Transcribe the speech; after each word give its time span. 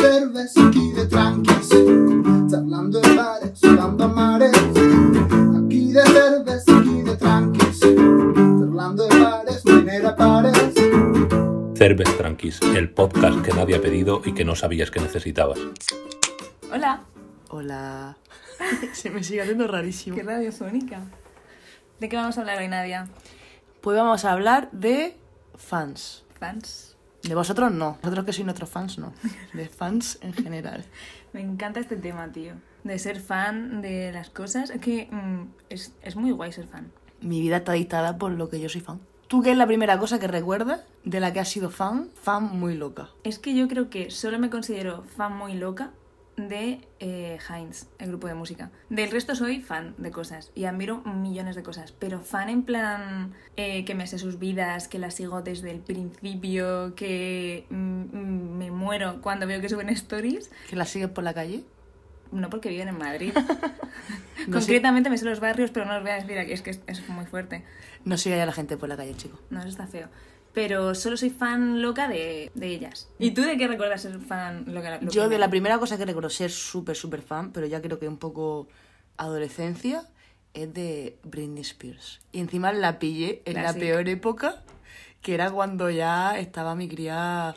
cerveza, 0.00 0.68
aquí 0.68 0.92
de 0.92 1.06
tranquis, 1.06 1.68
charlando 2.50 3.00
en 3.02 3.16
bares, 3.16 3.58
sudando 3.58 4.04
a 4.04 4.08
mares. 4.08 4.56
Aquí 5.64 5.92
de 5.92 6.02
cerveza, 6.02 6.78
aquí 6.78 7.02
de 7.02 7.16
tranquis, 7.16 7.80
charlando 7.80 9.08
en 9.10 9.22
bares, 9.22 9.64
manera 9.64 10.16
pares. 10.16 10.52
Cerves 11.76 12.16
Tranquis, 12.16 12.60
el 12.62 12.90
podcast 12.90 13.42
que 13.42 13.52
nadie 13.52 13.76
ha 13.76 13.80
pedido 13.82 14.22
y 14.24 14.32
que 14.32 14.44
no 14.46 14.54
sabías 14.56 14.90
que 14.90 14.98
necesitabas. 15.00 15.58
Hola, 16.72 17.02
Hola. 17.50 18.16
Se 18.92 19.10
me 19.10 19.22
sigue 19.22 19.42
haciendo 19.42 19.66
rarísimo. 19.68 20.16
qué 20.16 20.22
radiofónica. 20.22 21.02
¿De 22.00 22.08
qué 22.08 22.16
vamos 22.16 22.36
a 22.38 22.40
hablar 22.40 22.58
hoy, 22.58 22.68
Nadia? 22.68 23.08
Pues 23.82 23.96
vamos 23.96 24.24
a 24.24 24.32
hablar 24.32 24.70
de 24.72 25.16
fans. 25.56 26.24
Fans. 26.40 26.85
De 27.26 27.34
vosotros 27.34 27.72
no. 27.72 27.98
Vosotros 28.02 28.24
que 28.24 28.32
sois 28.32 28.44
nuestros 28.44 28.70
fans, 28.70 28.98
no. 28.98 29.12
De 29.52 29.68
fans 29.68 30.18
en 30.22 30.32
general. 30.32 30.84
Me 31.32 31.40
encanta 31.40 31.80
este 31.80 31.96
tema, 31.96 32.30
tío. 32.30 32.54
De 32.84 32.98
ser 32.98 33.20
fan 33.20 33.82
de 33.82 34.12
las 34.12 34.30
cosas. 34.30 34.70
Es 34.70 34.80
que 34.80 35.08
mm, 35.10 35.42
es, 35.68 35.92
es 36.02 36.14
muy 36.14 36.30
guay 36.30 36.52
ser 36.52 36.66
fan. 36.68 36.92
Mi 37.20 37.40
vida 37.40 37.58
está 37.58 37.72
dictada 37.72 38.16
por 38.18 38.30
lo 38.30 38.48
que 38.48 38.60
yo 38.60 38.68
soy 38.68 38.80
fan. 38.80 39.00
¿Tú 39.26 39.42
qué 39.42 39.50
es 39.50 39.56
la 39.56 39.66
primera 39.66 39.98
cosa 39.98 40.20
que 40.20 40.28
recuerdas 40.28 40.82
de 41.02 41.18
la 41.18 41.32
que 41.32 41.40
has 41.40 41.48
sido 41.48 41.70
fan? 41.70 42.10
Fan 42.14 42.44
muy 42.44 42.76
loca. 42.76 43.08
Es 43.24 43.40
que 43.40 43.56
yo 43.56 43.66
creo 43.66 43.90
que 43.90 44.12
solo 44.12 44.38
me 44.38 44.50
considero 44.50 45.02
fan 45.16 45.36
muy 45.36 45.54
loca 45.54 45.90
de 46.36 46.80
eh, 47.00 47.38
Heinz, 47.48 47.86
el 47.98 48.08
grupo 48.08 48.26
de 48.26 48.34
música. 48.34 48.70
Del 48.90 49.10
resto 49.10 49.34
soy 49.34 49.60
fan 49.60 49.94
de 49.98 50.10
cosas 50.10 50.52
y 50.54 50.64
admiro 50.66 51.00
millones 51.02 51.56
de 51.56 51.62
cosas, 51.62 51.92
pero 51.92 52.20
fan 52.20 52.48
en 52.50 52.62
plan 52.62 53.32
eh, 53.56 53.84
que 53.84 53.94
me 53.94 54.06
sé 54.06 54.18
sus 54.18 54.38
vidas, 54.38 54.86
que 54.88 54.98
las 54.98 55.14
sigo 55.14 55.40
desde 55.42 55.70
el 55.70 55.80
principio, 55.80 56.94
que 56.94 57.66
mm, 57.70 57.76
mm, 57.76 58.58
me 58.58 58.70
muero 58.70 59.20
cuando 59.22 59.46
veo 59.46 59.60
que 59.60 59.68
suben 59.68 59.88
stories. 59.88 60.50
¿Que 60.68 60.76
la 60.76 60.84
sigues 60.84 61.08
por 61.08 61.24
la 61.24 61.32
calle? 61.34 61.64
No 62.32 62.50
porque 62.50 62.68
viven 62.68 62.88
en 62.88 62.98
Madrid. 62.98 63.32
No 64.46 64.60
sé- 64.60 64.66
Concretamente 64.66 65.08
me 65.10 65.16
sé 65.18 65.24
los 65.24 65.40
barrios, 65.40 65.70
pero 65.70 65.86
no 65.86 65.94
los 65.94 66.02
voy 66.02 66.10
a 66.12 66.14
decir 66.16 66.38
aquí, 66.38 66.52
es 66.52 66.60
que 66.62 66.70
es, 66.70 66.80
es 66.86 67.08
muy 67.08 67.24
fuerte. 67.24 67.64
No 68.04 68.16
sigue 68.18 68.40
a 68.40 68.46
la 68.46 68.52
gente 68.52 68.76
por 68.76 68.88
la 68.88 68.96
calle, 68.96 69.14
chico. 69.16 69.40
No, 69.50 69.58
eso 69.60 69.68
está 69.68 69.86
feo. 69.86 70.08
Pero 70.56 70.94
solo 70.94 71.18
soy 71.18 71.28
fan 71.28 71.82
loca 71.82 72.08
de, 72.08 72.50
de 72.54 72.66
ellas. 72.68 73.10
¿Y 73.18 73.32
tú 73.32 73.42
de 73.42 73.58
qué 73.58 73.68
recuerdas 73.68 74.00
ser 74.00 74.18
fan 74.20 74.64
loca? 74.72 74.98
lo 75.02 75.10
Yo 75.10 75.28
de 75.28 75.36
la 75.38 75.50
primera 75.50 75.78
cosa 75.78 75.98
que 75.98 76.06
recuerdo 76.06 76.30
ser 76.30 76.50
súper, 76.50 76.96
súper 76.96 77.20
fan, 77.20 77.52
pero 77.52 77.66
ya 77.66 77.82
creo 77.82 77.98
que 77.98 78.08
un 78.08 78.16
poco 78.16 78.66
adolescencia, 79.18 80.04
es 80.54 80.72
de 80.72 81.18
Britney 81.24 81.60
Spears. 81.60 82.20
Y 82.32 82.40
encima 82.40 82.72
la 82.72 82.98
pillé 82.98 83.42
en 83.44 83.62
la 83.62 83.74
peor 83.74 84.08
época, 84.08 84.62
que 85.20 85.34
era 85.34 85.50
cuando 85.50 85.90
ya 85.90 86.38
estaba 86.38 86.74
mi 86.74 86.88
cría 86.88 87.54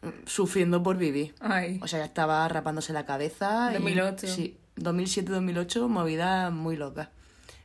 mm, 0.00 0.08
sufriendo 0.24 0.82
por 0.82 0.96
vivir. 0.96 1.34
Ay, 1.40 1.80
O 1.82 1.86
sea, 1.86 1.98
ya 1.98 2.06
estaba 2.06 2.48
rapándose 2.48 2.94
la 2.94 3.04
cabeza. 3.04 3.68
y- 3.72 3.74
2008. 3.74 4.26
sí, 4.26 4.56
2007-2008, 4.76 5.86
movida 5.86 6.48
muy 6.48 6.76
loca. 6.76 7.10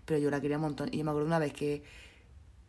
Pero 0.03 0.19
yo 0.19 0.29
la 0.29 0.41
quería 0.41 0.57
un 0.57 0.63
montón. 0.63 0.89
Y 0.91 0.97
yo 0.97 1.05
me 1.05 1.11
acuerdo 1.11 1.27
una 1.27 1.39
vez 1.39 1.53
que 1.53 1.83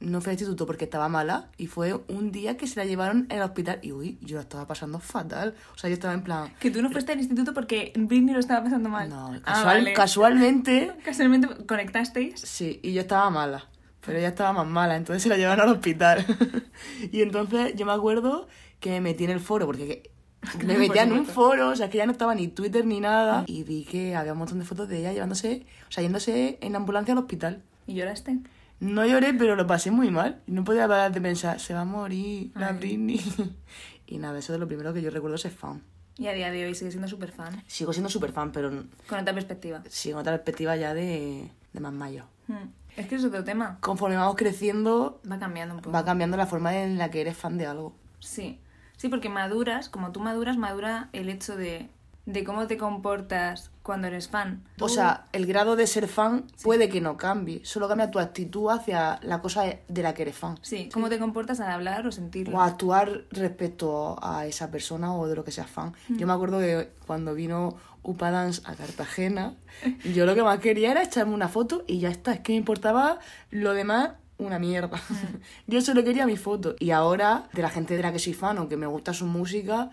no 0.00 0.20
fui 0.20 0.30
al 0.30 0.34
instituto 0.34 0.64
porque 0.66 0.84
estaba 0.84 1.08
mala 1.08 1.48
y 1.56 1.66
fue 1.66 1.94
un 2.08 2.30
día 2.30 2.56
que 2.56 2.66
se 2.68 2.78
la 2.78 2.84
llevaron 2.86 3.27
al 3.30 3.42
hospital 3.42 3.80
y 3.82 3.91
uy, 3.92 4.16
yo 4.20 4.36
la 4.36 4.42
estaba 4.42 4.66
pasando 4.66 5.00
fatal. 5.00 5.54
O 5.74 5.78
sea, 5.78 5.91
yo 5.91 5.94
estaba 5.94 6.14
en 6.14 6.22
plan... 6.22 6.52
que 6.60 6.70
tú 6.70 6.80
no 6.82 6.91
fuiste 6.91 7.12
al 7.12 7.18
instituto 7.18 7.52
porque 7.52 7.92
Britney 7.96 8.32
lo 8.34 8.41
estaba 8.41 8.62
pasando 8.62 8.88
mal. 8.88 9.08
No, 9.08 9.32
Ah, 9.34 9.41
casual- 9.44 9.64
vale. 9.64 9.92
casualmente, 9.94 10.92
Casualmente 11.04 11.48
conectasteis. 11.66 12.41
sí, 12.41 12.80
y 12.82 12.92
yo 12.92 13.00
estaba 13.00 13.28
mala. 13.30 13.66
Pero 14.06 14.19
ella 14.19 14.28
estaba 14.28 14.52
más 14.52 14.66
mala, 14.66 14.96
entonces 14.96 15.22
se 15.22 15.28
la 15.28 15.36
llevaron 15.36 15.69
al 15.69 15.74
hospital. 15.74 16.24
y 17.12 17.20
entonces 17.22 17.74
yo 17.74 17.84
me 17.84 17.92
acuerdo 17.92 18.48
que 18.80 18.91
me 18.91 19.00
metí 19.00 19.24
en 19.24 19.30
el 19.30 19.41
foro, 19.41 19.66
porque 19.66 19.86
que- 19.86 20.10
me 20.64 20.78
metía 20.78 21.02
en 21.02 21.12
un 21.12 21.26
foro, 21.26 21.70
o 21.70 21.76
sea, 21.76 21.91
que 21.91 21.98
ya 21.98 22.06
no 22.06 22.12
estaba 22.12 22.34
ni 22.36 22.46
Twitter 22.46 22.86
ni 22.86 23.00
nada. 23.00 23.42
Y 23.48 23.64
vi 23.64 23.84
que 23.84 24.14
había 24.14 24.32
un 24.32 24.38
montón 24.38 24.60
de 24.60 24.64
fotos 24.64 24.88
de 24.88 25.00
ella 25.00 25.12
llevándose, 25.12 25.66
o 25.88 25.92
sea, 25.92 26.02
yéndose 26.02 26.58
en 26.62 26.76
ambulancia 26.76 27.12
al 27.12 27.19
hospital. 27.19 27.62
¿Y 27.88 27.94
lloraste? 27.94 28.38
No 28.81 29.05
lloré, 29.05 29.34
pero 29.34 29.56
lo 29.56 29.66
pasé 29.66 29.91
muy 29.91 30.11
mal. 30.11 30.41
No 30.47 30.65
podía 30.65 30.87
parar 30.87 31.12
de 31.12 31.21
pensar, 31.21 31.59
se 31.61 31.75
va 31.75 31.81
a 31.81 31.84
morir 31.84 32.53
la 32.55 32.69
Ay. 32.69 32.77
Britney. 32.78 33.21
y 34.06 34.19
nada, 34.19 34.39
eso 34.39 34.55
es 34.55 34.61
lo 34.61 34.66
primero 34.69 34.93
que 34.94 35.03
yo 35.03 35.11
recuerdo 35.11 35.37
ser 35.39 35.50
fan. 35.53 35.83
Y 36.16 36.27
a 36.27 36.33
día 36.33 36.50
de 36.50 36.65
hoy 36.66 36.75
sigue 36.75 36.91
siendo 36.91 37.06
súper 37.09 37.31
fan. 37.33 37.62
Sigo 37.67 37.93
siendo 37.93 38.09
súper 38.09 38.33
fan, 38.33 38.50
pero 38.53 38.71
Con 39.09 39.19
otra 39.21 39.34
perspectiva. 39.34 39.83
sigo 39.88 40.19
en 40.19 40.21
otra 40.22 40.33
perspectiva 40.34 40.77
ya 40.77 40.94
de, 40.94 41.50
de 41.72 41.81
más 41.81 41.93
mayor. 41.93 42.25
Hmm. 42.49 42.71
Es 42.97 43.06
que 43.06 43.15
es 43.15 43.25
otro 43.25 43.44
tema. 43.44 43.78
Conforme 43.81 44.17
vamos 44.17 44.34
creciendo, 44.37 45.21
Va 45.31 45.38
cambiando 45.38 45.75
un 45.77 45.81
poco. 45.81 45.93
va 45.93 46.05
cambiando 46.05 46.37
la 46.37 46.47
forma 46.47 46.77
en 46.77 46.99
la 46.99 47.11
que 47.11 47.21
eres 47.21 47.37
fan 47.37 47.56
de 47.59 47.67
algo. 47.67 47.94
Sí, 48.19 48.59
sí, 48.97 49.09
porque 49.09 49.28
maduras, 49.28 49.88
como 49.88 50.11
tú 50.11 50.19
maduras, 50.19 50.56
madura 50.56 51.09
el 51.12 51.28
hecho 51.28 51.56
de, 51.56 51.88
de 52.28 52.44
cómo 52.44 52.66
te 52.66 52.77
comportas 52.77 53.71
cuando 53.83 54.06
eres 54.06 54.28
fan. 54.28 54.62
O 54.81 54.91
sea, 54.91 55.25
el 55.33 55.47
grado 55.47 55.77
de 55.77 55.87
ser 55.87 56.09
fan 56.09 56.44
puede 56.62 56.91
que 56.91 57.00
no 57.00 57.16
cambie, 57.16 57.65
solo 57.65 57.89
cambia 57.89 58.11
tu 58.11 58.19
actitud 58.19 58.69
hacia 58.69 59.19
la 59.22 59.41
cosa 59.41 59.65
de 59.89 60.03
la 60.03 60.12
que 60.12 60.22
eres 60.22 60.37
fan. 60.37 60.59
sí, 60.61 60.91
cómo 60.93 61.09
te 61.09 61.19
comportas 61.19 61.59
al 61.61 61.71
hablar 61.71 62.06
o 62.06 62.12
sentirlo. 62.12 62.59
O 62.59 62.61
a 62.61 62.67
actuar 62.67 63.25
respecto 63.31 64.19
a 64.22 64.44
esa 64.44 64.71
persona 64.71 65.15
o 65.15 65.27
de 65.27 65.37
lo 65.37 65.43
que 65.43 65.53
seas 65.53 65.71
fan. 65.71 65.94
Yo 66.11 66.27
me 66.27 66.34
acuerdo 66.34 66.59
que 66.59 66.91
cuando 67.06 67.33
vino 67.33 67.77
Upa 68.03 68.31
Dance 68.31 68.61
a 68.67 68.75
Cartagena, 68.75 69.55
yo 70.15 70.27
lo 70.27 70.34
que 70.34 70.43
más 70.43 70.59
quería 70.59 70.91
era 70.91 71.03
echarme 71.03 71.33
una 71.33 71.49
foto 71.49 71.83
y 71.87 71.99
ya 71.99 72.11
está. 72.11 72.34
Es 72.34 72.41
que 72.41 72.53
me 72.53 72.59
importaba 72.59 73.21
lo 73.50 73.72
demás 73.72 74.11
una 74.37 74.59
mierda. 74.59 75.00
yo 75.67 75.81
solo 75.81 76.05
quería 76.05 76.27
mi 76.27 76.37
foto. 76.37 76.77
Y 76.78 76.91
ahora, 76.91 77.49
de 77.55 77.62
la 77.62 77.71
gente 77.71 77.97
de 77.97 78.03
la 78.03 78.12
que 78.12 78.19
soy 78.19 78.34
fan 78.34 78.59
o 78.59 78.69
que 78.69 78.77
me 78.77 78.87
gusta 78.87 79.15
su 79.15 79.25
música, 79.25 79.91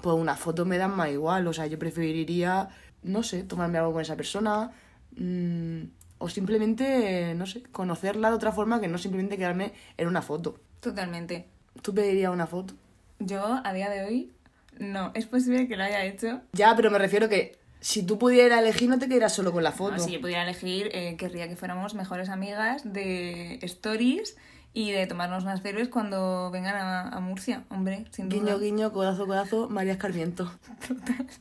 pues 0.00 0.16
una 0.16 0.36
foto 0.36 0.64
me 0.64 0.78
dan 0.78 0.94
más 0.96 1.10
igual. 1.10 1.46
O 1.46 1.52
sea, 1.52 1.66
yo 1.66 1.78
preferiría, 1.78 2.68
no 3.02 3.22
sé, 3.22 3.42
tomarme 3.42 3.78
algo 3.78 3.92
con 3.92 4.02
esa 4.02 4.16
persona. 4.16 4.72
mm, 5.16 5.82
o 6.18 6.28
simplemente, 6.30 7.34
no 7.34 7.44
sé, 7.44 7.62
conocerla 7.64 8.30
de 8.30 8.36
otra 8.36 8.50
forma 8.50 8.80
que 8.80 8.88
no 8.88 8.96
simplemente 8.96 9.36
quedarme 9.36 9.74
en 9.98 10.08
una 10.08 10.22
foto. 10.22 10.58
Totalmente. 10.80 11.46
¿Tú 11.82 11.94
pedirías 11.94 12.32
una 12.32 12.46
foto? 12.46 12.74
Yo, 13.18 13.60
a 13.62 13.72
día 13.74 13.90
de 13.90 14.04
hoy, 14.04 14.32
no. 14.78 15.10
Es 15.14 15.26
posible 15.26 15.68
que 15.68 15.76
lo 15.76 15.84
haya 15.84 16.04
hecho. 16.04 16.40
Ya, 16.52 16.74
pero 16.74 16.90
me 16.90 16.98
refiero 16.98 17.28
que 17.28 17.58
si 17.80 18.02
tú 18.04 18.18
pudieras 18.18 18.60
elegir, 18.60 18.88
no 18.88 18.98
te 18.98 19.08
quedaras 19.08 19.34
solo 19.34 19.52
con 19.52 19.62
la 19.62 19.72
foto. 19.72 19.96
No, 19.96 19.98
si 20.02 20.12
yo 20.12 20.20
pudiera 20.20 20.42
elegir, 20.42 20.90
eh, 20.92 21.16
querría 21.16 21.48
que 21.48 21.56
fuéramos 21.56 21.94
mejores 21.94 22.28
amigas 22.28 22.82
de 22.90 23.58
stories 23.62 24.36
y 24.76 24.90
de 24.90 25.06
tomarnos 25.06 25.42
unas 25.42 25.62
cervezas 25.62 25.88
cuando 25.88 26.50
vengan 26.50 26.76
a, 26.76 27.08
a 27.08 27.20
Murcia. 27.20 27.64
Hombre, 27.70 28.04
sin 28.10 28.28
duda. 28.28 28.38
Guiño, 28.38 28.58
guiño, 28.58 28.92
codazo, 28.92 29.26
codazo, 29.26 29.70
María 29.70 29.94
Escarmiento. 29.94 30.52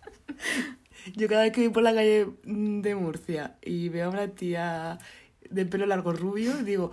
Yo 1.18 1.28
cada 1.28 1.41
vez 1.41 1.51
que 1.51 1.59
voy 1.59 1.69
por 1.69 1.84
la 1.84 1.94
calle 1.94 2.29
de 2.45 2.95
Murcia 2.95 3.57
y 3.62 3.90
veo 3.90 4.06
a 4.06 4.09
una 4.09 4.28
tía 4.29 5.00
de 5.50 5.66
pelo 5.66 5.85
largo 5.85 6.13
rubio, 6.13 6.63
digo, 6.63 6.91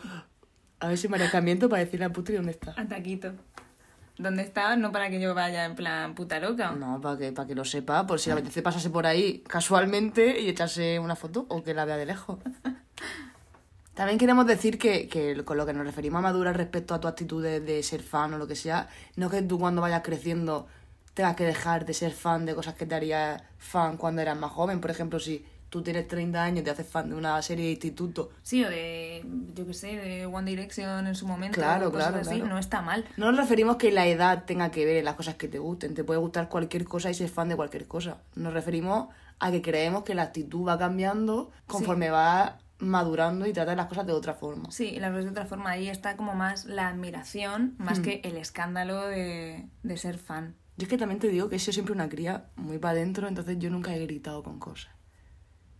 a 0.81 0.89
ver 0.89 0.99
si 0.99 1.07
María 1.07 1.27
Escarmiento 1.27 1.69
para 1.69 1.85
decirle 1.85 2.07
a 2.07 2.11
Putri 2.11 2.35
dónde 2.35 2.51
está. 2.51 2.75
A 2.77 2.89
taquito. 2.89 3.35
¿Dónde 4.19 4.43
estaba? 4.43 4.75
No 4.75 4.91
para 4.91 5.11
que 5.11 5.21
yo 5.21 5.37
vaya 5.37 5.65
en 5.65 5.77
plan 5.77 6.17
puta 6.17 6.41
loca. 6.41 6.73
No, 6.73 7.01
para 7.01 7.19
que, 7.19 7.31
para 7.31 7.47
que 7.47 7.55
lo 7.55 7.65
sepa, 7.65 8.05
por 8.05 8.19
si 8.19 8.31
le 8.31 8.33
apetece 8.33 8.63
pasarse 8.63 8.91
por 8.91 9.07
ahí 9.07 9.45
casualmente 9.47 10.41
y 10.41 10.49
echarse 10.49 10.99
una 10.99 11.15
foto 11.15 11.47
o 11.49 11.63
que 11.63 11.73
la 11.73 11.85
vea 11.85 11.99
de 11.99 12.07
lejos. 12.07 12.41
También 13.95 14.19
queremos 14.19 14.47
decir 14.47 14.79
que, 14.79 15.09
que 15.09 15.45
con 15.45 15.57
lo 15.57 15.67
que 15.67 15.73
nos 15.73 15.85
referimos 15.85 16.19
a 16.19 16.23
madurar 16.23 16.57
respecto 16.57 16.95
a 16.95 17.01
tu 17.01 17.09
actitud 17.09 17.43
de, 17.43 17.61
de 17.61 17.83
ser 17.83 18.03
fan 18.03 18.33
o 18.35 18.39
lo 18.39 18.47
que 18.47 18.57
sea, 18.57 18.89
no 19.17 19.27
es 19.27 19.33
que 19.33 19.43
tú 19.43 19.59
cuando 19.59 19.83
vayas 19.83 20.03
creciendo 20.03 20.67
tengas 21.15 21.37
que 21.37 21.45
dejar 21.45 21.85
de 21.85 21.95
ser 21.95 22.13
fan 22.13 22.47
de 22.47 22.55
cosas 22.55 22.75
que 22.75 22.87
te 22.87 22.95
harías 22.95 23.43
fan 23.59 23.97
cuando 23.97 24.23
eras 24.23 24.39
más 24.39 24.51
joven. 24.51 24.81
Por 24.81 24.91
ejemplo, 24.91 25.21
si 25.21 25.45
tú 25.69 25.83
tienes 25.83 26.07
30 26.07 26.43
años 26.43 26.61
y 26.61 26.65
te 26.65 26.71
haces 26.71 26.87
fan 26.87 27.09
de 27.09 27.17
una 27.17 27.41
serie 27.43 27.65
de 27.65 27.71
instituto, 27.73 28.31
Sí, 28.43 28.65
o 28.65 28.69
de, 28.69 29.25
yo 29.55 29.67
qué 29.67 29.75
sé, 29.75 29.97
de 29.97 30.27
One 30.27 30.51
Direction 30.51 31.07
en 31.07 31.15
su 31.15 31.27
momento. 31.27 31.55
Claro, 31.55 31.89
o 31.89 31.93
cosas 31.93 32.09
claro, 32.09 32.21
así, 32.23 32.37
claro. 32.41 32.55
no 32.55 32.59
está 32.59 32.83
mal. 32.83 33.07
no 33.17 33.33
nos 33.33 33.41
referimos 33.41 33.77
que 33.77 33.91
la 33.91 34.07
edad 34.07 34.45
tenga 34.45 34.71
que 34.71 34.85
ver 34.85 34.97
en 34.97 35.05
las 35.05 35.15
cosas 35.15 35.37
que 35.37 35.49
te 35.49 35.59
gusten. 35.59 35.95
Te 35.95 36.05
puede 36.05 36.21
gustar 36.21 36.49
cualquier 36.49 36.85
cosa 36.85 37.11
y 37.11 37.15
ser 37.15 37.29
fan 37.29 37.49
de 37.49 37.57
cualquier 37.57 37.87
cosa. 37.87 38.19
Nos 38.35 38.53
referimos 38.53 39.09
a 39.39 39.51
que 39.51 39.61
creemos 39.61 40.05
que 40.05 40.15
la 40.15 40.23
actitud 40.23 40.69
va 40.69 40.79
cambiando 40.79 41.51
conforme 41.67 42.11
va 42.11 42.59
madurando 42.83 43.47
y 43.47 43.53
tratas 43.53 43.77
las 43.77 43.87
cosas 43.87 44.07
de 44.07 44.13
otra 44.13 44.35
forma. 44.35 44.71
Sí, 44.71 44.99
la 44.99 45.11
ves 45.11 45.25
de 45.25 45.31
otra 45.31 45.47
forma. 45.47 45.71
Ahí 45.71 45.89
está 45.89 46.17
como 46.17 46.35
más 46.35 46.65
la 46.67 46.89
admiración, 46.89 47.75
más 47.79 48.01
Hmm. 48.01 48.03
que 48.03 48.21
el 48.25 48.37
escándalo 48.37 49.07
de, 49.07 49.67
de 49.83 49.97
ser 49.97 50.19
fan. 50.19 50.55
Yo 50.77 50.85
es 50.85 50.89
que 50.89 50.99
también 50.99 51.21
te 51.21 51.29
digo 51.29 51.49
que 51.49 51.57
he 51.57 51.59
sido 51.59 51.75
siempre 51.75 51.95
una 51.95 52.09
cría 52.09 52.47
muy 52.57 52.79
para 52.79 52.93
adentro, 52.93 53.29
entonces 53.29 53.59
yo 53.59 53.71
nunca 53.71 53.95
he 53.95 54.01
gritado 54.05 54.43
con 54.43 54.59
cosas. 54.59 54.93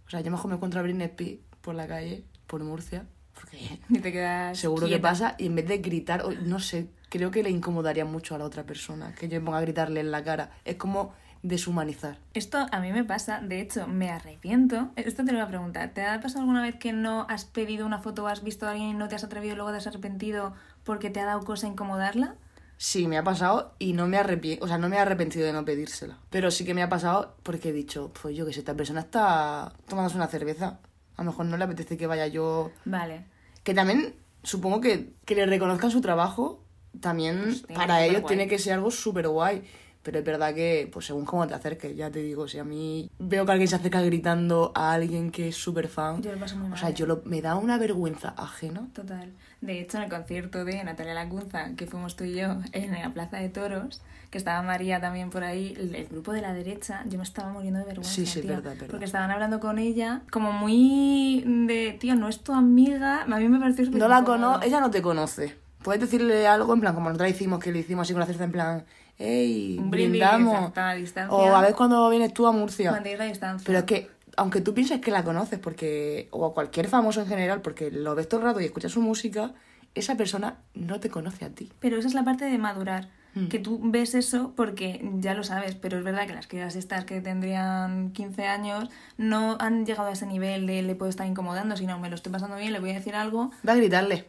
O 0.07 0.11
sea, 0.11 0.21
yo 0.21 0.31
mejor 0.31 0.49
me 0.51 0.57
encuentro 0.57 0.81
a 0.81 0.83
Britney 0.83 1.07
Spears 1.09 1.41
por 1.61 1.75
la 1.75 1.87
calle, 1.89 2.25
por 2.47 2.63
Murcia, 2.63 3.07
porque 3.35 3.79
Y 3.89 3.99
te 4.01 4.13
quedas. 4.13 4.59
seguro 4.59 4.87
que 4.87 4.93
quieta. 4.95 5.09
pasa, 5.09 5.35
y 5.39 5.47
en 5.47 5.55
vez 5.57 5.67
de 5.67 5.79
gritar, 5.79 6.23
no 6.43 6.61
sé, 6.61 6.89
creo 7.09 7.31
que 7.31 7.43
le 7.43 7.51
incomodaría 7.51 8.05
mucho 8.05 8.35
a 8.35 8.39
la 8.39 8.45
otra 8.45 8.65
persona 8.65 9.15
que 9.15 9.29
yo 9.29 9.41
me 9.41 9.47
ponga 9.47 9.59
a 9.59 9.63
gritarle 9.63 10.01
en 10.01 10.11
la 10.11 10.23
cara. 10.23 10.51
Es 10.65 10.77
como 10.77 11.15
deshumanizar. 11.43 12.19
Esto 12.35 12.67
a 12.71 12.81
mí 12.81 12.93
me 12.93 13.05
pasa, 13.05 13.41
de 13.41 13.61
hecho, 13.61 13.87
me 13.87 14.11
arrepiento. 14.11 14.91
Esto 14.97 15.25
te 15.25 15.33
lo 15.33 15.39
voy 15.39 15.47
a 15.47 15.49
preguntar. 15.49 15.91
¿Te 15.91 16.05
ha 16.05 16.21
pasado 16.21 16.41
alguna 16.41 16.63
vez 16.63 16.77
que 16.77 16.93
no 16.93 17.27
has 17.29 17.45
pedido 17.45 17.85
una 17.85 17.99
foto 17.99 18.25
o 18.25 18.27
has 18.29 18.43
visto 18.43 18.67
a 18.67 18.71
alguien 18.71 18.91
y 18.91 18.95
no 18.95 19.09
te 19.09 19.17
has 19.17 19.25
atrevido 19.25 19.55
y 19.55 19.57
luego 19.57 19.73
te 19.73 19.79
has 19.79 19.87
arrepentido 19.87 20.55
porque 20.85 21.11
te 21.11 21.21
ha 21.21 21.25
dado 21.25 21.45
cosa 21.45 21.67
incomodarla? 21.67 22.37
Sí, 22.79 23.07
me 23.07 23.17
ha 23.17 23.23
pasado 23.23 23.75
y 23.79 23.93
no 23.93 24.09
me 24.09 24.19
arrepiento, 24.19 24.65
o 24.65 24.69
sea, 24.69 24.77
no 24.77 24.89
me 24.89 24.97
he 24.97 24.99
arrepentido 24.99 25.47
de 25.47 25.53
no 25.53 25.65
pedírsela. 25.65 26.19
Pero 26.31 26.51
sí 26.51 26.65
que 26.65 26.75
me 26.75 26.83
ha 26.83 26.89
pasado 26.89 27.37
porque 27.43 27.69
he 27.69 27.73
dicho, 27.73 28.13
pues 28.21 28.37
yo 28.37 28.45
que 28.45 28.53
sé, 28.53 28.61
esta 28.61 28.75
persona 28.75 29.01
está 29.01 29.73
tomándose 29.87 30.17
una 30.17 30.27
cerveza. 30.27 30.81
A 31.17 31.23
lo 31.23 31.31
mejor 31.31 31.47
no 31.47 31.57
le 31.57 31.65
apetece 31.65 31.97
que 31.97 32.07
vaya 32.07 32.27
yo. 32.27 32.73
Vale. 32.85 33.27
Que 33.63 33.75
también 33.75 34.17
supongo 34.43 34.81
que, 34.81 35.13
que 35.25 35.35
le 35.37 35.47
reconozcan 35.47 35.91
su 35.91 36.01
trabajo, 36.01 36.65
también 37.01 37.43
Pues 37.45 37.79
para 37.79 38.05
ellos 38.05 38.27
tiene 38.27 38.49
que 38.49 38.59
ser 38.59 38.75
algo 38.75 38.91
súper 38.91 39.29
guay. 39.29 39.63
Pero 40.03 40.19
es 40.19 40.25
verdad 40.25 40.53
que, 40.53 40.89
pues 40.93 41.07
según 41.07 41.25
cómo 41.25 41.47
te 41.47 41.55
acerques, 41.55 41.97
ya 41.97 42.11
te 42.11 42.21
digo, 42.21 42.49
si 42.49 42.59
a 42.59 42.65
mí 42.65 43.09
veo 43.21 43.47
que 43.47 43.53
alguien 43.53 43.69
se 43.69 43.77
acerca 43.77 44.01
gritando 44.03 44.73
a 44.75 44.93
alguien 44.93 45.31
que 45.31 45.49
es 45.49 45.57
súper 45.57 45.87
fan, 45.87 46.21
Yo 46.23 46.33
lo 46.33 46.39
paso 46.39 46.57
muy 46.57 46.67
o 46.67 46.71
mal. 46.71 46.79
sea, 46.79 46.91
yo 46.91 47.07
lo, 47.07 47.23
me 47.25 47.41
da 47.41 47.55
una 47.55 47.79
vergüenza 47.79 48.35
ajena. 48.37 48.89
Total. 48.95 49.31
De 49.61 49.81
hecho, 49.81 49.99
en 49.99 50.05
el 50.05 50.11
concierto 50.11 50.65
de 50.65 50.83
Natalia 50.83 51.15
Lacunza, 51.15 51.71
que 51.77 51.87
fuimos 51.87 52.17
tú 52.17 52.25
y 52.25 52.35
yo 52.35 52.57
en 52.73 52.91
la 52.93 53.11
Plaza 53.15 53.37
de 53.37 53.49
Toros, 53.49 54.03
que 54.31 54.39
estaba 54.39 54.61
María 54.63 55.01
también 55.01 55.31
por 55.31 55.45
ahí, 55.45 55.75
el, 55.79 55.95
el 55.95 56.07
grupo 56.09 56.33
de 56.33 56.41
la 56.43 56.53
derecha, 56.53 57.05
yo 57.07 57.19
me 57.19 57.23
estaba 57.25 57.53
muriendo 57.53 57.79
de 57.79 57.85
vergüenza. 57.85 58.13
Sí, 58.13 58.27
sí, 58.27 58.41
tía, 58.41 58.53
verdad, 58.57 58.73
verdad. 58.73 58.87
Porque 58.91 59.05
estaban 59.05 59.31
hablando 59.31 59.61
con 59.61 59.79
ella, 59.79 60.23
como 60.33 60.51
muy 60.53 61.45
de, 61.47 61.97
tío, 62.01 62.17
no 62.17 62.29
es 62.29 62.41
tu 62.41 62.53
amiga. 62.53 63.23
A 63.23 63.27
mí 63.39 63.49
me 63.49 63.61
pareció 63.61 63.85
súper 63.85 64.01
No 64.01 64.09
la 64.09 64.25
conoce, 64.25 64.67
ella 64.67 64.81
no 64.81 64.91
te 64.91 65.01
conoce. 65.01 65.55
Puedes 65.85 66.01
decirle 66.01 66.47
algo 66.47 66.73
en 66.75 66.81
plan, 66.81 66.95
como 66.95 67.09
nosotros 67.09 67.31
hicimos, 67.31 67.59
que 67.63 67.73
le 67.73 67.81
hicimos 67.81 68.03
así 68.05 68.13
con 68.15 68.21
la 68.21 68.27
cerveza, 68.27 68.45
en 68.45 68.53
plan, 68.53 68.85
hey, 69.19 69.77
Un 69.79 69.91
brindamos. 69.91 70.73
a 70.77 70.95
distancia. 70.95 71.37
O 71.37 71.55
a 71.55 71.61
ver 71.61 71.75
cuando 71.75 72.09
vienes 72.11 72.33
tú 72.35 72.47
a 72.47 72.53
Murcia. 72.53 72.91
Mantener 72.91 73.19
la 73.19 73.25
distancia. 73.27 73.65
Pero 73.67 73.79
es 73.81 73.85
que, 73.85 74.11
aunque 74.37 74.61
tú 74.61 74.75
pienses 74.75 75.01
que 75.01 75.11
la 75.11 75.25
conoces, 75.25 75.59
porque 75.59 76.29
o 76.31 76.47
a 76.47 76.55
cualquier 76.55 76.89
famoso 76.89 77.21
en 77.21 77.27
general, 77.27 77.61
porque 77.63 77.91
lo 77.91 78.15
ves 78.15 78.29
todo 78.29 78.41
el 78.41 78.47
rato 78.47 78.61
y 78.61 78.65
escuchas 78.65 78.93
su 78.93 79.01
música, 79.01 79.53
esa 79.95 80.17
persona 80.17 80.57
no 80.75 81.01
te 81.01 81.11
conoce 81.11 81.45
a 81.45 81.51
ti. 81.51 81.71
Pero 81.81 81.99
esa 81.99 82.09
es 82.09 82.15
la 82.15 82.25
parte 82.25 82.45
de 82.47 82.59
madurar. 82.59 83.09
Mm. 83.35 83.49
Que 83.49 83.59
tú 83.59 83.81
ves 83.83 84.15
eso 84.15 84.53
porque 84.55 85.01
ya 85.19 85.35
lo 85.35 85.43
sabes, 85.45 85.75
pero 85.75 85.99
es 85.99 86.05
verdad 86.05 86.27
que 86.27 86.35
las 86.35 86.47
crías 86.47 86.77
estas 86.77 87.05
que 87.05 87.21
tendrían 87.21 88.11
15 88.13 88.47
años 88.47 88.91
no 89.17 89.57
han 89.59 89.87
llegado 89.87 90.09
a 90.09 90.13
ese 90.13 90.27
nivel 90.27 90.67
de 90.67 90.83
le 90.83 90.95
puedo 90.95 91.09
estar 91.09 91.27
incomodando, 91.27 91.77
sino 91.77 91.99
me 91.99 92.09
lo 92.11 92.17
estoy 92.17 92.33
pasando 92.33 92.57
bien, 92.57 92.73
le 92.73 92.81
voy 92.81 92.91
a 92.91 92.95
decir 92.95 93.15
algo, 93.15 93.51
Va 93.67 93.73
a 93.73 93.77
gritarle. 93.77 94.27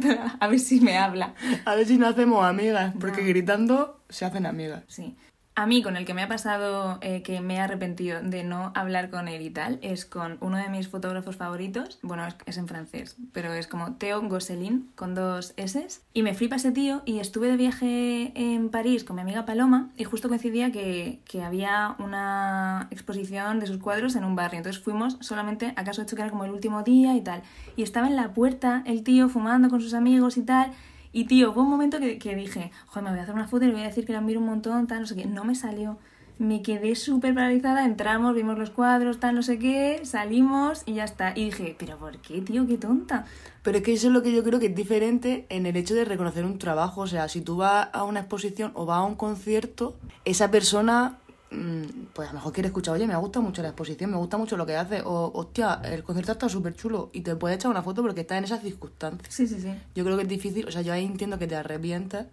claro, 0.00 0.32
a 0.40 0.48
ver 0.48 0.58
si 0.58 0.80
me 0.80 0.96
habla. 0.98 1.34
A 1.64 1.74
ver 1.74 1.86
si 1.86 1.96
no 1.96 2.06
hacemos 2.06 2.44
amigas, 2.44 2.94
porque 3.00 3.22
gritando 3.22 4.00
se 4.08 4.24
hacen 4.24 4.46
amigas. 4.46 4.82
Sí. 4.88 5.16
A 5.58 5.66
mí, 5.66 5.82
con 5.82 5.96
el 5.96 6.04
que 6.04 6.14
me 6.14 6.22
ha 6.22 6.28
pasado 6.28 6.98
eh, 7.00 7.22
que 7.22 7.40
me 7.40 7.56
he 7.56 7.58
arrepentido 7.58 8.22
de 8.22 8.44
no 8.44 8.70
hablar 8.76 9.10
con 9.10 9.26
él 9.26 9.42
y 9.42 9.50
tal, 9.50 9.80
es 9.82 10.04
con 10.04 10.38
uno 10.40 10.56
de 10.56 10.68
mis 10.68 10.86
fotógrafos 10.86 11.34
favoritos. 11.34 11.98
Bueno, 12.00 12.22
es, 12.46 12.58
en 12.58 12.68
francés, 12.68 13.16
pero 13.32 13.52
es 13.52 13.66
como 13.66 13.94
Theo 13.94 14.22
Gosselin, 14.22 14.88
con 14.94 15.16
dos 15.16 15.54
S. 15.56 15.84
Y 16.14 16.22
me 16.22 16.34
flipa 16.34 16.54
ese 16.54 16.70
tío 16.70 17.02
y 17.06 17.18
estuve 17.18 17.48
de 17.48 17.56
viaje 17.56 18.30
en 18.36 18.68
París 18.68 19.02
con 19.02 19.16
mi 19.16 19.22
amiga 19.22 19.46
Paloma 19.46 19.90
y 19.96 20.04
justo 20.04 20.28
coincidía 20.28 20.70
que, 20.70 21.18
que 21.24 21.42
había 21.42 21.96
una 21.98 22.86
exposición 22.92 23.58
de 23.58 23.66
sus 23.66 23.78
cuadros 23.78 24.14
en 24.14 24.22
un 24.22 24.36
barrio. 24.36 24.58
Entonces 24.58 24.80
fuimos 24.80 25.16
solamente, 25.18 25.72
acaso 25.74 26.02
hecho 26.02 26.14
que 26.14 26.22
era 26.22 26.30
como 26.30 26.44
el 26.44 26.52
último 26.52 26.84
día 26.84 27.16
y 27.16 27.20
tal. 27.20 27.42
Y 27.74 27.82
estaba 27.82 28.06
en 28.06 28.14
la 28.14 28.32
puerta 28.32 28.84
el 28.86 29.02
tío 29.02 29.28
fumando 29.28 29.70
con 29.70 29.80
sus 29.80 29.94
amigos 29.94 30.36
y 30.36 30.42
tal. 30.42 30.70
Y 31.12 31.24
tío, 31.24 31.52
hubo 31.52 31.62
un 31.62 31.70
momento 31.70 31.98
que, 31.98 32.18
que 32.18 32.34
dije, 32.34 32.70
joder, 32.86 33.04
me 33.04 33.10
voy 33.10 33.18
a 33.20 33.22
hacer 33.22 33.34
una 33.34 33.48
foto 33.48 33.64
y 33.64 33.68
le 33.68 33.74
voy 33.74 33.82
a 33.82 33.86
decir 33.86 34.04
que 34.06 34.12
la 34.12 34.18
admiro 34.18 34.40
un 34.40 34.46
montón, 34.46 34.86
tal, 34.86 35.00
no 35.00 35.06
sé 35.06 35.16
qué. 35.16 35.26
No 35.26 35.44
me 35.44 35.54
salió. 35.54 35.98
Me 36.38 36.62
quedé 36.62 36.94
súper 36.94 37.34
paralizada, 37.34 37.84
entramos, 37.84 38.32
vimos 38.32 38.56
los 38.56 38.70
cuadros, 38.70 39.18
tal, 39.18 39.34
no 39.34 39.42
sé 39.42 39.58
qué, 39.58 40.02
salimos 40.04 40.84
y 40.86 40.94
ya 40.94 41.04
está. 41.04 41.32
Y 41.34 41.46
dije, 41.46 41.74
pero 41.76 41.98
¿por 41.98 42.18
qué, 42.18 42.40
tío? 42.40 42.64
Qué 42.64 42.78
tonta. 42.78 43.24
Pero 43.64 43.78
es 43.78 43.82
que 43.82 43.92
eso 43.94 44.06
es 44.06 44.12
lo 44.12 44.22
que 44.22 44.32
yo 44.32 44.44
creo 44.44 44.60
que 44.60 44.66
es 44.66 44.74
diferente 44.74 45.46
en 45.48 45.66
el 45.66 45.76
hecho 45.76 45.96
de 45.96 46.04
reconocer 46.04 46.44
un 46.44 46.58
trabajo. 46.58 47.00
O 47.00 47.06
sea, 47.08 47.28
si 47.28 47.40
tú 47.40 47.56
vas 47.56 47.88
a 47.92 48.04
una 48.04 48.20
exposición 48.20 48.70
o 48.74 48.86
vas 48.86 48.98
a 48.98 49.02
un 49.02 49.16
concierto, 49.16 49.96
esa 50.24 50.48
persona, 50.52 51.18
pues 51.50 52.28
a 52.28 52.32
lo 52.32 52.38
mejor 52.38 52.52
quiere 52.52 52.68
escuchar, 52.68 52.94
oye, 52.94 53.06
me 53.06 53.16
gusta 53.16 53.40
mucho 53.40 53.62
la 53.62 53.68
exposición, 53.68 54.10
me 54.10 54.16
gusta 54.16 54.36
mucho 54.36 54.56
lo 54.56 54.66
que 54.66 54.76
hace, 54.76 55.00
o 55.04 55.32
hostia, 55.34 55.80
el 55.84 56.02
concierto 56.02 56.32
está 56.32 56.48
súper 56.48 56.74
chulo, 56.74 57.10
y 57.12 57.22
te 57.22 57.36
puede 57.36 57.54
echar 57.54 57.70
una 57.70 57.82
foto 57.82 58.02
porque 58.02 58.20
estás 58.22 58.38
en 58.38 58.44
esas 58.44 58.60
circunstancias. 58.60 59.34
Sí, 59.34 59.46
sí, 59.46 59.60
sí. 59.60 59.74
Yo 59.94 60.04
creo 60.04 60.16
que 60.16 60.24
es 60.24 60.28
difícil, 60.28 60.68
o 60.68 60.70
sea, 60.70 60.82
yo 60.82 60.92
ahí 60.92 61.04
entiendo 61.04 61.38
que 61.38 61.46
te 61.46 61.56
arrepientas, 61.56 62.26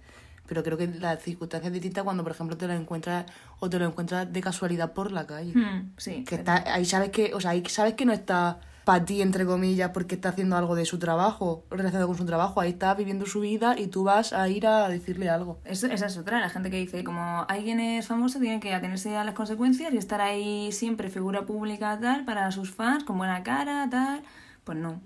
pero 0.48 0.64
creo 0.64 0.78
que 0.78 0.88
la 0.88 1.18
circunstancia 1.18 1.68
es 1.68 1.74
distinta 1.74 2.04
cuando, 2.04 2.24
por 2.24 2.32
ejemplo, 2.32 2.58
te 2.58 2.68
lo 2.68 2.74
encuentras 2.74 3.26
o 3.60 3.70
te 3.70 3.80
lo 3.80 3.86
encuentras 3.86 4.32
de 4.32 4.42
casualidad 4.42 4.94
por 4.94 5.12
la 5.12 5.26
calle. 5.26 5.54
Hmm, 5.56 5.94
sí. 5.98 6.24
Que 6.24 6.36
está, 6.36 6.64
ahí 6.74 6.86
sabes 6.86 7.10
que, 7.10 7.34
o 7.34 7.42
sea, 7.42 7.52
ahí 7.52 7.64
sabes 7.68 7.96
que 7.96 8.06
no 8.06 8.14
está 8.14 8.60
para 8.86 9.04
ti, 9.04 9.22
entre 9.22 9.46
comillas, 9.46 9.90
porque 9.90 10.16
está 10.16 10.30
haciendo 10.30 10.56
algo 10.56 10.76
de 10.76 10.86
su 10.86 11.00
trabajo, 11.00 11.66
relacionado 11.70 12.08
con 12.08 12.18
su 12.18 12.26
trabajo. 12.26 12.62
Ahí 12.62 12.70
está 12.70 12.94
viviendo 12.94 13.26
su 13.26 13.42
vida 13.42 13.76
y 13.78 13.88
tú 13.88 14.04
vas 14.04 14.32
a 14.32 14.48
ir 14.48 14.68
a 14.68 14.88
decirle 14.88 15.30
algo. 15.30 15.60
Eso- 15.66 15.88
esa 15.88 16.06
es 16.06 16.18
otra, 16.18 16.40
la 16.40 16.50
gente 16.50 16.70
que 16.72 16.78
dice, 16.78 17.04
como 17.04 17.46
alguien 17.50 17.80
es 17.80 18.08
famoso, 18.08 18.40
tiene 18.40 18.60
que 18.60 18.74
atenerse 18.74 19.18
a 19.18 19.24
las 19.24 19.34
consecuencias 19.34 19.92
y 19.94 19.98
estar 19.98 20.22
ahí 20.22 20.72
siempre 20.72 21.10
figura 21.10 21.46
pública, 21.46 22.00
tal, 22.00 22.24
para 22.26 22.52
sus 22.52 22.72
fans, 22.72 23.04
con 23.04 23.18
buena 23.18 23.44
cara, 23.44 23.88
tal. 23.90 24.22
Pues 24.64 24.78
no. 24.78 25.02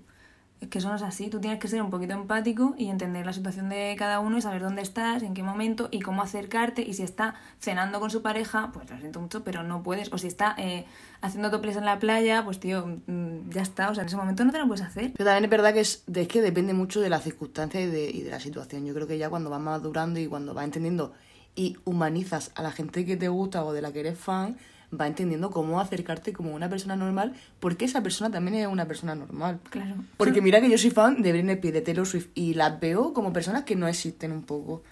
Es 0.60 0.68
que 0.68 0.78
eso 0.78 0.90
no 0.90 0.96
es 0.96 1.02
así. 1.02 1.28
Tú 1.28 1.40
tienes 1.40 1.58
que 1.58 1.68
ser 1.68 1.80
un 1.80 1.90
poquito 1.90 2.12
empático 2.12 2.74
y 2.76 2.88
entender 2.88 3.24
la 3.24 3.32
situación 3.32 3.70
de 3.70 3.96
cada 3.98 4.20
uno 4.20 4.36
y 4.36 4.42
saber 4.42 4.62
dónde 4.62 4.82
estás, 4.82 5.22
en 5.22 5.32
qué 5.32 5.42
momento 5.42 5.88
y 5.90 6.00
cómo 6.00 6.22
acercarte. 6.22 6.82
Y 6.82 6.92
si 6.92 7.02
está 7.02 7.34
cenando 7.60 7.98
con 7.98 8.10
su 8.10 8.20
pareja, 8.20 8.70
pues 8.72 8.90
lo 8.90 8.98
siento 8.98 9.20
mucho, 9.20 9.42
pero 9.42 9.62
no 9.62 9.82
puedes. 9.82 10.12
O 10.12 10.18
si 10.18 10.26
está 10.26 10.54
eh, 10.58 10.84
haciendo 11.22 11.50
toples 11.50 11.76
en 11.76 11.86
la 11.86 11.98
playa, 11.98 12.44
pues 12.44 12.60
tío, 12.60 12.86
mm, 13.06 13.50
ya 13.50 13.62
está. 13.62 13.90
O 13.90 13.94
sea, 13.94 14.02
en 14.02 14.08
ese 14.08 14.16
momento 14.16 14.44
no 14.44 14.52
te 14.52 14.58
lo 14.58 14.68
puedes 14.68 14.84
hacer. 14.84 15.12
Pero 15.16 15.24
también 15.24 15.44
es 15.44 15.50
verdad 15.50 15.72
que 15.72 15.80
es, 15.80 16.04
es 16.14 16.28
que 16.28 16.42
depende 16.42 16.74
mucho 16.74 17.00
de 17.00 17.08
las 17.08 17.24
circunstancias 17.24 17.84
y 17.84 17.86
de, 17.86 18.10
y 18.10 18.20
de 18.20 18.30
la 18.30 18.40
situación. 18.40 18.84
Yo 18.84 18.92
creo 18.92 19.06
que 19.06 19.16
ya 19.16 19.30
cuando 19.30 19.48
vas 19.48 19.60
madurando 19.60 20.20
y 20.20 20.26
cuando 20.26 20.52
vas 20.52 20.64
entendiendo 20.64 21.14
y 21.54 21.78
humanizas 21.84 22.52
a 22.54 22.62
la 22.62 22.70
gente 22.70 23.04
que 23.04 23.16
te 23.16 23.28
gusta 23.28 23.64
o 23.64 23.72
de 23.72 23.82
la 23.82 23.92
que 23.92 24.00
eres 24.00 24.18
fan, 24.18 24.56
vas 24.90 25.08
entendiendo 25.08 25.50
cómo 25.50 25.80
acercarte 25.80 26.32
como 26.32 26.54
una 26.54 26.68
persona 26.68 26.96
normal, 26.96 27.34
porque 27.60 27.84
esa 27.84 28.02
persona 28.02 28.30
también 28.30 28.56
es 28.56 28.66
una 28.66 28.86
persona 28.86 29.14
normal. 29.14 29.60
Claro. 29.70 29.96
Porque 30.16 30.40
mira 30.40 30.60
que 30.60 30.70
yo 30.70 30.78
soy 30.78 30.90
fan 30.90 31.22
de 31.22 31.32
Britney 31.32 31.54
Spears, 31.54 31.74
de 31.74 31.80
Taylor 31.82 32.06
Swift, 32.06 32.28
y 32.34 32.54
las 32.54 32.80
veo 32.80 33.12
como 33.12 33.32
personas 33.32 33.64
que 33.64 33.76
no 33.76 33.86
existen 33.88 34.32
un 34.32 34.42
poco. 34.42 34.82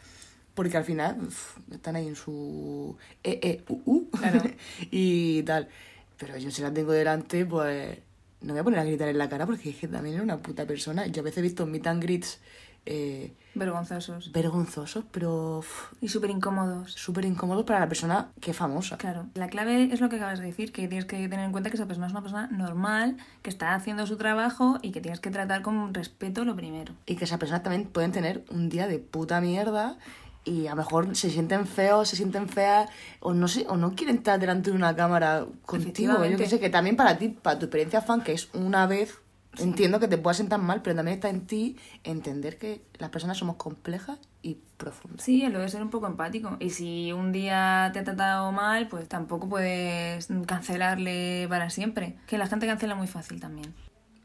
Porque 0.54 0.76
al 0.76 0.84
final 0.84 1.18
uf, 1.20 1.56
están 1.70 1.96
ahí 1.96 2.08
en 2.08 2.16
su 2.16 2.96
e, 3.22 3.38
e, 3.42 3.62
u, 3.68 3.80
u, 3.84 4.10
Claro. 4.10 4.42
y 4.90 5.42
tal. 5.44 5.68
Pero 6.16 6.36
yo 6.36 6.50
si 6.50 6.62
la 6.62 6.72
tengo 6.72 6.92
delante, 6.92 7.46
pues 7.46 7.98
no 8.40 8.48
me 8.48 8.52
voy 8.54 8.60
a 8.60 8.64
poner 8.64 8.78
a 8.80 8.84
gritar 8.84 9.08
en 9.08 9.18
la 9.18 9.28
cara 9.28 9.46
porque 9.46 9.70
es 9.70 9.76
que 9.76 9.88
también 9.88 10.16
es 10.16 10.22
una 10.22 10.38
puta 10.38 10.66
persona. 10.66 11.06
Yo 11.06 11.22
a 11.22 11.24
veces 11.24 11.38
he 11.38 11.42
visto 11.42 11.66
meet 11.66 11.86
and 11.86 12.02
greets 12.02 12.40
eh, 12.86 13.32
Vergonzosos. 13.58 14.32
vergonzosos, 14.32 15.04
pero 15.10 15.62
Y 16.00 16.08
súper 16.08 16.30
incómodos. 16.30 16.92
súper 16.92 17.24
incómodos 17.24 17.64
para 17.64 17.80
la 17.80 17.88
persona 17.88 18.28
que 18.40 18.52
es 18.52 18.56
famosa. 18.56 18.96
Claro, 18.98 19.26
la 19.34 19.48
clave 19.48 19.90
es 19.92 20.00
lo 20.00 20.08
que 20.08 20.16
acabas 20.16 20.38
de 20.38 20.46
decir, 20.46 20.72
que 20.72 20.88
tienes 20.88 21.04
que 21.04 21.16
tener 21.28 21.44
en 21.44 21.52
cuenta 21.52 21.70
que 21.70 21.76
esa 21.76 21.86
persona 21.86 22.06
es 22.06 22.12
una 22.12 22.22
persona 22.22 22.48
normal, 22.48 23.16
que 23.42 23.50
está 23.50 23.74
haciendo 23.74 24.06
su 24.06 24.16
trabajo 24.16 24.78
y 24.82 24.92
que 24.92 25.00
tienes 25.00 25.20
que 25.20 25.30
tratar 25.30 25.62
con 25.62 25.92
respeto 25.94 26.44
lo 26.44 26.56
primero. 26.56 26.94
Y 27.06 27.16
que 27.16 27.24
esas 27.24 27.38
personas 27.38 27.62
también 27.62 27.84
pueden 27.86 28.12
tener 28.12 28.44
un 28.50 28.68
día 28.68 28.86
de 28.86 28.98
puta 28.98 29.40
mierda 29.40 29.96
y 30.44 30.66
a 30.66 30.70
lo 30.70 30.76
mejor 30.76 31.14
se 31.14 31.30
sienten 31.30 31.66
feos, 31.66 32.08
se 32.08 32.16
sienten 32.16 32.48
feas 32.48 32.88
o 33.20 33.34
no 33.34 33.48
sé, 33.48 33.66
o 33.68 33.76
no 33.76 33.94
quieren 33.94 34.16
estar 34.16 34.38
delante 34.40 34.70
de 34.70 34.76
una 34.76 34.96
cámara 34.96 35.46
contigo. 35.66 36.24
Yo 36.24 36.36
que 36.36 36.48
sé 36.48 36.58
que 36.58 36.70
también 36.70 36.96
para 36.96 37.18
ti, 37.18 37.28
para 37.28 37.58
tu 37.58 37.66
experiencia 37.66 38.00
fan, 38.00 38.22
que 38.22 38.32
es 38.32 38.48
una 38.54 38.86
vez, 38.86 39.18
entiendo 39.56 40.00
que 40.00 40.08
te 40.08 40.18
pueda 40.18 40.34
sentar 40.34 40.60
mal, 40.60 40.82
pero 40.82 40.96
también 40.96 41.16
está 41.16 41.30
en 41.30 41.46
ti 41.46 41.76
entender 42.04 42.58
que 42.58 42.82
las 42.98 43.10
personas 43.10 43.38
somos 43.38 43.56
complejas 43.56 44.18
y 44.42 44.58
profundas. 44.76 45.24
Sí, 45.24 45.46
lo 45.48 45.60
de 45.60 45.68
ser 45.68 45.82
un 45.82 45.90
poco 45.90 46.06
empático. 46.06 46.56
Y 46.60 46.70
si 46.70 47.12
un 47.12 47.32
día 47.32 47.90
te 47.92 47.98
ha 48.00 48.04
tratado 48.04 48.52
mal, 48.52 48.88
pues 48.88 49.08
tampoco 49.08 49.48
puedes 49.48 50.28
cancelarle 50.46 51.46
para 51.48 51.70
siempre. 51.70 52.16
Que 52.26 52.38
la 52.38 52.46
gente 52.46 52.66
cancela 52.66 52.94
muy 52.94 53.06
fácil 53.06 53.40
también. 53.40 53.74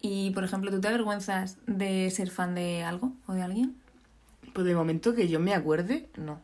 Y, 0.02 0.32
por 0.32 0.44
ejemplo, 0.44 0.70
¿tú 0.70 0.82
te 0.82 0.90
avergüenzas 0.90 1.58
de 1.66 2.10
ser 2.12 2.30
fan 2.30 2.56
de 2.56 2.84
algo 2.84 3.14
o 3.26 3.34
de 3.34 3.42
alguien? 3.42 3.78
Pues 4.54 4.68
de 4.68 4.76
momento 4.76 5.16
que 5.16 5.30
yo 5.30 5.40
me 5.40 5.54
acuerde, 5.54 6.10
no. 6.18 6.42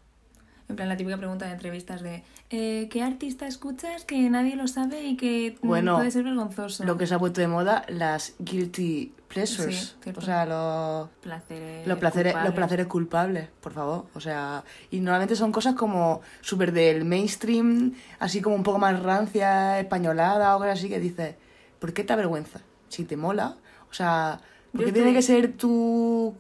En 0.70 0.76
plan, 0.76 0.88
la 0.88 0.96
típica 0.98 1.18
pregunta 1.18 1.48
de 1.48 1.54
entrevistas 1.54 2.02
de 2.04 2.24
eh, 2.52 2.88
¿qué 2.92 3.02
artista 3.02 3.48
escuchas 3.48 4.06
que 4.06 4.30
nadie 4.30 4.56
lo 4.56 4.68
sabe 4.68 5.04
y 5.04 5.18
que 5.18 5.58
mm, 5.62 5.68
Bueno, 5.68 5.96
puede 5.96 6.12
ser 6.12 6.24
vergonzoso? 6.24 6.84
Lo 6.86 6.96
que 6.96 7.08
se 7.08 7.16
ha 7.16 7.20
puesto 7.20 7.42
de 7.42 7.48
moda, 7.48 7.86
las 7.90 8.36
guilty 8.38 9.12
pleasures. 9.28 9.96
Sí, 10.04 10.12
o 10.16 10.22
sea, 10.22 10.46
los... 10.46 11.10
Placeres 11.22 11.88
Los 11.88 11.98
placeres, 11.98 12.34
los 12.34 12.42
culpables. 12.42 12.56
placeres 12.56 12.86
culpables, 12.88 13.48
por 13.62 13.74
favor. 13.74 14.06
O 14.14 14.20
sea, 14.20 14.64
y 14.92 15.00
normalmente 15.00 15.36
son 15.36 15.52
cosas 15.52 15.74
como 15.74 16.22
súper 16.42 16.72
del 16.72 17.04
mainstream, 17.04 17.94
así 18.20 18.40
como 18.40 18.56
un 18.56 18.64
poco 18.64 18.78
más 18.78 19.02
rancia, 19.02 19.80
españolada 19.80 20.56
o 20.56 20.62
algo 20.62 20.72
así, 20.72 20.88
que 20.88 21.00
dices, 21.00 21.34
¿por 21.80 21.94
qué 21.94 22.04
te 22.04 22.14
avergüenza? 22.14 22.62
Si 22.90 23.06
te 23.06 23.18
mola, 23.18 23.56
o 23.90 23.94
sea, 23.94 24.40
¿por 24.72 24.82
Yo 24.82 24.86
qué 24.88 24.94
tiene 24.94 25.10
estoy- 25.10 25.16
que 25.16 25.22
ser 25.50 25.54
tu 25.58 26.36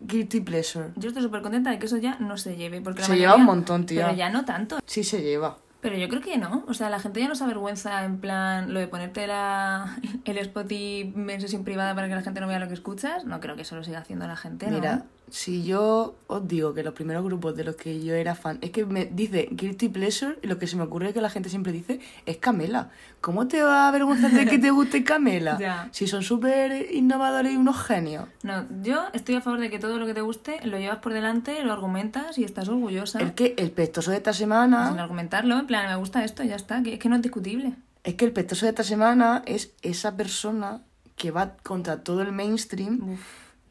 guilty 0.00 0.40
pleasure? 0.40 0.90
Yo 0.96 1.08
estoy 1.08 1.22
súper 1.22 1.42
contenta 1.42 1.70
de 1.70 1.78
que 1.78 1.86
eso 1.86 1.96
ya 1.96 2.16
no 2.18 2.36
se 2.36 2.56
lleve. 2.56 2.80
Porque 2.80 3.00
la 3.00 3.06
Se 3.06 3.16
lleva 3.16 3.34
un 3.34 3.44
montón, 3.44 3.86
tía. 3.86 4.06
Pero 4.06 4.16
ya 4.16 4.30
no 4.30 4.44
tanto. 4.44 4.78
Sí 4.86 5.04
se 5.04 5.22
lleva. 5.22 5.58
Pero 5.86 5.98
yo 5.98 6.08
creo 6.08 6.20
que 6.20 6.36
no. 6.36 6.64
O 6.66 6.74
sea, 6.74 6.90
la 6.90 6.98
gente 6.98 7.20
ya 7.20 7.28
no 7.28 7.36
se 7.36 7.44
avergüenza 7.44 8.04
en 8.04 8.18
plan 8.18 8.74
lo 8.74 8.80
de 8.80 8.88
ponerte 8.88 9.28
la, 9.28 9.96
el 10.24 10.38
spot 10.38 10.72
y 10.72 11.12
en 11.14 11.40
sesión 11.40 11.62
privada 11.62 11.94
para 11.94 12.08
que 12.08 12.16
la 12.16 12.22
gente 12.22 12.40
no 12.40 12.48
vea 12.48 12.58
lo 12.58 12.66
que 12.66 12.74
escuchas. 12.74 13.24
No 13.24 13.38
creo 13.38 13.54
que 13.54 13.62
eso 13.62 13.76
lo 13.76 13.84
siga 13.84 14.00
haciendo 14.00 14.26
la 14.26 14.34
gente, 14.34 14.66
¿no? 14.66 14.78
Mira, 14.78 15.04
Si 15.30 15.64
yo 15.64 16.16
os 16.26 16.48
digo 16.48 16.74
que 16.74 16.82
los 16.82 16.92
primeros 16.92 17.22
grupos 17.24 17.56
de 17.56 17.62
los 17.62 17.76
que 17.76 18.04
yo 18.04 18.14
era 18.14 18.34
fan, 18.34 18.58
es 18.62 18.70
que 18.72 18.84
me 18.84 19.04
dice 19.04 19.48
Guilty 19.52 19.88
Pleasure 19.88 20.38
y 20.42 20.48
lo 20.48 20.58
que 20.58 20.66
se 20.66 20.74
me 20.74 20.82
ocurre 20.82 21.12
que 21.12 21.20
la 21.20 21.30
gente 21.30 21.50
siempre 21.50 21.70
dice 21.70 22.00
es 22.26 22.36
Camela. 22.38 22.90
¿Cómo 23.20 23.46
te 23.48 23.62
va 23.62 23.84
a 23.84 23.88
avergonzar 23.88 24.30
de 24.30 24.46
que 24.46 24.58
te 24.58 24.70
guste 24.70 25.04
Camela? 25.04 25.56
Ya. 25.66 25.88
Si 25.90 26.06
son 26.06 26.22
súper 26.22 26.92
innovadores 26.92 27.52
y 27.52 27.56
unos 27.56 27.80
genios. 27.80 28.28
No, 28.42 28.66
yo 28.82 29.06
estoy 29.12 29.36
a 29.36 29.40
favor 29.40 29.58
de 29.60 29.70
que 29.70 29.78
todo 29.78 29.98
lo 29.98 30.06
que 30.06 30.14
te 30.14 30.20
guste 30.20 30.60
lo 30.64 30.78
llevas 30.78 30.98
por 30.98 31.12
delante, 31.12 31.62
lo 31.62 31.72
argumentas 31.72 32.38
y 32.38 32.44
estás 32.44 32.68
orgullosa. 32.68 33.20
Es 33.20 33.32
que 33.32 33.54
el 33.56 33.70
pestoso 33.70 34.10
de 34.10 34.18
esta 34.18 34.32
Sin 34.32 34.46
semana, 34.46 34.88
argumentarlo, 35.02 35.58
en 35.58 35.66
plan, 35.66 35.75
me 35.82 35.96
gusta 35.96 36.24
esto, 36.24 36.42
ya 36.42 36.56
está, 36.56 36.82
que 36.82 36.94
es 36.94 36.98
que 36.98 37.08
no 37.08 37.16
es 37.16 37.22
discutible. 37.22 37.74
es 38.04 38.14
que 38.14 38.24
el 38.24 38.32
pestoso 38.32 38.66
de 38.66 38.70
esta 38.70 38.84
semana 38.84 39.42
es 39.46 39.74
esa 39.82 40.16
persona 40.16 40.82
que 41.16 41.30
va 41.30 41.56
contra 41.62 42.02
todo 42.02 42.22
el 42.22 42.32
mainstream. 42.32 43.12
Uf. 43.12 43.20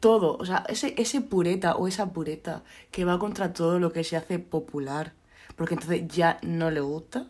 todo, 0.00 0.36
o 0.36 0.44
sea, 0.44 0.64
ese, 0.68 0.94
ese 0.98 1.20
pureta 1.22 1.74
o 1.76 1.88
esa 1.88 2.12
pureta 2.12 2.62
que 2.90 3.04
va 3.04 3.18
contra 3.18 3.52
todo 3.52 3.78
lo 3.78 3.92
que 3.92 4.04
se 4.04 4.16
hace 4.16 4.38
popular, 4.38 5.14
porque 5.56 5.74
entonces 5.74 6.06
ya 6.08 6.38
no 6.42 6.70
le 6.70 6.80
gusta. 6.80 7.26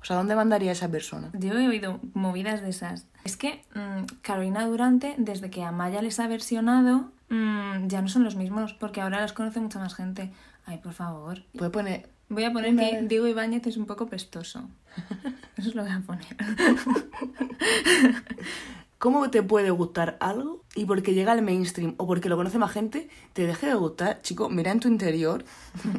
O 0.00 0.04
sea, 0.04 0.16
¿dónde 0.16 0.34
mandaría 0.34 0.72
esa 0.72 0.88
persona? 0.88 1.30
Yo 1.34 1.52
he 1.58 1.68
oído 1.68 2.00
movidas 2.14 2.62
de 2.62 2.70
esas. 2.70 3.06
Es 3.24 3.36
que 3.36 3.62
mm, 3.74 4.04
Carolina 4.22 4.66
Durante, 4.66 5.14
desde 5.18 5.50
que 5.50 5.62
Amaya 5.62 6.00
les 6.00 6.18
ha 6.20 6.26
versionado, 6.26 7.12
mm, 7.28 7.86
ya 7.88 8.00
no 8.00 8.08
son 8.08 8.24
los 8.24 8.34
mismos, 8.34 8.72
porque 8.72 9.02
ahora 9.02 9.20
los 9.20 9.34
conoce 9.34 9.60
mucha 9.60 9.78
más 9.78 9.94
gente. 9.94 10.32
Ay, 10.64 10.78
por 10.78 10.94
favor. 10.94 11.42
Puede 11.56 11.70
poner, 11.70 12.08
Voy 12.30 12.44
a 12.44 12.52
poner 12.52 12.74
que. 12.74 13.02
Diego 13.06 13.26
Ibáñez 13.26 13.66
es 13.66 13.76
un 13.76 13.84
poco 13.84 14.06
pestoso. 14.06 14.66
Eso 15.58 15.68
es 15.68 15.74
lo 15.74 15.84
que 15.84 15.90
voy 15.90 15.98
a 15.98 16.06
poner. 16.06 16.26
¿cómo 19.00 19.30
te 19.30 19.42
puede 19.42 19.70
gustar 19.70 20.18
algo 20.20 20.62
y 20.74 20.84
porque 20.84 21.14
llega 21.14 21.32
al 21.32 21.40
mainstream 21.40 21.94
o 21.96 22.06
porque 22.06 22.28
lo 22.28 22.36
conoce 22.36 22.58
más 22.58 22.70
gente, 22.70 23.08
te 23.32 23.46
deje 23.46 23.66
de 23.66 23.74
gustar? 23.74 24.20
Chico, 24.20 24.50
mira 24.50 24.70
en 24.70 24.78
tu 24.78 24.88
interior, 24.88 25.42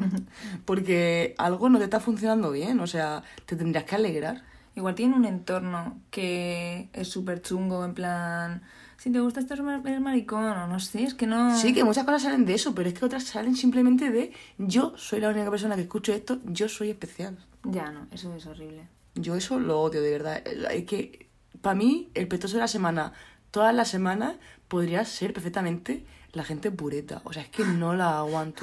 porque 0.64 1.34
algo 1.36 1.68
no 1.68 1.78
te 1.78 1.84
está 1.84 1.98
funcionando 1.98 2.52
bien, 2.52 2.78
o 2.78 2.86
sea, 2.86 3.24
te 3.44 3.56
tendrías 3.56 3.84
que 3.84 3.96
alegrar. 3.96 4.44
Igual 4.76 4.94
tiene 4.94 5.16
un 5.16 5.24
entorno 5.24 6.00
que 6.10 6.88
es 6.94 7.08
súper 7.08 7.42
chungo, 7.42 7.84
en 7.84 7.92
plan... 7.92 8.62
Si 9.02 9.10
te 9.10 9.18
gusta 9.18 9.40
esto 9.40 9.54
eres 9.54 10.00
maricón 10.00 10.44
o 10.44 10.66
no 10.68 10.78
sé, 10.78 11.02
es 11.02 11.14
que 11.14 11.26
no... 11.26 11.56
Sí, 11.56 11.74
que 11.74 11.82
muchas 11.82 12.04
cosas 12.04 12.22
salen 12.22 12.44
de 12.44 12.54
eso, 12.54 12.72
pero 12.72 12.88
es 12.88 12.96
que 12.96 13.04
otras 13.04 13.24
salen 13.24 13.56
simplemente 13.56 14.12
de 14.12 14.30
yo 14.58 14.92
soy 14.96 15.18
la 15.18 15.28
única 15.28 15.50
persona 15.50 15.74
que 15.74 15.80
escucho 15.80 16.12
esto, 16.12 16.38
yo 16.44 16.68
soy 16.68 16.90
especial. 16.90 17.36
Ya, 17.64 17.90
no, 17.90 18.06
eso 18.12 18.32
es 18.32 18.46
horrible. 18.46 18.86
Yo 19.16 19.34
eso 19.34 19.58
lo 19.58 19.80
odio, 19.80 20.02
de 20.02 20.10
verdad. 20.12 20.46
Es 20.46 20.84
que, 20.84 21.28
para 21.62 21.74
mí, 21.74 22.12
el 22.14 22.28
petoso 22.28 22.54
de 22.54 22.60
la 22.60 22.68
semana, 22.68 23.12
todas 23.50 23.74
las 23.74 23.88
semanas, 23.88 24.36
podría 24.68 25.04
ser 25.04 25.32
perfectamente 25.32 26.06
la 26.32 26.44
gente 26.44 26.70
pureta. 26.70 27.22
O 27.24 27.32
sea, 27.32 27.42
es 27.42 27.48
que 27.48 27.64
no 27.64 27.96
la 27.96 28.18
aguanto. 28.18 28.62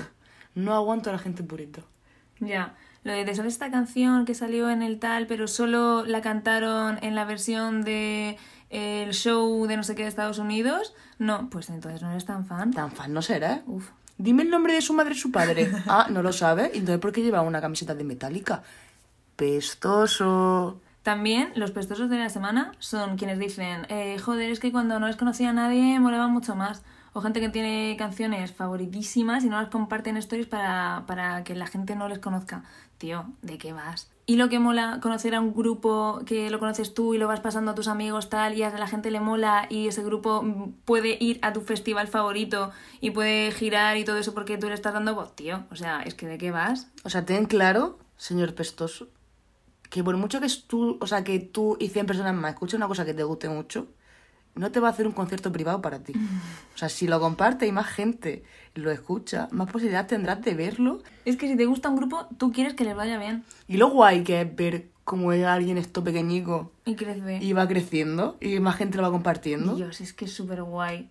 No 0.55 0.73
aguanto 0.73 1.09
a 1.09 1.13
la 1.13 1.19
gente 1.19 1.43
pureta. 1.43 1.81
Ya, 2.39 2.77
lo 3.03 3.11
de 3.11 3.25
te 3.25 3.35
sabes 3.35 3.53
esta 3.53 3.71
canción 3.71 4.23
que 4.23 4.33
salió 4.33 4.69
en 4.69 4.83
el 4.83 4.99
tal, 4.99 5.27
pero 5.27 5.49
solo 5.49 6.05
la 6.05 6.21
cantaron 6.21 6.97
en 7.01 7.15
la 7.15 7.25
versión 7.25 7.81
de 7.81 8.37
el 8.69 9.13
show 9.13 9.65
de 9.67 9.77
no 9.77 9.83
sé 9.83 9.95
qué 9.95 10.03
de 10.03 10.09
Estados 10.09 10.37
Unidos, 10.37 10.93
no, 11.17 11.49
pues 11.49 11.69
entonces 11.69 12.01
no 12.01 12.11
eres 12.11 12.25
tan 12.25 12.45
fan. 12.45 12.71
Tan 12.71 12.91
fan 12.91 13.13
no 13.13 13.21
será. 13.21 13.63
Uf. 13.65 13.89
Dime 14.17 14.43
el 14.43 14.49
nombre 14.49 14.73
de 14.73 14.81
su 14.81 14.93
madre 14.93 15.15
y 15.15 15.17
su 15.17 15.31
padre. 15.31 15.71
Ah, 15.87 16.07
no 16.09 16.21
lo 16.21 16.33
sabes. 16.33 16.71
¿Y 16.73 16.79
Entonces, 16.79 16.99
¿por 16.99 17.11
qué 17.11 17.21
lleva 17.21 17.41
una 17.41 17.61
camiseta 17.61 17.95
de 17.95 18.03
Metallica? 18.03 18.63
Pestoso. 19.35 20.81
También 21.03 21.53
los 21.55 21.71
pestosos 21.71 22.09
de 22.09 22.19
la 22.19 22.29
semana 22.29 22.73
son 22.79 23.17
quienes 23.17 23.39
dicen, 23.39 23.87
eh, 23.89 24.19
joder, 24.19 24.51
es 24.51 24.59
que 24.59 24.71
cuando 24.71 24.99
no 24.99 25.07
les 25.07 25.15
conocía 25.15 25.51
a 25.51 25.53
nadie 25.53 25.99
molaba 25.99 26.27
mucho 26.27 26.55
más. 26.55 26.83
O 27.13 27.21
gente 27.21 27.39
que 27.39 27.49
tiene 27.49 27.95
canciones 27.97 28.51
favoritísimas 28.51 29.43
y 29.43 29.49
no 29.49 29.59
las 29.59 29.69
comparte 29.69 30.09
en 30.11 30.17
stories 30.17 30.47
para, 30.47 31.05
para 31.07 31.43
que 31.43 31.55
la 31.55 31.65
gente 31.65 31.95
no 31.95 32.07
les 32.07 32.19
conozca. 32.19 32.63
Tío, 32.97 33.25
¿de 33.41 33.57
qué 33.57 33.73
vas? 33.73 34.11
Y 34.29 34.35
lo 34.35 34.47
que 34.47 34.59
mola 34.59 34.99
conocer 35.01 35.33
a 35.33 35.41
un 35.41 35.55
grupo 35.55 36.21
que 36.23 36.51
lo 36.51 36.59
conoces 36.59 36.93
tú 36.93 37.15
y 37.15 37.17
lo 37.17 37.27
vas 37.27 37.39
pasando 37.39 37.71
a 37.71 37.73
tus 37.73 37.87
amigos 37.87 38.29
tal 38.29 38.55
y 38.55 38.61
a 38.61 38.69
la 38.69 38.85
gente 38.85 39.09
le 39.09 39.19
mola 39.19 39.65
y 39.71 39.87
ese 39.87 40.03
grupo 40.03 40.45
puede 40.85 41.17
ir 41.19 41.39
a 41.41 41.51
tu 41.51 41.61
festival 41.61 42.07
favorito 42.07 42.71
y 43.01 43.09
puede 43.09 43.49
girar 43.49 43.97
y 43.97 44.05
todo 44.05 44.19
eso 44.19 44.35
porque 44.35 44.59
tú 44.59 44.67
le 44.67 44.75
estás 44.75 44.93
dando 44.93 45.15
voz, 45.15 45.35
tío. 45.35 45.63
O 45.71 45.75
sea, 45.75 46.03
es 46.03 46.13
que 46.13 46.27
¿de 46.27 46.37
qué 46.37 46.51
vas? 46.51 46.91
O 47.03 47.09
sea, 47.09 47.25
ten 47.25 47.45
claro, 47.45 47.97
señor 48.17 48.53
Pestoso, 48.53 49.07
que 49.89 50.03
por 50.03 50.15
mucho 50.15 50.39
que 50.39 50.47
tú, 50.67 50.99
o 51.01 51.07
sea, 51.07 51.23
que 51.23 51.39
tú 51.39 51.75
y 51.79 51.87
100 51.87 52.05
personas 52.05 52.35
más 52.35 52.51
escuchen 52.51 52.77
una 52.77 52.87
cosa 52.87 53.05
que 53.05 53.15
te 53.15 53.23
guste 53.23 53.49
mucho, 53.49 53.87
no 54.55 54.71
te 54.71 54.79
va 54.79 54.87
a 54.89 54.91
hacer 54.91 55.07
un 55.07 55.13
concierto 55.13 55.51
privado 55.51 55.81
para 55.81 55.99
ti. 55.99 56.13
O 56.75 56.77
sea, 56.77 56.89
si 56.89 57.07
lo 57.07 57.19
compartes 57.19 57.67
y 57.67 57.71
más 57.71 57.87
gente 57.87 58.43
lo 58.75 58.91
escucha, 58.91 59.47
más 59.51 59.71
posibilidad 59.71 60.07
tendrás 60.07 60.41
de 60.41 60.53
verlo. 60.53 61.01
Es 61.25 61.37
que 61.37 61.47
si 61.47 61.55
te 61.55 61.65
gusta 61.65 61.89
un 61.89 61.95
grupo, 61.97 62.27
tú 62.37 62.51
quieres 62.51 62.73
que 62.73 62.83
les 62.83 62.95
vaya 62.95 63.17
bien. 63.17 63.43
Y 63.67 63.77
lo 63.77 63.89
guay 63.89 64.23
que 64.23 64.41
es 64.41 64.55
ver 64.55 64.89
cómo 65.03 65.31
es 65.31 65.45
alguien 65.45 65.77
esto 65.77 66.03
pequeñico 66.03 66.71
Y 66.85 66.95
crece. 66.95 67.39
y 67.41 67.53
va 67.53 67.67
creciendo 67.67 68.37
y 68.39 68.59
más 68.59 68.75
gente 68.75 68.97
lo 68.97 69.03
va 69.03 69.11
compartiendo. 69.11 69.75
Dios, 69.75 70.01
es 70.01 70.13
que 70.13 70.25
es 70.25 70.33
súper 70.33 70.63
guay. 70.63 71.09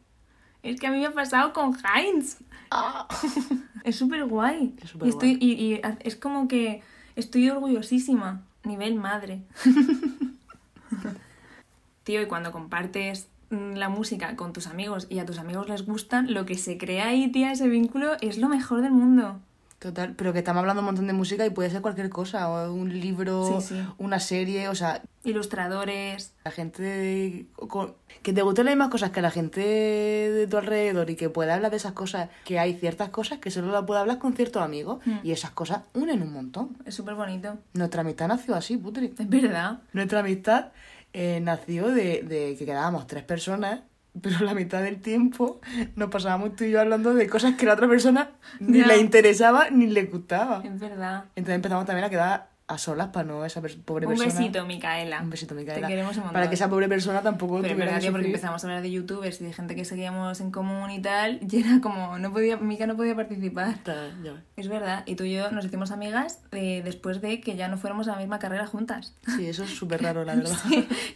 Es 0.62 0.78
que 0.80 0.86
a 0.86 0.90
mí 0.90 0.98
me 0.98 1.06
ha 1.06 1.12
pasado 1.12 1.52
con 1.52 1.76
Heinz. 1.76 2.36
es 3.84 3.96
súper 3.96 4.24
guay. 4.26 4.74
Es 4.82 4.90
súper 4.90 5.06
y, 5.06 5.10
estoy, 5.10 5.38
y, 5.40 5.52
y 5.52 5.80
es 6.00 6.16
como 6.16 6.48
que 6.48 6.82
estoy 7.16 7.48
orgullosísima. 7.48 8.42
Nivel 8.64 8.96
madre. 8.96 9.42
Tío, 12.08 12.22
y 12.22 12.26
cuando 12.26 12.52
compartes 12.52 13.28
mm, 13.50 13.74
la 13.74 13.90
música 13.90 14.34
con 14.34 14.54
tus 14.54 14.66
amigos 14.66 15.06
y 15.10 15.18
a 15.18 15.26
tus 15.26 15.38
amigos 15.38 15.68
les 15.68 15.84
gustan, 15.84 16.32
lo 16.32 16.46
que 16.46 16.54
se 16.54 16.78
crea 16.78 17.08
ahí, 17.08 17.30
tía, 17.30 17.52
ese 17.52 17.68
vínculo 17.68 18.12
es 18.22 18.38
lo 18.38 18.48
mejor 18.48 18.80
del 18.80 18.92
mundo. 18.92 19.40
Total, 19.78 20.14
pero 20.16 20.32
que 20.32 20.38
estamos 20.38 20.60
hablando 20.60 20.80
un 20.80 20.86
montón 20.86 21.06
de 21.06 21.12
música 21.12 21.44
y 21.44 21.50
puede 21.50 21.68
ser 21.68 21.82
cualquier 21.82 22.08
cosa, 22.08 22.48
o 22.48 22.72
un 22.72 22.98
libro, 22.98 23.60
Sí, 23.60 23.74
sí. 23.74 23.82
una 23.98 24.20
serie, 24.20 24.68
o 24.70 24.74
sea, 24.74 25.02
Ilustradores. 25.22 26.32
la 26.46 26.50
gente 26.50 27.44
con- 27.68 27.92
que 28.22 28.32
te 28.32 28.40
gusten 28.40 28.64
las 28.64 28.72
mismas 28.74 28.88
cosas 28.88 29.10
que 29.10 29.20
la 29.20 29.30
gente 29.30 29.60
de 29.60 30.46
tu 30.48 30.56
alrededor 30.56 31.10
y 31.10 31.14
que 31.16 31.28
pueda 31.28 31.54
hablar 31.54 31.70
de 31.70 31.76
esas 31.76 31.92
cosas, 31.92 32.30
que 32.46 32.58
hay 32.58 32.72
ciertas 32.74 33.10
cosas 33.10 33.38
que 33.38 33.50
solo 33.50 33.70
las 33.70 33.84
puede 33.84 34.00
hablar 34.00 34.18
con 34.18 34.32
ciertos 34.32 34.62
amigos 34.62 35.00
Hmm. 35.04 35.18
y 35.22 35.32
esas 35.32 35.50
cosas 35.50 35.82
unen 35.92 36.22
un 36.22 36.32
montón. 36.32 36.70
Es 36.86 36.94
súper 36.94 37.14
bonito. 37.16 37.58
Nuestra 37.74 38.00
amistad 38.00 38.28
nació 38.28 38.54
así, 38.56 38.78
putri. 38.78 39.12
Es 39.18 39.28
verdad. 39.28 39.80
Nuestra 39.92 40.20
amistad 40.20 40.68
eh, 41.12 41.40
nació 41.40 41.88
de, 41.88 42.22
de 42.22 42.56
que 42.58 42.64
quedábamos 42.64 43.06
tres 43.06 43.24
personas, 43.24 43.80
pero 44.20 44.40
la 44.40 44.54
mitad 44.54 44.82
del 44.82 45.00
tiempo 45.00 45.60
nos 45.96 46.10
pasábamos 46.10 46.56
tú 46.56 46.64
y 46.64 46.70
yo 46.70 46.80
hablando 46.80 47.14
de 47.14 47.28
cosas 47.28 47.54
que 47.54 47.64
a 47.64 47.68
la 47.68 47.74
otra 47.74 47.88
persona 47.88 48.30
ni 48.60 48.82
le 48.82 48.98
interesaba 48.98 49.70
ni 49.70 49.86
le 49.86 50.04
gustaba. 50.04 50.62
Es 50.64 50.78
verdad. 50.78 51.24
Entonces 51.36 51.56
empezamos 51.56 51.86
también 51.86 52.04
a 52.04 52.10
quedar 52.10 52.48
a 52.68 52.76
solas 52.78 53.08
para 53.08 53.26
no 53.26 53.44
esa 53.46 53.60
pobre 53.62 54.06
Un 54.06 54.12
persona. 54.14 54.38
besito, 54.38 54.66
Micaela. 54.66 55.22
Un 55.22 55.30
besito, 55.30 55.54
Micaela. 55.54 55.86
Te 55.86 55.92
queremos 55.92 56.12
un 56.16 56.24
montón. 56.24 56.34
Para 56.34 56.48
que 56.50 56.54
esa 56.54 56.68
pobre 56.68 56.86
persona 56.88 57.22
tampoco 57.22 57.60
Pero 57.62 57.74
verdad 57.76 57.98
que 57.98 58.06
que 58.06 58.10
porque 58.12 58.26
empezamos 58.26 58.62
a 58.62 58.66
hablar 58.66 58.82
de 58.82 58.90
youtubers 58.90 59.40
y 59.40 59.44
de 59.44 59.52
gente 59.54 59.74
que 59.74 59.84
seguíamos 59.86 60.40
en 60.42 60.50
común 60.50 60.90
y 60.90 61.00
tal, 61.00 61.40
y 61.50 61.60
era 61.60 61.80
como, 61.80 62.18
no 62.18 62.30
podía, 62.32 62.58
Mica 62.58 62.86
no 62.86 62.94
podía 62.96 63.16
participar. 63.16 63.78
Ta- 63.82 64.08
ya 64.22 64.32
ves. 64.34 64.42
Es 64.56 64.68
verdad, 64.68 65.02
y 65.06 65.14
tú 65.16 65.24
y 65.24 65.32
yo 65.34 65.50
nos 65.50 65.64
hicimos 65.64 65.90
amigas 65.90 66.40
eh, 66.52 66.82
después 66.84 67.20
de 67.22 67.40
que 67.40 67.56
ya 67.56 67.68
no 67.68 67.78
fuéramos 67.78 68.06
a 68.08 68.12
la 68.12 68.18
misma 68.18 68.38
carrera 68.38 68.66
juntas. 68.66 69.14
Sí, 69.36 69.48
eso 69.48 69.64
es 69.64 69.70
súper 69.70 70.02
raro, 70.02 70.24
la 70.24 70.34
verdad. 70.36 70.56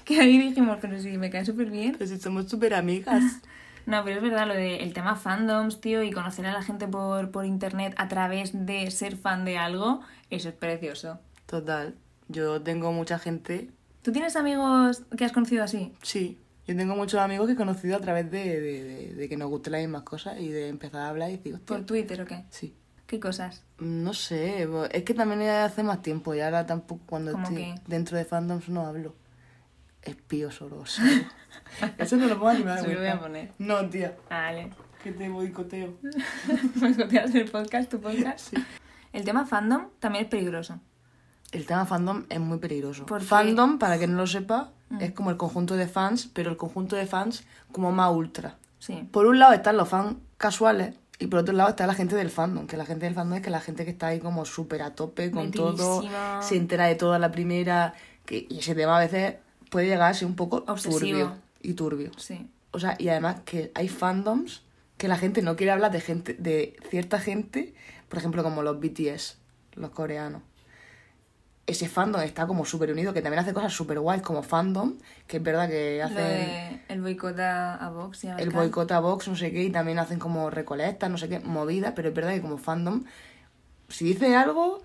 que 0.05 0.21
ahí 0.21 0.39
dijimos, 0.39 0.79
pero 0.81 0.99
sí, 1.01 1.19
me 1.19 1.29
cae 1.31 1.45
súper 1.45 1.71
bien. 1.71 1.97
Si 2.05 2.19
somos 2.19 2.49
súper 2.49 2.75
amigas. 2.75 3.23
No, 3.85 4.05
pero 4.05 4.19
es 4.19 4.23
verdad, 4.23 4.47
lo 4.47 4.55
del 4.55 4.93
tema 4.93 5.17
fandoms, 5.17 5.81
tío, 5.81 6.05
y 6.05 6.13
conocer 6.13 6.47
a 6.47 6.53
la 6.53 6.63
gente 6.63 6.87
por, 6.87 7.33
por 7.33 7.45
internet 7.45 7.95
a 7.97 8.07
través 8.07 8.53
de 8.55 8.89
ser 8.93 9.17
fan 9.17 9.45
de 9.45 9.59
algo, 9.59 10.03
eso 10.31 10.51
es 10.51 10.55
precioso. 10.55 11.19
Total. 11.53 11.95
Yo 12.29 12.63
tengo 12.63 12.93
mucha 12.93 13.19
gente. 13.19 13.69
¿Tú 14.01 14.11
tienes 14.11 14.37
amigos 14.37 15.03
que 15.19 15.27
has 15.27 15.33
conocido 15.33 15.63
así? 15.63 15.93
Sí. 16.01 16.39
Yo 16.67 16.75
tengo 16.75 16.97
muchos 16.97 17.21
amigos 17.21 17.47
que 17.47 17.53
he 17.53 17.57
conocido 17.57 17.95
a 17.99 18.01
través 18.01 18.31
de, 18.31 18.59
de, 18.59 18.83
de- 18.85 19.15
de 19.15 19.29
que 19.29 19.37
nos 19.37 19.51
gusten 19.51 19.73
las 19.73 19.83
mismas 19.83 20.03
cosas 20.05 20.41
y 20.41 20.49
de 20.49 20.69
empezar 20.69 21.03
a 21.03 21.09
hablar 21.11 21.29
y 21.29 21.37
decir, 21.37 21.61
¿Por 21.61 21.85
Twitter 21.85 22.23
o 22.23 22.25
qué? 22.25 22.45
Sí. 22.49 22.75
¿Qué 23.07 23.21
cosas? 23.21 23.65
No 23.81 24.15
sé, 24.15 24.67
es 24.93 25.03
que 25.03 25.13
también 25.13 25.43
hace 25.51 25.83
más 25.83 26.01
tiempo 26.01 26.35
y 26.35 26.41
ahora 26.41 26.65
tampoco 26.65 27.03
cuando 27.07 27.33
¿Cómo 27.33 27.47
estoy 27.47 27.75
dentro 27.87 28.17
de 28.17 28.25
fandoms 28.25 28.71
no 28.71 28.87
hablo. 28.87 29.15
Espío 30.01 30.51
solo. 30.51 30.85
Eso 31.99 32.17
no 32.17 32.29
lo 32.29 32.37
me 32.39 32.65
da 32.65 32.79
Se 32.79 32.89
lo 32.95 32.99
voy 32.99 33.09
a 33.09 33.21
poner. 33.21 33.53
No, 33.59 33.87
tía, 33.91 34.17
Vale. 34.31 34.71
que 35.03 35.13
te 35.13 35.29
boicoteo. 35.29 35.99
¿Boicoteas 36.77 37.35
el 37.35 37.51
podcast, 37.51 37.91
tu 37.91 38.01
podcast? 38.01 38.55
El 39.13 39.25
tema 39.27 39.45
fandom 39.45 39.91
también 40.01 40.25
es 40.25 40.31
peligroso. 40.31 40.81
El 41.53 41.67
tema 41.67 41.87
fandom 41.87 42.25
es 42.29 42.41
muy 42.41 42.59
peligroso. 42.59 43.07
Fandom, 43.21 43.79
para 43.79 43.99
que 43.99 44.07
no 44.07 44.17
lo 44.17 44.27
sepa, 44.27 44.71
Mm. 44.89 45.01
es 45.01 45.13
como 45.13 45.31
el 45.31 45.37
conjunto 45.39 45.75
de 45.77 45.87
fans, 45.89 46.29
pero 46.33 46.51
el 46.51 46.57
conjunto 46.59 46.97
de 46.97 47.07
fans 47.07 47.45
como 47.73 47.93
más 47.93 48.11
ultra. 48.13 48.57
Sí. 48.79 49.09
Por 49.11 49.27
un 49.27 49.39
lado 49.39 49.53
están 49.55 49.77
los 49.79 49.89
fans 49.89 50.17
casuales 50.37 50.95
y 51.19 51.29
por 51.29 51.41
otro 51.41 51.55
lado 51.55 51.71
está 51.71 51.87
la 51.87 51.95
gente 51.95 52.15
del 52.17 52.29
fandom, 52.31 52.67
que 52.67 52.77
la 52.77 52.85
gente 52.85 53.07
del 53.07 53.15
fandom 53.15 53.37
es 53.39 53.43
que 53.43 53.49
la 53.51 53.61
gente 53.61 53.85
que 53.87 53.91
está 53.93 54.09
ahí 54.09 54.19
como 54.21 54.45
súper 54.45 54.83
a 54.83 54.95
tope 54.95 55.31
con 55.31 55.51
todo, 55.51 56.03
se 56.43 56.57
entera 56.57 56.87
de 56.87 56.95
todo 56.97 57.13
a 57.15 57.19
la 57.19 57.31
primera, 57.31 57.95
que, 58.27 58.47
y 58.51 58.59
ese 58.59 58.75
tema 58.75 58.97
a 58.97 59.01
veces 59.01 59.37
puede 59.71 59.87
llegar 59.87 60.11
a 60.11 60.15
ser 60.15 60.27
un 60.29 60.35
poco 60.37 60.65
Obsesivo. 60.67 60.99
turbio 60.99 61.33
y 61.63 61.73
turbio. 61.75 62.11
Sí. 62.19 62.47
O 62.73 62.79
sea, 62.79 62.97
y 62.99 63.09
además 63.09 63.37
que 63.45 63.71
hay 63.75 63.89
fandoms 63.89 64.63
que 64.99 65.09
la 65.09 65.17
gente 65.17 65.43
no 65.43 65.57
quiere 65.57 65.73
hablar 65.73 65.91
de 65.93 66.01
gente, 66.01 66.35
de 66.35 66.77
cierta 66.91 67.19
gente, 67.19 67.73
por 68.09 68.19
ejemplo, 68.19 68.43
como 68.43 68.63
los 68.63 68.79
BTS, 68.81 69.39
los 69.75 69.91
coreanos. 69.91 70.43
Ese 71.65 71.89
fandom 71.89 72.21
está 72.23 72.47
como 72.47 72.65
súper 72.65 72.91
unido, 72.91 73.13
que 73.13 73.23
también 73.23 73.41
hace 73.41 73.53
cosas 73.53 73.73
súper 73.73 74.01
guays 74.01 74.21
como 74.23 74.43
fandom, 74.43 74.95
que 75.29 75.37
es 75.37 75.43
verdad 75.43 75.69
que 75.69 76.03
Lo 76.09 76.15
de 76.15 76.81
el 76.89 77.01
boicot 77.01 77.39
a, 77.39 77.89
Vox 77.91 78.25
y 78.25 78.29
a 78.29 78.37
el 78.37 78.51
boicot 78.51 78.91
a 78.91 78.99
Vox, 78.99 79.29
no 79.29 79.37
sé 79.37 79.53
qué, 79.53 79.63
y 79.63 79.71
también 79.71 80.01
hacen 80.01 80.19
como 80.19 80.51
recolectas, 80.51 81.09
no 81.09 81.19
sé 81.19 81.29
qué, 81.29 81.39
movidas, 81.39 81.93
pero 81.95 82.09
es 82.09 82.15
verdad 82.15 82.33
que 82.33 82.41
como 82.43 82.59
fandom, 82.59 83.05
si 83.89 84.05
dice 84.07 84.35
algo, 84.35 84.83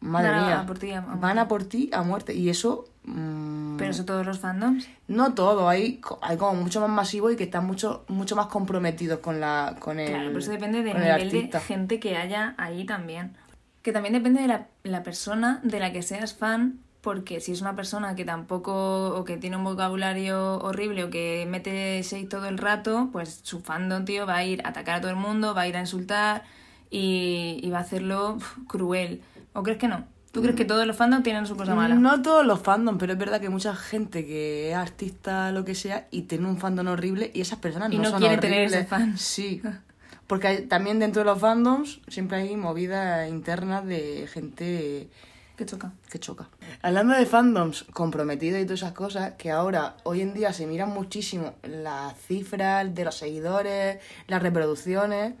madre 0.00 0.30
mía, 0.40 0.60
a 0.60 0.66
por 0.66 0.78
ti, 0.78 0.92
a- 0.92 1.00
van 1.00 1.18
muerte. 1.18 1.40
a 1.40 1.48
por 1.48 1.64
ti 1.64 1.90
a 1.92 2.02
muerte. 2.02 2.32
Y 2.34 2.48
eso, 2.48 2.84
mm, 3.04 3.76
Pero 3.78 3.90
eso 3.90 4.04
todos 4.04 4.24
los 4.24 4.38
fandoms. 4.38 4.86
no 5.08 5.34
todo, 5.34 5.68
hay, 5.68 6.00
hay 6.22 6.36
como 6.36 6.54
mucho 6.62 6.80
más 6.80 6.90
masivo 6.90 7.30
y 7.32 7.36
que 7.36 7.44
están 7.44 7.66
mucho, 7.66 8.04
mucho 8.06 8.36
más 8.36 8.46
comprometidos 8.46 9.18
con 9.18 9.40
la 9.40 9.74
con 9.80 9.98
el, 9.98 10.10
Claro, 10.10 10.26
pero 10.28 10.38
eso 10.38 10.52
depende 10.52 10.84
del 10.84 10.96
nivel 11.00 11.50
de 11.50 11.60
gente 11.60 11.98
que 11.98 12.16
haya 12.16 12.54
ahí 12.56 12.84
también. 12.86 13.36
Que 13.84 13.92
también 13.92 14.14
depende 14.14 14.40
de 14.40 14.48
la, 14.48 14.68
la 14.82 15.02
persona 15.02 15.60
de 15.62 15.78
la 15.78 15.92
que 15.92 16.02
seas 16.02 16.34
fan, 16.34 16.80
porque 17.02 17.40
si 17.40 17.52
es 17.52 17.60
una 17.60 17.76
persona 17.76 18.16
que 18.16 18.24
tampoco, 18.24 19.14
o 19.14 19.24
que 19.24 19.36
tiene 19.36 19.58
un 19.58 19.64
vocabulario 19.64 20.58
horrible, 20.58 21.04
o 21.04 21.10
que 21.10 21.46
mete 21.48 22.02
shade 22.02 22.24
todo 22.24 22.48
el 22.48 22.56
rato, 22.56 23.10
pues 23.12 23.40
su 23.42 23.60
fandom, 23.60 24.06
tío, 24.06 24.24
va 24.26 24.36
a 24.36 24.44
ir 24.44 24.62
a 24.64 24.70
atacar 24.70 24.96
a 24.96 25.00
todo 25.02 25.10
el 25.10 25.18
mundo, 25.18 25.54
va 25.54 25.60
a 25.62 25.68
ir 25.68 25.76
a 25.76 25.80
insultar 25.80 26.44
y, 26.90 27.60
y 27.62 27.70
va 27.70 27.78
a 27.78 27.82
hacerlo 27.82 28.38
cruel. 28.66 29.20
¿O 29.52 29.62
crees 29.62 29.78
que 29.78 29.86
no? 29.86 30.06
¿Tú 30.32 30.42
crees 30.42 30.56
que 30.56 30.64
todos 30.64 30.84
los 30.84 30.96
fandoms 30.96 31.22
tienen 31.22 31.46
su 31.46 31.54
cosa 31.54 31.76
mala? 31.76 31.94
No 31.94 32.20
todos 32.20 32.44
los 32.44 32.60
fandom, 32.60 32.98
pero 32.98 33.12
es 33.12 33.18
verdad 33.18 33.38
que 33.38 33.46
hay 33.46 33.52
mucha 33.52 33.76
gente 33.76 34.26
que 34.26 34.70
es 34.70 34.76
artista, 34.76 35.52
lo 35.52 35.64
que 35.64 35.76
sea, 35.76 36.08
y 36.10 36.22
tiene 36.22 36.48
un 36.48 36.58
fandom 36.58 36.88
horrible 36.88 37.30
y 37.32 37.40
esas 37.40 37.60
personas 37.60 37.92
Y 37.92 37.98
no, 37.98 38.04
no 38.04 38.10
son 38.10 38.18
quiere 38.18 38.38
tener 38.38 38.62
ese 38.62 38.84
fan. 38.84 39.16
Sí. 39.16 39.62
Porque 40.26 40.46
hay- 40.48 40.66
también 40.66 40.98
dentro 40.98 41.20
de 41.22 41.26
los 41.26 41.38
fandoms 41.38 42.00
siempre 42.08 42.38
hay 42.38 42.56
movidas 42.56 43.28
internas 43.28 43.84
de 43.86 44.26
gente 44.32 45.08
Que 45.56 45.66
choca. 45.66 45.92
que 46.10 46.18
choca. 46.18 46.48
Hablando 46.82 47.14
de 47.14 47.26
fandoms 47.26 47.84
comprometidos 47.92 48.60
y 48.60 48.64
todas 48.64 48.80
esas 48.80 48.92
cosas, 48.92 49.34
que 49.34 49.50
ahora, 49.50 49.96
hoy 50.04 50.22
en 50.22 50.32
día, 50.34 50.52
se 50.52 50.66
miran 50.66 50.90
muchísimo 50.90 51.54
las 51.62 52.16
cifras 52.18 52.94
de 52.94 53.04
los 53.04 53.16
seguidores, 53.16 53.98
las 54.26 54.42
reproducciones. 54.42 55.34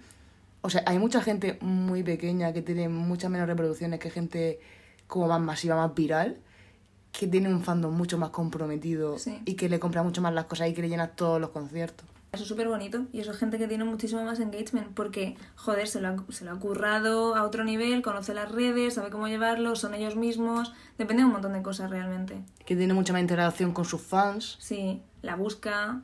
O 0.60 0.70
sea, 0.70 0.82
hay 0.86 0.98
mucha 0.98 1.20
gente 1.22 1.58
muy 1.60 2.02
pequeña 2.02 2.52
que 2.52 2.62
tiene 2.62 2.88
muchas 2.88 3.30
menos 3.30 3.46
reproducciones 3.48 3.98
que 4.00 4.10
gente 4.10 4.60
como 5.06 5.28
más 5.28 5.40
masiva, 5.40 5.76
más 5.76 5.94
viral, 5.94 6.38
que 7.12 7.26
tiene 7.26 7.48
un 7.48 7.62
fandom 7.62 7.94
mucho 7.94 8.18
más 8.18 8.30
comprometido 8.30 9.18
Sí. 9.18 9.40
y 9.44 9.54
que 9.54 9.68
le 9.68 9.78
compra 9.78 10.02
mucho 10.02 10.20
más 10.22 10.32
las 10.34 10.46
cosas 10.46 10.68
y 10.68 10.74
que 10.74 10.82
le 10.82 10.88
llena 10.88 11.08
todos 11.08 11.40
los 11.40 11.50
conciertos. 11.50 12.06
Eso 12.34 12.42
es 12.42 12.48
súper 12.48 12.68
bonito 12.68 13.06
y 13.12 13.20
eso 13.20 13.30
es 13.30 13.36
gente 13.38 13.58
que 13.58 13.68
tiene 13.68 13.84
muchísimo 13.84 14.24
más 14.24 14.40
engagement 14.40 14.88
porque, 14.94 15.36
joder, 15.54 15.86
se 15.86 16.00
lo, 16.00 16.08
ha, 16.08 16.16
se 16.30 16.44
lo 16.44 16.50
ha 16.52 16.58
currado 16.58 17.36
a 17.36 17.44
otro 17.44 17.62
nivel, 17.64 18.02
conoce 18.02 18.34
las 18.34 18.50
redes, 18.50 18.94
sabe 18.94 19.10
cómo 19.10 19.28
llevarlo, 19.28 19.76
son 19.76 19.94
ellos 19.94 20.16
mismos, 20.16 20.72
depende 20.98 21.22
de 21.22 21.26
un 21.26 21.32
montón 21.32 21.52
de 21.52 21.62
cosas 21.62 21.90
realmente. 21.90 22.42
Que 22.66 22.74
tiene 22.76 22.92
mucha 22.92 23.12
más 23.12 23.22
interacción 23.22 23.72
con 23.72 23.84
sus 23.84 24.02
fans, 24.02 24.56
Sí, 24.60 25.00
la 25.22 25.36
busca, 25.36 26.02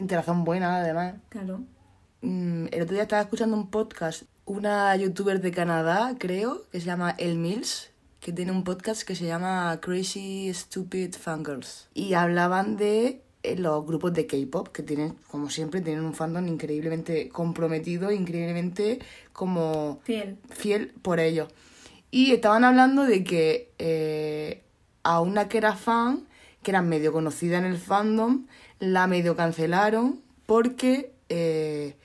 interacción 0.00 0.44
buena 0.44 0.76
además. 0.78 1.14
claro. 1.28 1.60
Mm, 2.22 2.66
el 2.72 2.82
otro 2.82 2.94
día 2.94 3.02
estaba 3.02 3.22
escuchando 3.22 3.56
un 3.56 3.70
podcast, 3.70 4.24
una 4.44 4.94
youtuber 4.96 5.40
de 5.40 5.52
Canadá, 5.52 6.16
creo, 6.18 6.68
que 6.72 6.80
se 6.80 6.86
llama 6.86 7.14
El 7.18 7.38
Mills, 7.38 7.90
que 8.18 8.32
tiene 8.32 8.50
un 8.50 8.64
podcast 8.64 9.02
que 9.02 9.14
se 9.14 9.26
llama 9.26 9.78
Crazy 9.80 10.52
Stupid 10.52 11.14
Fangirls. 11.14 11.88
Y 11.94 12.14
hablaban 12.14 12.76
de 12.76 13.22
los 13.42 13.86
grupos 13.86 14.12
de 14.12 14.26
K-pop, 14.26 14.68
que 14.68 14.82
tienen, 14.82 15.16
como 15.30 15.50
siempre, 15.50 15.80
tienen 15.80 16.04
un 16.04 16.14
fandom 16.14 16.46
increíblemente 16.48 17.28
comprometido, 17.28 18.10
increíblemente 18.10 18.98
como 19.32 20.00
Fiel. 20.04 20.38
fiel 20.50 20.92
por 21.02 21.20
ellos. 21.20 21.48
Y 22.10 22.32
estaban 22.32 22.64
hablando 22.64 23.04
de 23.04 23.22
que 23.22 23.72
eh, 23.78 24.62
a 25.02 25.20
una 25.20 25.48
que 25.48 25.58
era 25.58 25.76
fan, 25.76 26.26
que 26.62 26.70
era 26.70 26.82
medio 26.82 27.12
conocida 27.12 27.58
en 27.58 27.64
el 27.64 27.78
fandom, 27.78 28.46
la 28.78 29.06
medio 29.06 29.36
cancelaron 29.36 30.20
porque, 30.46 31.12
eh, 31.28 31.96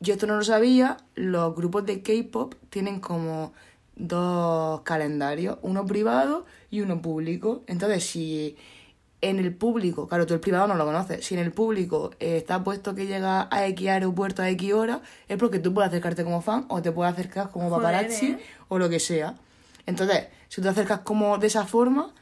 yo 0.00 0.14
esto 0.14 0.26
no 0.26 0.36
lo 0.36 0.44
sabía, 0.44 0.96
los 1.14 1.54
grupos 1.54 1.84
de 1.86 2.02
K-pop 2.02 2.54
tienen 2.70 3.00
como 3.00 3.52
dos 3.94 4.82
calendarios, 4.82 5.58
uno 5.62 5.84
privado 5.86 6.46
y 6.70 6.80
uno 6.80 7.00
público. 7.00 7.62
Entonces, 7.66 8.04
si 8.04 8.56
en 9.28 9.38
el 9.38 9.54
público, 9.54 10.06
claro, 10.08 10.26
tú 10.26 10.34
el 10.34 10.40
privado 10.40 10.66
no 10.68 10.74
lo 10.74 10.84
conoces, 10.84 11.24
si 11.24 11.34
en 11.34 11.40
el 11.40 11.52
público 11.52 12.10
eh, 12.20 12.36
está 12.36 12.62
puesto 12.64 12.94
que 12.94 13.06
llega 13.06 13.48
a 13.50 13.66
X 13.68 13.88
aeropuerto 13.88 14.42
a 14.42 14.48
X 14.50 14.72
hora, 14.72 15.00
es 15.28 15.36
porque 15.38 15.58
tú 15.58 15.72
puedes 15.74 15.88
acercarte 15.88 16.24
como 16.24 16.40
fan 16.42 16.64
o 16.68 16.80
te 16.82 16.92
puedes 16.92 17.12
acercar 17.12 17.50
como 17.50 17.68
Joder, 17.70 17.82
paparazzi 17.82 18.26
¿eh? 18.32 18.38
o 18.68 18.78
lo 18.78 18.88
que 18.88 19.00
sea. 19.00 19.34
Entonces, 19.86 20.26
si 20.48 20.56
tú 20.56 20.62
te 20.62 20.68
acercas 20.68 21.00
como 21.00 21.38
de 21.38 21.46
esa 21.46 21.64
forma, 21.64 22.12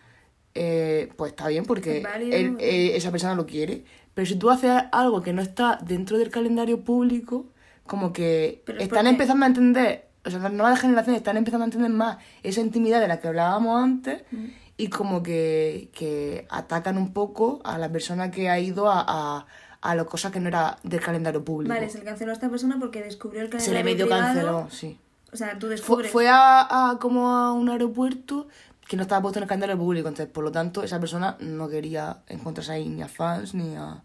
eh, 0.55 1.11
pues 1.17 1.33
está 1.33 1.49
bien 1.49 1.65
porque 1.65 1.99
Es 1.99 2.03
válido. 2.03 2.37
él- 2.37 2.57
eh, 2.61 2.97
esa 2.97 3.11
persona 3.11 3.35
lo 3.35 3.47
quiere. 3.47 3.85
Pero 4.15 4.27
si 4.27 4.37
tú 4.37 4.51
haces 4.51 4.71
algo 4.93 5.23
que 5.23 5.33
no 5.33 5.43
está 5.43 5.79
dentro 5.83 6.19
del 6.19 6.31
calendario 6.31 6.81
público, 6.83 7.47
como 7.87 8.13
que 8.13 8.63
Pero 8.65 8.79
están 8.81 9.07
empezando 9.09 9.45
a 9.45 9.49
entender, 9.49 10.07
o 10.25 10.31
sea, 10.31 10.39
las 10.39 10.53
nuevas 10.53 10.81
generaciones 10.81 11.19
están 11.21 11.37
empezando 11.37 11.65
a 11.65 11.67
entender 11.67 11.91
más 11.91 12.19
esa 12.43 12.61
intimidad 12.61 13.01
de 13.01 13.09
la 13.09 13.21
que 13.21 13.29
hablábamos 13.29 13.83
antes 13.83 14.23
Mm. 14.31 14.45
Y 14.77 14.89
como 14.89 15.23
que, 15.23 15.91
que 15.95 16.47
atacan 16.51 16.99
un 16.99 17.13
poco 17.13 17.61
a 17.65 17.79
la 17.79 17.91
persona 17.91 18.31
que 18.31 18.49
ha 18.51 18.59
ido 18.59 18.91
a, 18.91 19.05
a, 19.07 19.47
a 19.81 19.95
las 19.95 20.07
cosas 20.07 20.33
que 20.33 20.41
no 20.41 20.49
era 20.49 20.79
del 20.83 21.01
calendario 21.01 21.45
público. 21.45 21.73
Vale, 21.75 21.89
se 21.91 21.99
le 21.99 22.05
canceló 22.05 22.31
a 22.31 22.35
esta 22.35 22.49
persona 22.49 22.77
porque 22.81 23.03
descubrió 23.03 23.43
el 23.43 23.47
Se 23.47 23.53
calendario 23.71 23.79
le 23.79 23.85
medio 23.85 24.07
privado. 24.07 24.25
canceló, 24.25 24.67
sí. 24.71 24.99
O 25.33 25.37
sea, 25.37 25.53
tú 25.59 25.67
Fue, 25.67 25.71
descubres... 25.77 26.11
fue 26.13 26.29
a, 26.29 26.91
a 26.91 26.99
como 26.99 27.29
a 27.31 27.53
un 27.53 27.69
aeropuerto 27.69 28.49
que 28.89 28.97
no 28.97 29.03
estaba 29.03 29.23
puesto 29.23 29.39
en 29.39 29.45
el 29.45 29.49
calendario 29.49 29.79
público, 29.79 30.09
entonces 30.09 30.33
por 30.33 30.45
lo 30.45 30.53
tanto 30.53 30.83
esa 30.83 31.01
persona 31.01 31.37
no 31.41 31.69
quería 31.69 32.19
encontrarse 32.29 32.73
ahí 32.73 32.89
ni 32.89 33.03
a 33.03 33.09
fans 33.09 33.55
ni 33.55 33.75
a, 33.77 34.03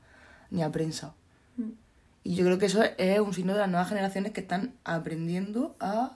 ni 0.51 0.63
a 0.63 0.71
prensa. 0.71 1.13
Mm. 1.58 1.69
Y 2.23 2.36
yo 2.36 2.45
creo 2.45 2.58
que 2.58 2.65
eso 2.67 2.82
es 2.97 3.19
un 3.19 3.34
signo 3.34 3.53
de 3.53 3.60
las 3.60 3.69
nuevas 3.69 3.89
generaciones 3.89 4.32
que 4.32 4.41
están 4.41 4.73
aprendiendo 4.84 5.75
a, 5.79 6.15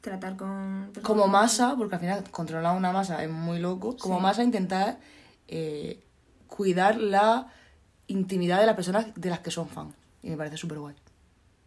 Tratar 0.00 0.36
con... 0.36 0.92
como 1.02 1.26
masa, 1.26 1.74
porque 1.76 1.96
al 1.96 2.00
final 2.00 2.30
controlar 2.30 2.76
una 2.76 2.92
masa 2.92 3.22
es 3.24 3.30
muy 3.30 3.58
loco, 3.58 3.96
como 3.96 4.16
Sí. 4.16 4.22
masa 4.22 4.44
intentar 4.44 4.98
eh, 5.48 6.02
cuidar 6.46 6.96
la 6.98 7.48
intimidad 8.06 8.60
de 8.60 8.66
las 8.66 8.76
personas 8.76 9.06
de 9.14 9.30
las 9.30 9.40
que 9.40 9.50
son 9.50 9.68
fans. 9.68 9.94
Y 10.22 10.30
me 10.30 10.36
parece 10.36 10.56
súper 10.56 10.78
guay. 10.78 10.94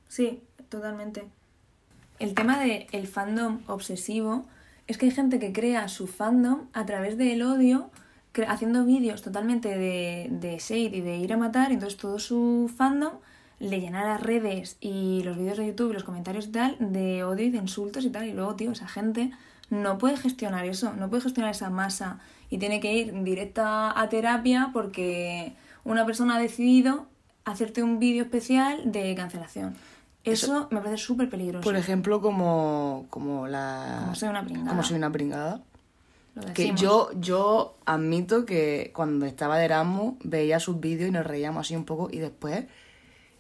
Sí, 0.08 0.42
totalmente. 0.70 1.28
El 2.20 2.34
tema 2.34 2.60
del 2.60 2.88
el 2.92 3.08
fandom 3.08 3.60
obsesivo 3.68 4.46
es 4.88 4.98
que 4.98 5.06
hay 5.08 5.12
gente 5.12 5.40
que 5.40 5.52
crea 5.54 5.88
su 5.88 6.08
fandom 6.08 6.68
a 6.74 6.86
través 6.86 7.18
del 7.18 7.42
odio, 7.44 7.90
haciendo 8.48 8.86
vídeos 8.86 9.22
totalmente 9.22 9.70
de, 9.78 10.28
de 10.32 10.58
shade 10.58 10.96
y 10.98 11.02
de 11.02 11.18
ir 11.18 11.34
a 11.34 11.38
matar, 11.38 11.72
entonces 11.72 11.98
todo 12.00 12.18
su 12.20 12.72
fandom 12.76 13.14
le 13.62 13.80
llena 13.80 14.04
las 14.04 14.22
redes 14.22 14.78
y 14.82 15.22
los 15.24 15.38
vídeos 15.38 15.58
de 15.58 15.68
YouTube 15.68 15.92
y 15.92 15.94
los 15.94 16.04
comentarios 16.04 16.48
y 16.48 16.50
tal 16.50 16.78
de 16.80 17.24
odio 17.24 17.46
y 17.46 17.52
de 17.52 17.60
insultos 17.60 18.04
y 18.06 18.10
tal, 18.10 18.28
y 18.28 18.34
luego, 18.34 18.56
tío, 18.56 18.72
esa 18.72 18.88
gente 18.88 19.32
no 19.70 19.98
puede 19.98 20.18
gestionar 20.18 20.66
eso, 20.66 20.94
no 20.94 21.10
puede 21.10 21.24
gestionar 21.24 21.52
esa 21.52 21.70
masa 21.70 22.20
y 22.50 22.58
tiene 22.58 22.80
que 22.80 22.94
ir 22.94 23.24
directa 23.24 23.98
a 24.00 24.10
terapia 24.10 24.72
porque 24.74 25.54
una 25.84 26.06
persona 26.06 26.36
ha 26.36 26.40
decidido 26.40 27.06
hacerte 27.46 27.84
un 27.84 28.00
vídeo 28.00 28.24
especial 28.24 28.92
de 28.92 29.14
cancelación. 29.16 29.76
Eso, 30.24 30.68
me 30.72 30.82
parece 30.82 30.98
súper 30.98 31.30
peligroso. 31.30 31.64
Por 31.64 31.76
ejemplo, 31.76 32.22
como, 32.22 33.06
como 33.10 33.48
la... 33.48 34.00
Como 34.02 34.16
soy 34.16 34.30
una 34.30 34.44
pringada. 34.44 34.70
Como 34.70 34.84
soy 34.84 34.98
una 34.98 35.12
pringada. 35.12 35.62
Que 36.54 36.74
yo, 36.76 37.10
yo 37.20 37.76
admito 37.86 38.46
que 38.46 38.92
cuando 38.96 39.26
estaba 39.26 39.58
de 39.58 39.66
Erasmus 39.66 40.16
veía 40.24 40.60
sus 40.60 40.80
vídeos 40.80 41.10
y 41.10 41.12
nos 41.12 41.26
reíamos 41.26 41.68
así 41.68 41.76
un 41.76 41.86
poco 41.86 42.10
y 42.12 42.20
después, 42.20 42.66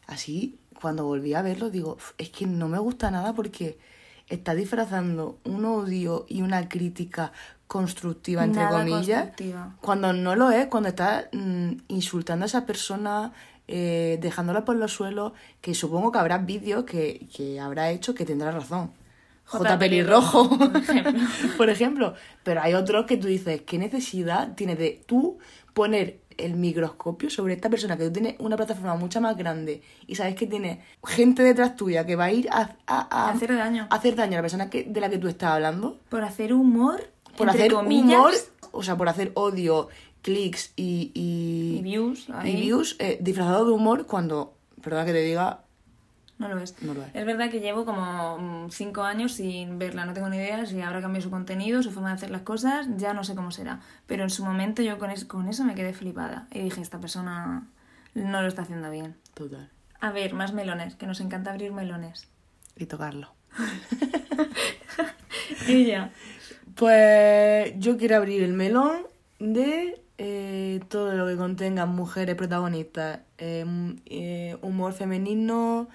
así, 0.08 0.58
cuando 0.80 1.06
volví 1.06 1.34
a 1.34 1.42
verlo, 1.42 1.70
digo, 1.70 1.94
"Uf, 1.96 2.12
es 2.18 2.30
que 2.30 2.46
no 2.48 2.68
me 2.68 2.80
gusta 2.80 3.12
nada 3.12 3.34
porque 3.34 3.78
está 4.28 4.56
disfrazando 4.56 5.40
un 5.44 5.66
odio 5.66 6.26
y 6.30 6.42
una 6.42 6.68
crítica 6.70 7.32
constructiva, 7.68 8.44
entre 8.44 8.64
Nada 8.64 8.80
comillas, 8.80 9.22
constructiva. 9.28 9.76
cuando 9.82 10.14
no 10.14 10.36
lo 10.36 10.52
es, 10.52 10.68
cuando 10.68 10.90
está 10.90 11.30
mm, 11.32 11.72
insultando 11.90 12.44
a 12.44 12.48
esa 12.48 12.66
persona, 12.66 13.32
eh, 13.68 14.18
dejándola 14.22 14.66
por 14.66 14.76
los 14.76 14.92
suelos, 14.92 15.34
que 15.62 15.74
supongo 15.74 16.12
que 16.12 16.20
habrá 16.20 16.38
vídeos 16.40 16.84
que, 16.84 17.28
que 17.34 17.60
habrá 17.60 17.92
hecho 17.92 18.14
que 18.14 18.26
tendrá 18.26 18.52
razón. 18.52 18.92
J. 19.46 19.80
Pelirrojo, 19.80 20.50
por 20.50 20.76
ejemplo. 20.78 21.14
por 21.58 21.70
ejemplo. 21.70 22.14
Pero 22.44 22.62
hay 22.62 22.74
otros 22.74 23.06
que 23.06 23.18
tú 23.18 23.28
dices, 23.28 23.62
¿qué 23.66 23.78
necesidad 23.78 24.54
tiene 24.56 24.76
de 24.76 25.02
tú 25.06 25.40
poner 25.74 26.20
el 26.42 26.56
microscopio 26.56 27.30
sobre 27.30 27.54
esta 27.54 27.70
persona 27.70 27.98
que 27.98 28.06
tú 28.06 28.14
tienes 28.14 28.36
una 28.40 28.56
plataforma 28.58 28.96
mucho 28.96 29.22
más 29.22 29.38
grande 29.38 29.82
y 30.08 30.16
sabes 30.16 30.36
que 30.36 30.48
tiene 30.48 30.82
gente 31.06 31.44
detrás 31.44 31.76
tuya 31.76 32.06
que 32.06 32.16
va 32.16 32.26
a 32.26 32.32
ir 32.32 32.50
a, 32.52 32.76
a- 32.88 33.08
a- 33.28 33.32
Hacer 33.32 33.56
daño. 33.56 33.88
a 33.90 33.96
hacer 33.96 34.16
daño 34.16 34.34
a 34.34 34.36
la 34.38 34.42
persona 34.42 34.70
que, 34.70 34.84
de 34.84 35.00
la 35.02 35.10
que 35.10 35.18
tú 35.18 35.28
estás 35.28 35.52
hablando? 35.52 35.98
Por 36.10 36.24
hacer 36.24 36.54
humor, 36.54 37.02
Por 37.38 37.48
entre 37.48 37.62
hacer 37.64 37.74
comillas, 37.74 38.10
humor, 38.20 38.34
o 38.72 38.84
sea, 38.84 38.98
por 38.98 39.08
hacer 39.10 39.32
odio, 39.36 39.88
clics 40.22 40.74
y, 40.76 41.12
y, 41.14 41.78
y 41.80 41.82
views. 41.82 42.28
y 42.44 42.56
views 42.56 42.96
eh, 43.00 43.18
disfrazado 43.22 43.66
de 43.66 43.72
humor 43.72 44.06
cuando, 44.06 44.54
perdona 44.84 45.06
que 45.06 45.14
te 45.14 45.22
diga, 45.22 45.62
no 46.48 46.56
lo 46.56 46.62
es. 46.62 46.82
No 46.82 46.94
lo 46.94 47.04
es. 47.04 47.10
Es 47.14 47.26
verdad 47.26 47.50
que 47.50 47.60
llevo 47.62 47.86
como 47.86 48.38
mm, 48.38 48.70
cinco 48.72 49.04
años 49.04 49.34
sin 49.34 49.80
verla, 49.80 50.06
no 50.06 50.14
tengo 50.14 50.30
ni 50.30 50.38
idea 50.38 50.66
si 50.66 50.82
habrá 50.82 51.02
cambiado 51.02 51.24
su 51.24 51.30
contenido, 51.32 51.82
su 51.84 51.92
forma 51.92 52.10
de 52.10 52.16
hacer 52.16 52.32
las 52.32 52.42
cosas, 52.42 52.88
ya 52.98 53.14
no 53.14 53.24
sé 53.24 53.36
cómo 53.36 53.52
será. 53.52 53.80
Pero 54.08 54.24
en 54.24 54.30
su 54.30 54.44
momento 54.44 54.82
yo 54.82 54.98
con, 55.00 55.10
es- 55.12 55.26
con 55.26 55.48
eso 55.48 55.64
me 55.64 55.76
quedé 55.76 55.94
flipada 55.94 56.48
y 56.52 56.62
dije, 56.64 56.82
esta 56.82 57.00
persona 57.00 57.66
no 58.14 58.42
lo 58.42 58.48
está 58.48 58.64
haciendo 58.64 58.90
bien. 58.92 59.16
Total. 59.34 59.70
A 60.00 60.12
ver, 60.12 60.34
más 60.34 60.54
melones, 60.54 60.96
que 60.96 61.06
nos 61.08 61.22
encanta 61.22 61.52
abrir 61.52 61.72
melones. 61.72 62.28
Y 62.76 62.86
tocarlo. 62.88 63.34
Ella. 65.68 66.12
Pues 66.76 67.74
yo 67.78 67.98
quiero 67.98 68.16
abrir 68.18 68.44
el 68.44 68.54
melón 68.54 69.02
de 69.40 70.02
eh, 70.18 70.80
todo 70.90 71.14
lo 71.14 71.28
que 71.28 71.36
contenga 71.36 71.86
mujeres 71.86 72.36
protagonistas, 72.36 73.20
eh, 73.38 73.62
m- 73.62 73.98
eh, 74.06 74.58
humor 74.62 74.94
femenino, 74.94 75.90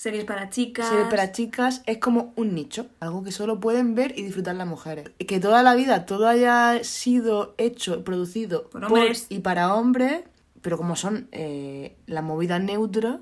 Series 0.00 0.24
para 0.24 0.48
chicas. 0.48 0.88
series 0.88 1.08
para 1.08 1.30
chicas, 1.30 1.82
es 1.84 1.98
como 1.98 2.32
un 2.34 2.54
nicho, 2.54 2.86
algo 3.00 3.22
que 3.22 3.32
solo 3.32 3.60
pueden 3.60 3.94
ver 3.94 4.18
y 4.18 4.22
disfrutar 4.22 4.54
las 4.54 4.66
mujeres. 4.66 5.10
Que 5.18 5.40
toda 5.40 5.62
la 5.62 5.74
vida 5.74 6.06
todo 6.06 6.26
haya 6.26 6.82
sido 6.84 7.54
hecho, 7.58 8.02
producido 8.02 8.70
Por 8.70 8.86
hombres. 8.86 9.26
y 9.28 9.40
para 9.40 9.74
hombres, 9.74 10.22
pero 10.62 10.78
como 10.78 10.96
son 10.96 11.28
eh, 11.32 11.98
las 12.06 12.24
movidas 12.24 12.62
neutras, 12.62 13.18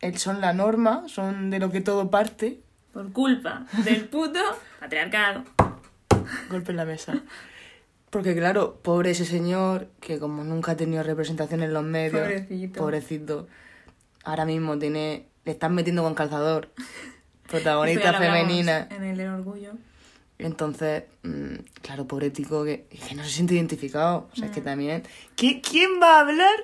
eh, 0.00 0.18
son 0.18 0.40
la 0.40 0.52
norma, 0.52 1.04
son 1.06 1.50
de 1.50 1.60
lo 1.60 1.70
que 1.70 1.80
todo 1.80 2.10
parte, 2.10 2.60
Por 2.92 3.12
culpa 3.12 3.64
del 3.84 4.08
puto 4.08 4.40
patriarcado. 4.80 5.44
Golpe 6.50 6.72
en 6.72 6.76
la 6.76 6.86
mesa. 6.86 7.22
Porque 8.10 8.34
claro, 8.34 8.80
pobre 8.82 9.12
ese 9.12 9.26
señor 9.26 9.90
que 10.00 10.18
como 10.18 10.42
nunca 10.42 10.72
ha 10.72 10.76
tenido 10.76 11.04
representación 11.04 11.62
en 11.62 11.72
los 11.72 11.84
medios. 11.84 12.20
Pobrecito. 12.20 12.80
Pobrecito. 12.80 13.46
Ahora 14.24 14.44
mismo 14.44 14.76
tiene. 14.76 15.28
Le 15.46 15.52
están 15.52 15.74
metiendo 15.74 16.02
con 16.02 16.14
calzador. 16.14 16.70
Protagonista 17.48 18.12
femenina. 18.14 18.88
En 18.90 19.04
el 19.04 19.20
orgullo. 19.28 19.72
Entonces, 20.38 21.04
mm, 21.22 21.54
claro, 21.80 22.06
pobre 22.06 22.30
tico 22.30 22.64
que, 22.64 22.86
que 23.08 23.14
no 23.14 23.22
se 23.24 23.30
siente 23.30 23.54
identificado. 23.54 24.28
O 24.32 24.36
sea, 24.36 24.46
es 24.46 24.52
que 24.52 24.60
también. 24.60 25.04
¿Qui- 25.36 25.62
¿Quién 25.62 25.92
va 26.02 26.16
a 26.16 26.20
hablar 26.20 26.54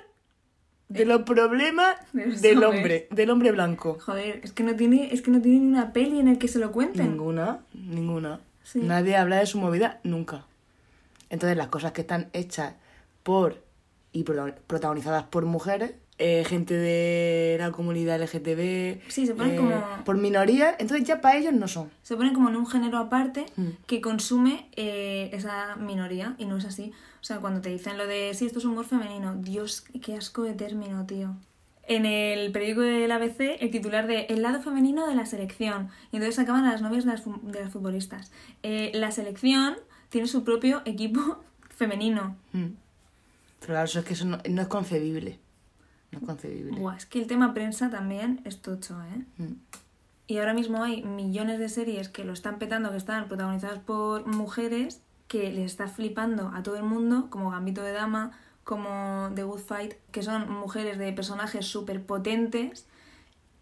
de 0.89 1.05
los 1.05 1.23
problemas 1.23 1.95
de 2.11 2.25
los 2.27 2.41
del 2.41 2.57
hombres. 2.63 2.75
hombre? 2.81 3.07
Del 3.09 3.29
hombre 3.31 3.51
blanco. 3.51 3.97
Joder, 3.99 4.41
es 4.43 4.51
que 4.51 4.63
no 4.63 4.75
tiene, 4.75 5.11
es 5.13 5.21
que 5.23 5.31
no 5.31 5.41
tiene 5.41 5.59
ni 5.59 5.67
una 5.67 5.91
peli 5.93 6.19
en 6.19 6.27
el 6.27 6.37
que 6.37 6.47
se 6.49 6.59
lo 6.59 6.71
cuenten. 6.71 7.11
Ninguna, 7.11 7.61
ninguna. 7.73 8.41
Sí. 8.63 8.79
Nadie 8.79 9.15
habla 9.15 9.37
de 9.39 9.45
su 9.47 9.57
movida 9.57 9.99
nunca. 10.03 10.45
Entonces 11.29 11.57
las 11.57 11.67
cosas 11.69 11.93
que 11.93 12.01
están 12.01 12.29
hechas 12.33 12.75
por 13.23 13.63
y 14.11 14.23
prota- 14.23 14.55
protagonizadas 14.67 15.23
por 15.23 15.45
mujeres, 15.45 15.93
eh, 16.19 16.43
gente 16.47 16.75
de 16.75 17.57
la 17.59 17.71
comunidad 17.71 18.21
LGTB, 18.21 19.01
Sí, 19.09 19.25
se 19.25 19.33
ponen 19.35 19.53
eh, 19.53 19.57
como- 19.57 19.83
por 20.05 20.17
minorías, 20.17 20.75
entonces 20.79 21.07
ya 21.07 21.21
para 21.21 21.37
ellos 21.37 21.53
no 21.53 21.67
son. 21.67 21.89
Se 22.03 22.15
pone 22.15 22.33
como 22.33 22.49
en 22.49 22.55
un 22.55 22.67
género 22.67 22.97
aparte 22.99 23.45
Mm. 23.55 23.69
que 23.87 23.99
consume 24.01 24.67
eh, 24.75 25.29
esa 25.33 25.75
minoría 25.77 26.35
y 26.37 26.45
no 26.45 26.57
es 26.57 26.65
así. 26.65 26.91
O 27.21 27.23
sea, 27.25 27.37
cuando 27.39 27.61
te 27.61 27.69
dicen 27.69 27.97
lo 27.97 28.05
de 28.05 28.33
sí, 28.33 28.45
esto 28.45 28.59
es 28.59 28.65
humor 28.65 28.85
femenino, 28.85 29.35
Dios, 29.35 29.85
qué 30.03 30.15
asco 30.15 30.43
de 30.43 30.53
término, 30.53 31.05
tío. 31.05 31.35
En 31.85 32.05
el 32.05 32.51
periódico 32.51 32.81
del 32.81 33.11
ABC, 33.11 33.57
el 33.59 33.69
titular 33.71 34.07
de 34.07 34.21
El 34.29 34.41
lado 34.41 34.61
femenino 34.61 35.05
de 35.07 35.15
la 35.15 35.25
selección. 35.25 35.89
Y 36.13 36.15
entonces 36.17 36.35
sacaban 36.35 36.63
a 36.65 36.71
las 36.71 36.81
novias 36.81 37.03
de 37.05 37.11
las, 37.11 37.23
de 37.25 37.59
las 37.59 37.71
futbolistas. 37.73 38.31
Eh, 38.61 38.91
la 38.93 39.11
selección 39.11 39.75
tiene 40.09 40.27
su 40.27 40.43
propio 40.45 40.81
equipo 40.85 41.43
femenino. 41.75 42.37
Mm. 42.53 42.67
Pero 43.59 43.73
claro, 43.73 43.85
eso 43.85 43.99
es 43.99 44.05
que 44.05 44.13
eso 44.13 44.25
no, 44.25 44.37
no 44.49 44.61
es 44.61 44.67
concebible. 44.67 45.39
No 46.13 46.19
es 46.19 46.25
concebible. 46.25 46.79
Buah, 46.79 46.95
es 46.95 47.05
que 47.05 47.19
el 47.19 47.27
tema 47.27 47.53
prensa 47.53 47.89
también 47.89 48.41
es 48.45 48.61
tocho, 48.61 48.95
¿eh? 49.03 49.25
Mm. 49.37 49.53
Y 50.27 50.37
ahora 50.37 50.53
mismo 50.53 50.83
hay 50.83 51.03
millones 51.03 51.59
de 51.59 51.67
series 51.69 52.09
que 52.09 52.23
lo 52.23 52.33
están 52.33 52.57
petando, 52.57 52.91
que 52.91 52.97
están 52.97 53.27
protagonizadas 53.27 53.79
por 53.79 54.25
mujeres, 54.25 55.01
que 55.27 55.51
les 55.51 55.65
está 55.65 55.87
flipando 55.87 56.51
a 56.55 56.63
todo 56.63 56.77
el 56.77 56.83
mundo, 56.83 57.27
como 57.29 57.51
Gambito 57.51 57.83
de 57.83 57.91
Dama, 57.91 58.31
como 58.63 59.29
The 59.35 59.43
Good 59.43 59.59
Fight, 59.59 59.93
que 60.11 60.23
son 60.23 60.49
mujeres 60.49 60.97
de 60.97 61.11
personajes 61.11 61.65
súper 61.65 62.05
potentes, 62.05 62.85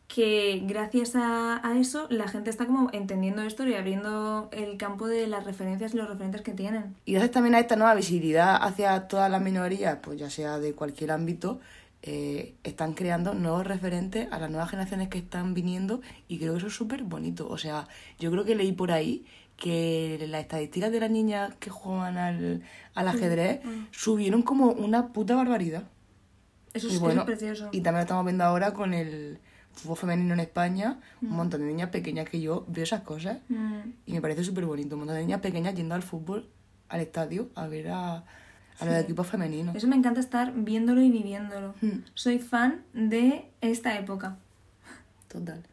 que 0.07 0.61
gracias 0.65 1.15
a, 1.15 1.65
a 1.65 1.79
eso 1.79 2.05
la 2.09 2.27
gente 2.27 2.49
está 2.49 2.65
como 2.67 2.89
entendiendo 2.91 3.41
esto 3.41 3.65
y 3.65 3.73
abriendo 3.73 4.49
el 4.51 4.77
campo 4.77 5.07
de 5.07 5.25
las 5.25 5.45
referencias 5.45 5.93
y 5.93 5.97
los 5.97 6.09
referentes 6.09 6.41
que 6.41 6.51
tienen. 6.51 6.95
Y 7.05 7.13
gracias 7.13 7.31
también 7.31 7.55
a 7.55 7.59
esta 7.59 7.75
nueva 7.75 7.95
visibilidad 7.95 8.57
hacia 8.61 9.07
todas 9.07 9.31
las 9.31 9.41
minorías, 9.41 9.99
pues 10.01 10.19
ya 10.19 10.29
sea 10.29 10.59
de 10.59 10.73
cualquier 10.73 11.11
ámbito, 11.11 11.59
eh, 12.03 12.55
están 12.63 12.93
creando 12.93 13.33
nuevos 13.33 13.65
referentes 13.67 14.27
a 14.31 14.39
las 14.39 14.49
nuevas 14.49 14.69
generaciones 14.69 15.09
que 15.09 15.19
están 15.19 15.53
viniendo 15.53 16.01
y 16.27 16.39
creo 16.39 16.53
que 16.53 16.57
eso 16.59 16.67
es 16.67 16.73
súper 16.75 17.03
bonito. 17.03 17.47
O 17.49 17.57
sea, 17.57 17.87
yo 18.19 18.31
creo 18.31 18.43
que 18.43 18.55
leí 18.55 18.71
por 18.71 18.91
ahí 18.91 19.25
que 19.57 20.25
las 20.27 20.41
estadísticas 20.41 20.91
de 20.91 20.99
las 20.99 21.11
niñas 21.11 21.53
que 21.59 21.69
juegan 21.69 22.17
al, 22.17 22.63
al 22.95 23.07
ajedrez 23.07 23.59
subieron 23.91 24.41
como 24.41 24.71
una 24.71 25.09
puta 25.13 25.35
barbaridad. 25.35 25.83
Eso 26.73 26.87
Y 26.87 26.89
es, 26.91 26.95
eso 26.95 27.03
bueno, 27.05 27.21
es 27.21 27.25
precioso. 27.27 27.69
y 27.71 27.81
también 27.81 27.95
lo 27.97 28.01
estamos 28.01 28.25
viendo 28.25 28.43
ahora 28.45 28.73
con 28.73 28.93
el 28.95 29.37
fútbol 29.73 29.97
femenino 29.97 30.33
en 30.33 30.39
España, 30.39 30.99
un 31.21 31.29
montón 31.29 31.61
de 31.61 31.67
niñas 31.67 31.89
pequeñas 31.89 32.27
que 32.27 32.41
yo 32.41 32.65
veo 32.67 32.83
esas 32.83 33.01
cosas 33.01 33.37
Mm. 33.49 33.79
y 34.07 34.13
me 34.13 34.21
parece 34.21 34.43
súper 34.43 34.65
bonito. 34.65 34.95
Un 34.95 35.01
montón 35.01 35.15
de 35.17 35.21
niñas 35.21 35.41
pequeñas 35.41 35.75
yendo 35.75 35.93
al 35.95 36.01
fútbol, 36.01 36.49
al 36.89 36.99
estadio, 37.01 37.49
a 37.55 37.67
ver 37.67 37.89
a, 37.89 38.23
a 38.81 38.85
los 38.85 38.95
Sí. 38.95 39.01
equipos 39.01 39.27
femeninos. 39.27 39.75
Eso 39.75 39.87
me 39.87 39.95
encanta 39.95 40.19
estar 40.19 40.53
viéndolo 40.55 41.01
y 41.01 41.09
viviéndolo. 41.11 41.75
Mm. 41.81 41.99
Soy 42.13 42.39
fan 42.39 42.83
de 42.93 43.45
esta 43.61 43.97
época. 43.97 44.37
Total. 45.27 45.63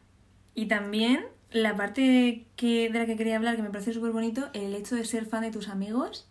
Y 0.55 0.67
también 0.67 1.21
la 1.51 1.75
parte 1.75 2.45
que, 2.55 2.89
de 2.89 2.99
la 2.99 3.05
que 3.05 3.15
quería 3.15 3.35
hablar, 3.35 3.55
que 3.55 3.61
me 3.63 3.69
parece 3.69 3.93
súper 3.93 4.11
bonito, 4.11 4.49
el 4.53 4.73
hecho 4.75 4.95
de 4.95 5.03
ser 5.05 5.25
fan 5.25 5.41
de 5.41 5.51
tus 5.51 5.67
amigos, 5.69 6.27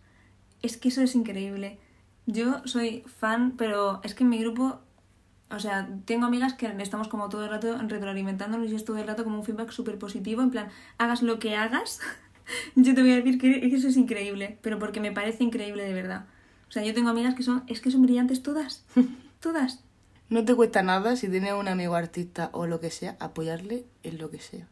es 0.63 0.77
que 0.77 0.89
eso 0.89 1.03
es 1.03 1.15
increíble. 1.15 1.79
Yo 2.27 2.63
soy 2.67 3.03
fan, 3.07 3.55
pero 3.57 4.01
es 4.05 4.15
que 4.15 4.23
en 4.25 4.31
mi 4.31 4.39
grupo, 4.39 4.81
o 5.51 5.59
sea, 5.59 5.89
tengo 6.05 6.27
amigas 6.27 6.55
que 6.55 6.67
estamos 6.81 7.09
como 7.09 7.29
todo 7.29 7.45
el 7.45 7.51
rato 7.51 7.77
retroalimentándonos 7.89 8.71
y 8.71 8.75
es 8.75 8.85
todo 8.85 8.99
el 8.99 9.07
rato 9.07 9.25
como 9.25 9.39
un 9.39 9.45
feedback 9.45 9.71
súper 9.71 9.99
positivo, 9.99 10.43
en 10.43 10.51
plan, 10.51 10.69
hagas 10.99 11.23
lo 11.23 11.39
que 11.39 11.57
hagas, 11.57 12.01
yo 12.77 12.95
te 12.95 13.01
voy 13.01 13.13
a 13.13 13.17
decir 13.17 13.39
que 13.39 13.75
eso 13.75 13.89
es 13.89 13.97
increíble, 13.97 14.59
pero 14.63 14.79
porque 14.79 15.01
me 15.01 15.11
parece 15.13 15.43
increíble 15.45 15.85
de 15.85 15.95
verdad. 15.95 16.27
O 16.69 16.73
sea, 16.73 16.85
yo 16.85 16.95
tengo 16.95 17.09
amigas 17.09 17.35
que 17.35 17.43
son, 17.43 17.65
es 17.67 17.81
que 17.81 17.91
son 17.91 18.03
brillantes 18.03 18.43
todas, 18.43 18.85
todas. 19.41 19.81
No 20.29 20.45
te 20.45 20.55
cuesta 20.55 20.83
nada 20.83 21.17
si 21.17 21.29
tienes 21.29 21.55
un 21.55 21.69
amigo 21.69 21.95
artista 21.95 22.51
o 22.53 22.67
lo 22.67 22.81
que 22.81 22.91
sea, 22.91 23.17
apoyarle 23.19 23.87
en 24.03 24.19
lo 24.19 24.31
que 24.31 24.39
sea. 24.39 24.69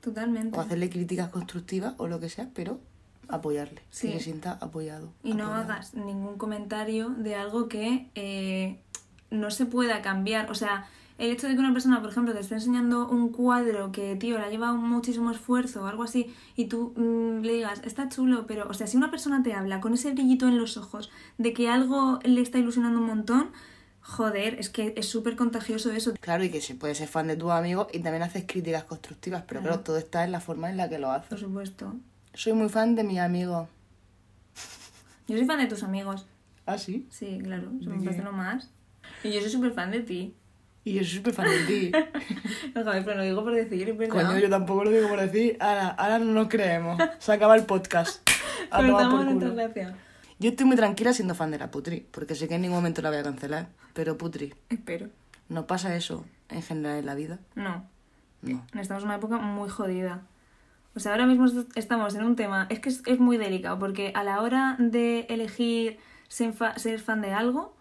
Totalmente. 0.00 0.58
O 0.58 0.60
hacerle 0.60 0.90
críticas 0.90 1.30
constructivas 1.30 1.94
o 1.96 2.06
lo 2.06 2.20
que 2.20 2.28
sea, 2.28 2.48
pero 2.54 2.80
apoyarle. 3.28 3.82
Sí. 3.90 4.08
Que 4.08 4.18
se 4.18 4.24
sienta 4.24 4.52
apoyado. 4.60 5.12
Y 5.22 5.34
no 5.34 5.54
hagas 5.54 5.94
ningún 5.94 6.36
comentario 6.36 7.10
de 7.10 7.34
algo 7.34 7.68
que 7.68 8.10
eh, 8.14 8.80
no 9.30 9.50
se 9.50 9.64
pueda 9.66 10.02
cambiar. 10.02 10.50
O 10.50 10.54
sea, 10.54 10.86
el 11.20 11.30
hecho 11.30 11.46
de 11.46 11.54
que 11.54 11.60
una 11.60 11.72
persona, 11.72 12.00
por 12.00 12.10
ejemplo, 12.10 12.32
te 12.34 12.40
esté 12.40 12.54
enseñando 12.54 13.08
un 13.08 13.28
cuadro 13.30 13.92
que, 13.92 14.16
tío, 14.16 14.38
le 14.38 14.44
ha 14.44 14.50
llevado 14.50 14.76
muchísimo 14.76 15.30
esfuerzo 15.30 15.82
o 15.82 15.86
algo 15.86 16.02
así, 16.02 16.34
y 16.56 16.66
tú 16.66 16.92
mm, 16.96 17.42
le 17.44 17.52
digas, 17.54 17.80
está 17.84 18.08
chulo, 18.08 18.46
pero, 18.46 18.68
o 18.68 18.74
sea, 18.74 18.86
si 18.86 18.96
una 18.96 19.10
persona 19.10 19.42
te 19.42 19.52
habla 19.54 19.80
con 19.80 19.94
ese 19.94 20.12
brillito 20.12 20.48
en 20.48 20.58
los 20.58 20.76
ojos 20.76 21.10
de 21.38 21.52
que 21.52 21.68
algo 21.68 22.18
le 22.24 22.40
está 22.40 22.58
ilusionando 22.58 22.98
un 23.00 23.06
montón, 23.06 23.50
joder, 24.00 24.54
es 24.58 24.70
que 24.70 24.94
es 24.96 25.06
súper 25.08 25.36
contagioso 25.36 25.92
eso. 25.92 26.14
Claro, 26.20 26.42
y 26.42 26.50
que 26.50 26.60
se 26.60 26.74
puede 26.74 26.94
ser 26.94 27.06
fan 27.08 27.26
de 27.28 27.36
tus 27.36 27.50
amigos 27.50 27.88
y 27.92 28.00
también 28.00 28.22
haces 28.22 28.44
críticas 28.46 28.84
constructivas, 28.84 29.44
pero 29.46 29.60
Claro. 29.60 29.74
claro, 29.76 29.84
todo 29.84 29.98
está 29.98 30.24
en 30.24 30.32
la 30.32 30.40
forma 30.40 30.70
en 30.70 30.76
la 30.78 30.88
que 30.88 30.98
lo 30.98 31.08
Por 31.08 31.16
haces. 31.16 31.40
supuesto. 31.40 31.94
Soy 32.34 32.54
muy 32.54 32.68
fan 32.68 32.94
de 32.94 33.04
mis 33.04 33.18
amigos. 33.18 33.68
Yo 35.28 35.36
soy 35.36 35.46
fan 35.46 35.58
de 35.60 35.66
tus 35.66 35.82
amigos. 35.82 36.26
¿Ah, 36.66 36.78
sí? 36.78 37.06
Sí, 37.10 37.38
claro, 37.42 37.68
¿De 37.72 37.86
me 37.86 38.02
parece 38.02 38.22
lo 38.22 38.32
más. 38.32 38.70
Y 39.22 39.32
yo 39.32 39.40
soy 39.40 39.50
súper 39.50 39.72
fan 39.72 39.90
de 39.90 40.00
ti. 40.00 40.34
Y 40.84 40.94
yo 40.94 41.00
soy 41.04 41.16
súper 41.18 41.34
fan 41.34 41.46
de 41.46 41.64
ti. 41.66 41.92
No, 42.74 42.82
joder, 42.84 43.04
pero 43.04 43.18
lo 43.18 43.22
digo 43.24 43.44
por 43.44 43.54
decir, 43.54 43.92
verdad. 43.96 44.14
Coño, 44.28 44.38
yo 44.38 44.48
tampoco 44.48 44.84
lo 44.84 44.90
digo 44.90 45.08
por 45.08 45.20
decir. 45.20 45.56
Ahora, 45.60 45.88
ahora 45.88 46.18
no 46.18 46.32
nos 46.32 46.48
creemos. 46.48 46.98
Se 47.18 47.32
acaba 47.32 47.54
el 47.56 47.64
podcast. 47.66 48.28
A 48.70 48.78
tomar 48.78 49.10
por 49.10 49.26
culo. 49.26 49.54
Yo 50.38 50.50
estoy 50.50 50.64
muy 50.66 50.76
tranquila 50.76 51.12
siendo 51.12 51.34
fan 51.34 51.50
de 51.50 51.58
la 51.58 51.70
Putri, 51.70 52.06
porque 52.10 52.34
sé 52.34 52.48
que 52.48 52.54
en 52.54 52.62
ningún 52.62 52.78
momento 52.78 53.02
la 53.02 53.10
voy 53.10 53.18
a 53.18 53.22
cancelar. 53.22 53.68
Pero 53.92 54.16
Putri, 54.16 54.54
Espero. 54.70 55.08
¿no 55.50 55.66
pasa 55.66 55.94
eso 55.96 56.24
en 56.48 56.62
general 56.62 56.98
en 56.98 57.06
la 57.06 57.14
vida? 57.14 57.40
No. 57.56 57.84
No. 58.40 58.64
Estamos 58.80 59.02
en 59.02 59.08
una 59.08 59.16
época 59.16 59.36
muy 59.36 59.68
jodida. 59.68 60.22
O 60.96 61.00
sea, 61.00 61.12
ahora 61.12 61.26
mismo 61.26 61.44
est- 61.44 61.76
estamos 61.76 62.14
en 62.14 62.24
un 62.24 62.36
tema. 62.36 62.66
Es 62.70 62.80
que 62.80 62.88
es, 62.88 63.02
es 63.04 63.18
muy 63.18 63.36
delicado, 63.36 63.78
porque 63.78 64.12
a 64.14 64.24
la 64.24 64.40
hora 64.40 64.76
de 64.78 65.26
elegir 65.28 65.98
ser, 66.28 66.54
fa- 66.54 66.78
ser 66.78 67.00
fan 67.00 67.20
de 67.20 67.32
algo, 67.34 67.76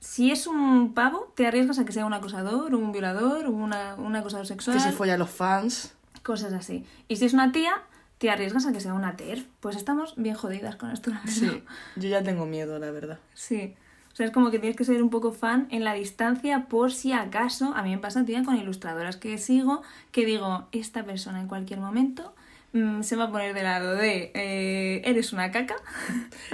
si 0.00 0.30
es 0.30 0.46
un 0.46 0.94
pavo, 0.94 1.32
te 1.34 1.46
arriesgas 1.46 1.78
a 1.78 1.84
que 1.84 1.92
sea 1.92 2.06
un 2.06 2.12
acosador, 2.12 2.74
un 2.74 2.92
violador, 2.92 3.48
una, 3.48 3.94
un 3.96 4.14
acosador 4.16 4.46
sexual. 4.46 4.76
Que 4.76 4.82
se 4.82 4.92
folla 4.92 5.14
a 5.14 5.18
los 5.18 5.30
fans. 5.30 5.94
Cosas 6.22 6.52
así. 6.52 6.84
Y 7.08 7.16
si 7.16 7.24
es 7.24 7.32
una 7.32 7.52
tía, 7.52 7.82
te 8.18 8.30
arriesgas 8.30 8.66
a 8.66 8.72
que 8.72 8.80
sea 8.80 8.94
una 8.94 9.16
TERF. 9.16 9.44
Pues 9.60 9.76
estamos 9.76 10.14
bien 10.16 10.34
jodidas 10.34 10.76
con 10.76 10.90
esto. 10.90 11.10
la 11.10 11.20
verdad. 11.20 11.32
Sí, 11.32 11.62
yo 11.96 12.08
ya 12.08 12.22
tengo 12.22 12.46
miedo, 12.46 12.78
la 12.78 12.90
verdad. 12.90 13.18
Sí. 13.34 13.74
O 14.12 14.16
sea, 14.16 14.26
es 14.26 14.32
como 14.32 14.50
que 14.50 14.58
tienes 14.58 14.76
que 14.76 14.84
ser 14.84 15.02
un 15.02 15.10
poco 15.10 15.32
fan 15.32 15.68
en 15.70 15.84
la 15.84 15.92
distancia 15.92 16.68
por 16.68 16.90
si 16.90 17.12
acaso. 17.12 17.74
A 17.74 17.82
mí 17.82 17.90
me 17.90 17.98
pasa, 17.98 18.24
tía, 18.24 18.42
con 18.44 18.56
ilustradoras 18.56 19.16
que 19.16 19.36
sigo, 19.36 19.82
que 20.10 20.24
digo, 20.24 20.68
esta 20.72 21.04
persona 21.04 21.38
en 21.38 21.48
cualquier 21.48 21.80
momento 21.80 22.34
mm, 22.72 23.02
se 23.02 23.16
va 23.16 23.24
a 23.24 23.30
poner 23.30 23.52
de 23.52 23.62
lado 23.62 23.94
de 23.94 24.30
eh, 24.34 25.02
eres 25.04 25.34
una 25.34 25.50
caca. 25.50 25.76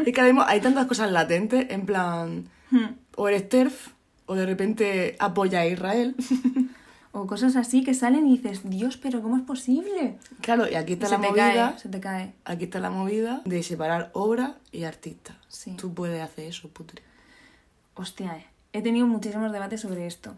Es 0.05 0.13
que 0.13 0.21
además 0.21 0.47
hay 0.49 0.61
tantas 0.61 0.87
cosas 0.87 1.13
latentes, 1.13 1.67
en 1.71 1.87
plan, 1.87 2.49
Hmm. 2.73 2.97
o 3.17 3.29
eres 3.29 3.49
TERF, 3.49 3.89
o 4.27 4.35
de 4.35 4.47
repente 4.47 5.17
apoya 5.19 5.61
a 5.61 5.67
Israel. 5.67 6.17
o 7.13 7.27
cosas 7.27 7.57
así 7.57 7.85
que 7.85 7.93
salen 7.93 8.27
y 8.27 8.39
dices, 8.39 8.63
Dios, 8.65 8.97
pero 8.97 9.21
¿cómo 9.21 9.37
es 9.37 9.43
posible? 9.43 10.19
Claro, 10.41 10.69
y 10.69 10.75
aquí 10.75 10.95
está 10.95 11.11
la 11.11 11.19
movida. 11.19 11.71
cae, 11.71 11.79
se 11.79 11.89
te 11.91 12.01
cae. 12.01 12.33
Aquí 12.45 12.65
está 12.65 12.81
la 12.81 12.91
movida 12.91 13.43
de 13.45 13.63
separar 13.63 14.11
obra 14.15 14.57
y 14.73 14.85
artista. 14.85 15.37
Sí. 15.49 15.77
Tú 15.77 15.93
puedes 15.93 16.21
hacer 16.23 16.47
eso, 16.47 16.69
putre. 16.69 17.03
Hostia, 17.95 18.39
eh. 18.39 18.47
he 18.73 18.81
tenido 18.81 19.07
muchísimos 19.07 19.53
debates 19.53 19.83
sobre 19.83 20.07
esto. 20.07 20.35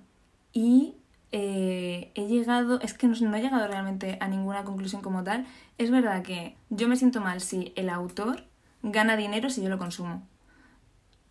Y 0.52 0.96
eh, 1.30 2.10
he 2.16 2.26
llegado, 2.26 2.80
es 2.80 2.94
que 2.94 3.06
no, 3.06 3.14
no 3.18 3.36
he 3.36 3.40
llegado 3.40 3.68
realmente 3.68 4.18
a 4.20 4.26
ninguna 4.26 4.64
conclusión 4.64 5.02
como 5.02 5.22
tal. 5.22 5.46
Es 5.78 5.92
verdad 5.92 6.22
que 6.22 6.56
yo 6.70 6.88
me 6.88 6.96
siento 6.96 7.20
mal 7.20 7.40
si 7.40 7.72
el 7.76 7.88
autor 7.88 8.42
gana 8.82 9.16
dinero 9.16 9.48
si 9.48 9.62
yo 9.62 9.68
lo 9.68 9.78
consumo. 9.78 10.26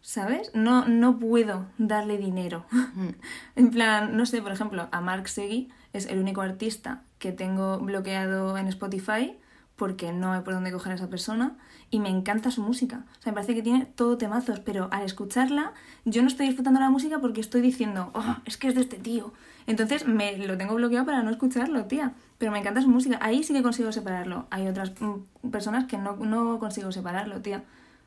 ¿Sabes? 0.04 0.52
No, 0.54 0.86
no 0.86 1.18
puedo 1.18 1.66
darle 1.78 2.18
dinero. 2.18 2.66
en 3.56 3.72
plan, 3.72 4.18
no 4.18 4.26
sé, 4.26 4.42
por 4.42 4.52
ejemplo, 4.52 4.90
a 4.92 5.00
Mark 5.00 5.30
Segui 5.30 5.70
es 5.94 6.08
el 6.08 6.20
único 6.20 6.42
artista 6.42 7.04
que 7.20 7.32
tengo 7.32 7.80
bloqueado 7.80 8.58
en 8.58 8.68
Spotify 8.68 9.38
porque 9.78 10.12
no 10.12 10.34
hay 10.34 10.42
por 10.42 10.56
dónde 10.56 10.74
coger 10.74 10.92
a 10.92 10.96
esa 10.96 11.10
persona 11.10 11.56
y 11.90 12.02
me 12.02 12.10
encanta 12.10 12.52
su 12.52 12.62
música. 12.62 13.06
O 13.18 13.22
sea, 13.22 13.32
me 13.32 13.36
parece 13.36 13.56
que 13.56 13.62
tiene 13.62 13.86
todo 13.86 14.18
temazos, 14.18 14.60
pero 14.60 14.90
al 14.92 15.04
escucharla 15.04 15.72
yo 16.04 16.22
no 16.22 16.28
estoy 16.28 16.48
disfrutando 16.48 16.82
la 16.82 16.90
música 16.90 17.20
porque 17.20 17.40
estoy 17.40 17.62
diciendo, 17.62 18.12
oh, 18.14 18.36
es 18.44 18.58
que 18.58 18.68
es 18.68 18.76
de 18.76 18.82
este 18.82 18.98
tío. 18.98 19.32
Entonces 19.68 20.06
me 20.06 20.38
lo 20.38 20.58
tengo 20.58 20.76
bloqueado 20.76 21.06
para 21.06 21.24
no 21.24 21.30
escucharlo, 21.30 21.86
tía. 21.86 22.12
Pero 22.40 22.52
me 22.52 22.60
encanta 22.60 22.82
su 22.82 22.90
música. 22.90 23.20
Ahí 23.22 23.42
sí 23.42 23.54
que 23.54 23.64
consigo 23.64 23.94
separarlo. 23.94 24.48
Hay 24.50 24.68
otras 24.68 24.92
mm, 25.00 25.50
personas 25.50 25.86
que 25.86 25.98
no, 25.98 26.18
no 26.18 26.60
consigo 26.60 26.92
separarlo, 26.92 27.42
tía. 27.42 27.64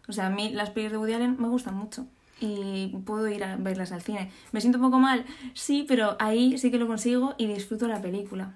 O 0.09 0.13
sea, 0.13 0.27
a 0.27 0.31
mí 0.31 0.51
las 0.51 0.71
pelis 0.71 0.91
de 0.91 0.99
Woody 0.99 1.15
Allen 1.15 1.37
me 1.41 1.49
gustan 1.49 1.75
mucho. 1.75 2.07
Y 2.41 2.89
puedo 3.07 3.29
ir 3.29 3.45
a 3.45 3.57
verlas 3.57 3.93
al 3.93 4.03
cine. 4.03 4.31
¿Me 4.53 4.61
siento 4.61 4.79
un 4.79 4.85
poco 4.85 4.99
mal? 4.99 5.25
Sí, 5.55 5.85
pero 5.89 6.17
ahí 6.19 6.59
sí 6.59 6.71
que 6.71 6.79
lo 6.79 6.87
consigo 6.87 7.35
y 7.39 7.47
disfruto 7.47 7.89
la 7.89 8.03
película. 8.03 8.55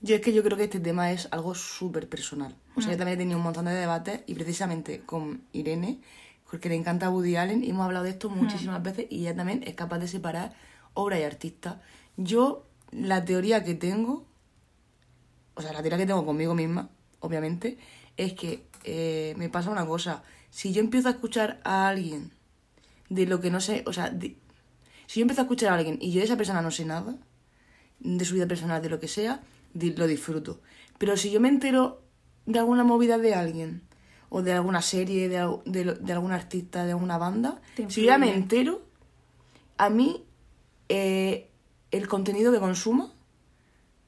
Yo 0.00 0.14
es 0.14 0.20
que 0.20 0.32
yo 0.32 0.42
creo 0.42 0.56
que 0.56 0.64
este 0.64 0.78
tema 0.78 1.10
es 1.10 1.28
algo 1.32 1.54
súper 1.54 2.08
personal. 2.08 2.54
O 2.76 2.80
sea, 2.80 2.92
yo 2.92 2.98
también 2.98 3.18
he 3.18 3.22
tenido 3.22 3.38
un 3.38 3.44
montón 3.44 3.64
de 3.64 3.72
debates 3.72 4.20
y 4.26 4.34
precisamente 4.34 5.00
con 5.00 5.42
Irene, 5.52 5.98
porque 6.50 6.68
le 6.68 6.76
encanta 6.76 7.10
Woody 7.10 7.36
Allen 7.36 7.64
y 7.64 7.70
hemos 7.70 7.86
hablado 7.86 8.04
de 8.04 8.10
esto 8.10 8.28
muchísimas 8.28 8.82
veces 8.82 9.06
y 9.10 9.20
ella 9.22 9.34
también 9.34 9.64
es 9.66 9.74
capaz 9.74 9.98
de 9.98 10.06
separar 10.06 10.54
obra 10.94 11.18
y 11.18 11.22
artista. 11.22 11.80
Yo, 12.16 12.66
la 12.92 13.24
teoría 13.24 13.64
que 13.64 13.74
tengo, 13.74 14.24
o 15.54 15.62
sea, 15.62 15.72
la 15.72 15.80
teoría 15.80 15.98
que 15.98 16.06
tengo 16.06 16.24
conmigo 16.26 16.54
misma, 16.54 16.90
obviamente, 17.20 17.78
es 18.16 18.34
que 18.34 18.66
eh, 18.84 19.34
me 19.38 19.48
pasa 19.48 19.70
una 19.70 19.86
cosa. 19.86 20.22
Si 20.50 20.72
yo 20.72 20.80
empiezo 20.80 21.08
a 21.08 21.12
escuchar 21.12 21.60
a 21.64 21.88
alguien 21.88 22.30
de 23.08 23.26
lo 23.26 23.40
que 23.40 23.50
no 23.50 23.60
sé, 23.60 23.84
o 23.86 23.92
sea, 23.92 24.10
de- 24.10 24.36
si 25.06 25.20
yo 25.20 25.24
empiezo 25.24 25.42
a 25.42 25.44
escuchar 25.44 25.72
a 25.72 25.76
alguien 25.76 25.98
y 26.00 26.10
yo 26.12 26.18
de 26.20 26.24
esa 26.26 26.36
persona 26.36 26.62
no 26.62 26.70
sé 26.70 26.84
nada, 26.84 27.16
de 28.00 28.24
su 28.24 28.34
vida 28.34 28.46
personal, 28.46 28.82
de 28.82 28.88
lo 28.90 28.98
que 29.00 29.08
sea, 29.08 29.40
lo 29.74 30.06
disfruto. 30.06 30.60
Pero 30.98 31.16
si 31.16 31.30
yo 31.30 31.40
me 31.40 31.48
entero 31.48 32.02
de 32.46 32.58
alguna 32.58 32.84
movida 32.84 33.18
de 33.18 33.34
alguien, 33.34 33.82
o 34.28 34.42
de 34.42 34.52
alguna 34.52 34.82
serie, 34.82 35.28
de, 35.28 35.38
de, 35.66 35.94
de 35.94 36.12
algún 36.12 36.32
artista, 36.32 36.84
de 36.84 36.92
alguna 36.92 37.16
banda, 37.18 37.60
si 37.88 38.00
yo 38.02 38.06
ya 38.08 38.18
me 38.18 38.34
entero, 38.34 38.82
a 39.78 39.88
mí 39.88 40.24
eh, 40.88 41.48
el 41.90 42.08
contenido 42.08 42.52
que 42.52 42.58
consumo 42.58 43.12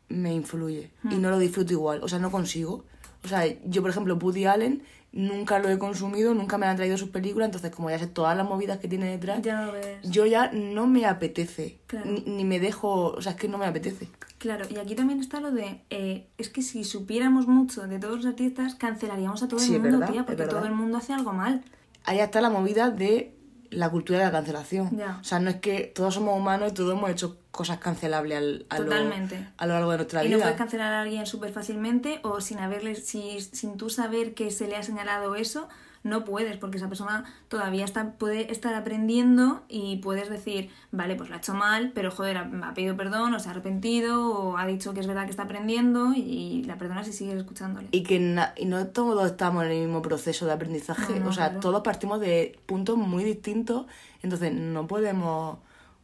me 0.08 0.32
influye 0.34 0.90
y 1.04 1.14
Hmm. 1.14 1.22
no 1.22 1.30
lo 1.30 1.38
disfruto 1.38 1.72
igual, 1.72 2.02
o 2.02 2.08
sea, 2.08 2.18
no 2.18 2.30
consigo. 2.30 2.84
O 3.24 3.28
sea, 3.28 3.44
yo, 3.66 3.82
por 3.82 3.90
ejemplo, 3.90 4.16
Woody 4.16 4.46
Allen 4.46 4.82
nunca 5.18 5.58
lo 5.58 5.68
he 5.68 5.78
consumido, 5.78 6.32
nunca 6.32 6.58
me 6.58 6.66
han 6.66 6.76
traído 6.76 6.96
sus 6.96 7.08
películas, 7.10 7.46
entonces 7.46 7.70
como 7.74 7.90
ya 7.90 7.98
sé 7.98 8.06
todas 8.06 8.36
las 8.36 8.46
movidas 8.48 8.78
que 8.78 8.86
tiene 8.88 9.06
detrás, 9.10 9.42
Ya 9.42 9.60
no 9.60 9.66
lo 9.66 9.72
ves. 9.72 9.98
yo 10.04 10.26
ya 10.26 10.50
no 10.52 10.86
me 10.86 11.06
apetece, 11.06 11.78
Claro. 11.88 12.08
ni, 12.10 12.20
ni 12.20 12.44
me 12.44 12.60
dejo, 12.60 13.08
o 13.10 13.20
sea, 13.20 13.32
es 13.32 13.38
que 13.38 13.48
no 13.48 13.58
me 13.58 13.66
apetece. 13.66 14.08
Claro, 14.38 14.64
y 14.70 14.76
aquí 14.76 14.94
también 14.94 15.18
está 15.18 15.40
lo 15.40 15.50
de, 15.50 15.80
eh, 15.90 16.28
es 16.38 16.48
que 16.48 16.62
si 16.62 16.84
supiéramos 16.84 17.48
mucho 17.48 17.88
de 17.88 17.98
todos 17.98 18.18
los 18.18 18.26
artistas, 18.26 18.76
cancelaríamos 18.76 19.42
a 19.42 19.48
todo 19.48 19.58
el 19.58 19.66
Sí, 19.66 19.72
mundo, 19.72 19.98
verdad, 19.98 20.12
tía, 20.12 20.24
porque 20.24 20.44
todo 20.44 20.64
el 20.64 20.72
mundo 20.72 20.98
hace 20.98 21.12
algo 21.12 21.32
mal. 21.32 21.64
Ahí 22.04 22.20
está 22.20 22.40
la 22.40 22.48
movida 22.50 22.90
de 22.90 23.34
la 23.70 23.90
cultura 23.90 24.20
de 24.20 24.24
la 24.26 24.30
cancelación. 24.30 24.96
Ya. 24.96 25.18
O 25.20 25.24
sea, 25.24 25.40
no 25.40 25.50
es 25.50 25.56
que 25.56 25.92
todos 25.94 26.14
somos 26.14 26.38
humanos 26.38 26.70
y 26.70 26.74
todos 26.74 26.96
hemos 26.96 27.10
hecho 27.10 27.36
cosas 27.58 27.78
cancelables 27.78 28.38
al- 28.38 28.66
a, 28.70 28.78
lo, 28.78 28.84
a 28.92 29.66
lo 29.66 29.72
largo 29.74 29.90
de 29.90 29.96
nuestra 29.98 30.24
Y 30.24 30.28
no 30.28 30.36
vida. 30.36 30.44
puedes 30.44 30.58
cancelar 30.58 30.92
a 30.92 31.02
alguien 31.02 31.26
súper 31.26 31.52
fácilmente 31.52 32.20
o 32.22 32.40
sin 32.40 32.58
haberle, 32.60 32.94
si, 32.94 33.40
sin 33.40 33.76
tú 33.76 33.90
saber 33.90 34.32
que 34.34 34.50
se 34.52 34.68
le 34.68 34.76
ha 34.76 34.82
señalado 34.84 35.34
eso, 35.34 35.68
no 36.04 36.24
puedes, 36.24 36.56
porque 36.58 36.76
esa 36.76 36.86
persona 36.88 37.24
todavía 37.48 37.84
está, 37.84 38.12
puede 38.12 38.52
estar 38.52 38.72
aprendiendo 38.74 39.62
y 39.68 39.96
puedes 39.96 40.30
decir, 40.30 40.70
vale, 40.92 41.16
pues 41.16 41.28
lo 41.28 41.34
ha 41.34 41.38
hecho 41.38 41.54
mal, 41.54 41.90
pero 41.92 42.12
joder, 42.12 42.36
ha, 42.38 42.48
ha 42.62 42.74
pedido 42.74 42.96
perdón, 42.96 43.34
o 43.34 43.40
se 43.40 43.48
ha 43.48 43.50
arrepentido, 43.50 44.30
o 44.30 44.56
ha 44.56 44.64
dicho 44.66 44.94
que 44.94 45.00
es 45.00 45.08
verdad 45.08 45.24
que 45.24 45.30
está 45.32 45.42
aprendiendo 45.42 46.12
y 46.14 46.62
la 46.64 46.78
perdonas 46.78 47.08
y 47.08 47.12
sigues 47.12 47.34
escuchándole. 47.34 47.88
Y 47.90 48.04
que 48.04 48.20
na- 48.20 48.54
y 48.56 48.66
no 48.66 48.86
todos 48.86 49.26
estamos 49.26 49.64
en 49.64 49.72
el 49.72 49.80
mismo 49.86 50.00
proceso 50.00 50.46
de 50.46 50.52
aprendizaje. 50.52 51.14
No, 51.18 51.24
no, 51.24 51.30
o 51.30 51.32
sea, 51.32 51.46
claro. 51.48 51.60
todos 51.60 51.82
partimos 51.82 52.20
de 52.20 52.56
puntos 52.66 52.96
muy 52.96 53.24
distintos. 53.24 53.86
Entonces, 54.22 54.52
no 54.54 54.86
podemos 54.86 55.58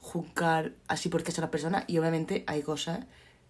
juzgar 0.05 0.73
así 0.87 1.09
porque 1.09 1.33
son 1.33 1.43
las 1.43 1.51
personas. 1.51 1.85
Y 1.87 1.99
obviamente 1.99 2.45
hay 2.47 2.63
cosas. 2.63 3.07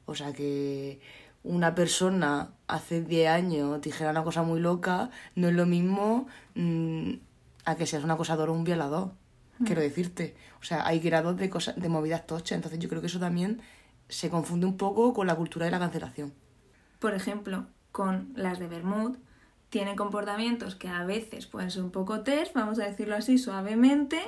O 0.07 0.15
sea, 0.15 0.33
que 0.33 1.01
una 1.43 1.75
persona 1.75 2.51
hace 2.69 3.03
10 3.03 3.29
años 3.29 3.81
dijera 3.81 4.11
una 4.11 4.23
cosa 4.23 4.43
muy 4.43 4.61
loca, 4.61 5.11
no 5.35 5.49
es 5.49 5.55
lo 5.55 5.67
mismo 5.67 6.29
mm, 6.55 7.15
a 7.65 7.75
que 7.75 7.87
seas 7.87 8.05
un 8.05 8.13
acosador 8.13 8.51
o 8.51 8.53
un 8.53 8.65
violador. 8.65 9.13
Hmm. 9.59 9.65
Quiero 9.65 9.83
decirte. 9.83 10.37
O 10.61 10.65
sea, 10.65 10.87
hay 10.87 11.01
grados 11.01 11.37
de 11.37 11.51
cosas, 11.51 11.75
de 11.77 11.89
movidas 11.89 12.27
tochas. 12.27 12.57
Entonces, 12.57 12.79
yo 12.79 12.89
creo 12.89 13.01
que 13.01 13.09
eso 13.09 13.19
también 13.19 13.61
se 14.09 14.31
confunde 14.31 14.67
un 14.67 14.77
poco 14.77 15.13
con 15.13 15.27
la 15.27 15.35
cultura 15.35 15.67
de 15.67 15.73
la 15.73 15.81
cancelación. 15.81 16.33
por 17.01 17.15
ejemplo, 17.15 17.67
con 17.93 18.33
las 18.35 18.59
de 18.59 18.67
Bermud, 18.67 19.19
tienen 19.69 19.97
comportamientos 19.97 20.77
que 20.77 20.89
a 20.89 21.05
veces 21.05 21.47
pueden 21.47 21.71
ser 21.71 21.83
un 21.83 21.91
poco 21.91 22.21
test, 22.21 22.55
vamos 22.55 22.79
a 22.79 22.85
decirlo 22.85 23.17
así 23.17 23.39
suavemente. 23.39 24.21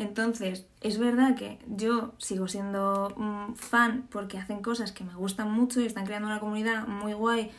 Entonces, 0.00 0.64
es 0.80 0.98
verdad 0.98 1.36
que 1.36 1.58
yo 1.66 2.14
sigo 2.16 2.48
siendo 2.48 3.12
mm, 3.18 3.52
fan 3.52 4.06
porque 4.10 4.38
hacen 4.38 4.62
cosas 4.62 4.92
que 4.92 5.04
me 5.04 5.14
gustan 5.14 5.52
mucho 5.52 5.78
y 5.78 5.84
están 5.84 6.06
creando 6.06 6.26
una 6.26 6.40
comunidad 6.40 6.86
muy 6.86 7.12
guay 7.12 7.50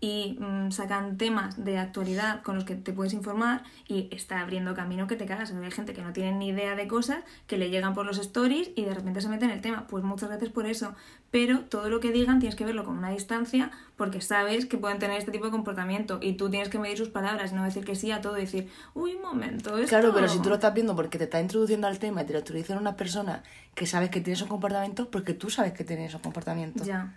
y 0.00 0.36
mm, 0.38 0.70
sacan 0.70 1.16
temas 1.16 1.64
de 1.64 1.78
actualidad 1.78 2.42
con 2.42 2.56
los 2.56 2.64
que 2.64 2.74
te 2.74 2.92
puedes 2.92 3.14
informar 3.14 3.62
y 3.88 4.08
está 4.10 4.40
abriendo 4.40 4.74
camino 4.74 5.06
que 5.06 5.16
te 5.16 5.24
cagas. 5.24 5.50
Hay 5.50 5.70
gente 5.70 5.94
que 5.94 6.02
no 6.02 6.12
tiene 6.12 6.32
ni 6.32 6.48
idea 6.48 6.74
de 6.74 6.86
cosas, 6.86 7.24
que 7.46 7.56
le 7.56 7.70
llegan 7.70 7.94
por 7.94 8.04
los 8.04 8.18
stories 8.18 8.70
y 8.76 8.84
de 8.84 8.94
repente 8.94 9.20
se 9.20 9.28
mete 9.28 9.46
en 9.46 9.50
el 9.50 9.60
tema. 9.60 9.86
Pues 9.86 10.04
muchas 10.04 10.28
veces 10.28 10.50
por 10.50 10.66
eso. 10.66 10.94
Pero 11.30 11.60
todo 11.60 11.88
lo 11.88 12.00
que 12.00 12.12
digan 12.12 12.38
tienes 12.38 12.54
que 12.54 12.64
verlo 12.64 12.84
con 12.84 12.98
una 12.98 13.10
distancia 13.10 13.70
porque 13.96 14.20
sabes 14.20 14.66
que 14.66 14.76
pueden 14.76 14.98
tener 14.98 15.18
este 15.18 15.32
tipo 15.32 15.46
de 15.46 15.50
comportamiento 15.50 16.18
y 16.20 16.34
tú 16.34 16.50
tienes 16.50 16.68
que 16.68 16.78
medir 16.78 16.98
sus 16.98 17.08
palabras 17.08 17.52
y 17.52 17.54
no 17.54 17.64
decir 17.64 17.84
que 17.84 17.94
sí 17.94 18.10
a 18.10 18.20
todo 18.20 18.36
y 18.36 18.42
decir, 18.42 18.68
uy, 18.92 19.14
un 19.14 19.22
momento, 19.22 19.78
esto... 19.78 19.88
Claro, 19.88 20.12
pero 20.14 20.28
si 20.28 20.40
tú 20.40 20.48
lo 20.48 20.56
estás 20.56 20.74
viendo 20.74 20.94
porque 20.94 21.18
te 21.18 21.24
está 21.24 21.40
introduciendo 21.40 21.86
al 21.86 21.98
tema 21.98 22.22
y 22.22 22.26
te 22.26 22.32
lo 22.34 22.40
introducen 22.40 22.78
unas 22.78 22.94
personas 22.94 23.40
que 23.74 23.86
sabes 23.86 24.10
que 24.10 24.20
tienen 24.20 24.34
esos 24.34 24.48
comportamientos, 24.48 25.08
porque 25.08 25.34
tú 25.34 25.50
sabes 25.50 25.72
que 25.72 25.84
tienen 25.84 26.06
esos 26.06 26.20
comportamientos. 26.20 26.86
Ya. 26.86 27.14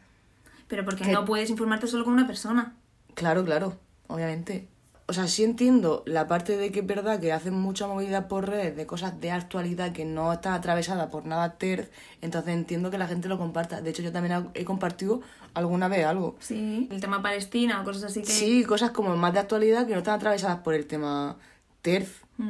Pero 0.67 0.84
porque 0.86 1.03
Que- 1.03 1.12
no 1.12 1.25
puedes 1.25 1.49
informarte 1.49 1.88
solo 1.88 2.03
con 2.03 2.13
una 2.13 2.27
persona. 2.27 2.75
Claro, 3.13 3.43
claro, 3.45 3.77
obviamente. 4.08 4.67
O 5.10 5.13
sea, 5.13 5.25
sí 5.27 5.45
entiendo 5.45 6.03
la 6.06 6.27
parte 6.27 6.58
de 6.58 6.69
que 6.69 6.82
es 6.82 6.86
verdad 6.86 7.17
que 7.21 7.32
hacen 7.32 7.53
mucha 7.53 7.88
movida 7.88 8.27
por 8.27 8.49
redes 8.49 8.75
de 8.75 8.86
cosas 8.86 9.21
de 9.21 9.32
actualidad 9.32 9.93
que 9.93 10.03
no 10.03 10.34
están 10.34 10.51
atravesadas 10.53 11.10
por 11.10 11.25
nada 11.25 11.58
terz, 11.58 11.89
entonces 12.21 12.53
entiendo 12.53 12.91
que 12.91 12.97
la 12.97 13.08
gente 13.08 13.30
lo 13.30 13.38
comparta. 13.38 13.80
De 13.82 13.89
hecho, 13.89 14.01
yo 14.01 14.12
también 14.12 14.49
he 14.53 14.65
compartido 14.65 15.21
alguna 15.53 15.88
vez 15.88 16.06
algo. 16.06 16.36
Sí. 16.41 16.89
El 16.91 16.99
tema 16.99 17.21
Palestina 17.21 17.80
o 17.80 17.86
cosas 17.86 18.03
así 18.03 18.21
que... 18.21 18.27
Sí, 18.34 18.65
cosas 18.65 18.91
como 18.91 19.15
más 19.15 19.32
de 19.34 19.39
actualidad 19.39 19.88
que 19.88 19.93
no 19.93 19.99
están 19.99 20.15
atravesadas 20.15 20.60
por 20.60 20.73
el 20.73 20.86
tema 20.86 21.38
terz. 21.82 22.21
Mm. 22.36 22.49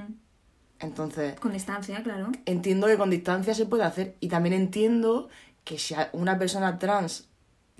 Entonces, 0.80 1.40
Con 1.40 1.54
distancia, 1.54 2.02
claro. 2.02 2.32
entiendo 2.46 2.88
que 2.88 2.98
con 2.98 3.12
distancia 3.12 3.54
se 3.54 3.68
puede 3.68 3.84
hacer. 3.84 4.16
Y 4.20 4.30
también 4.30 4.54
entiendo 4.54 5.30
que 5.64 5.78
si 5.78 5.96
una 6.14 6.40
persona 6.40 6.80
trans 6.80 7.27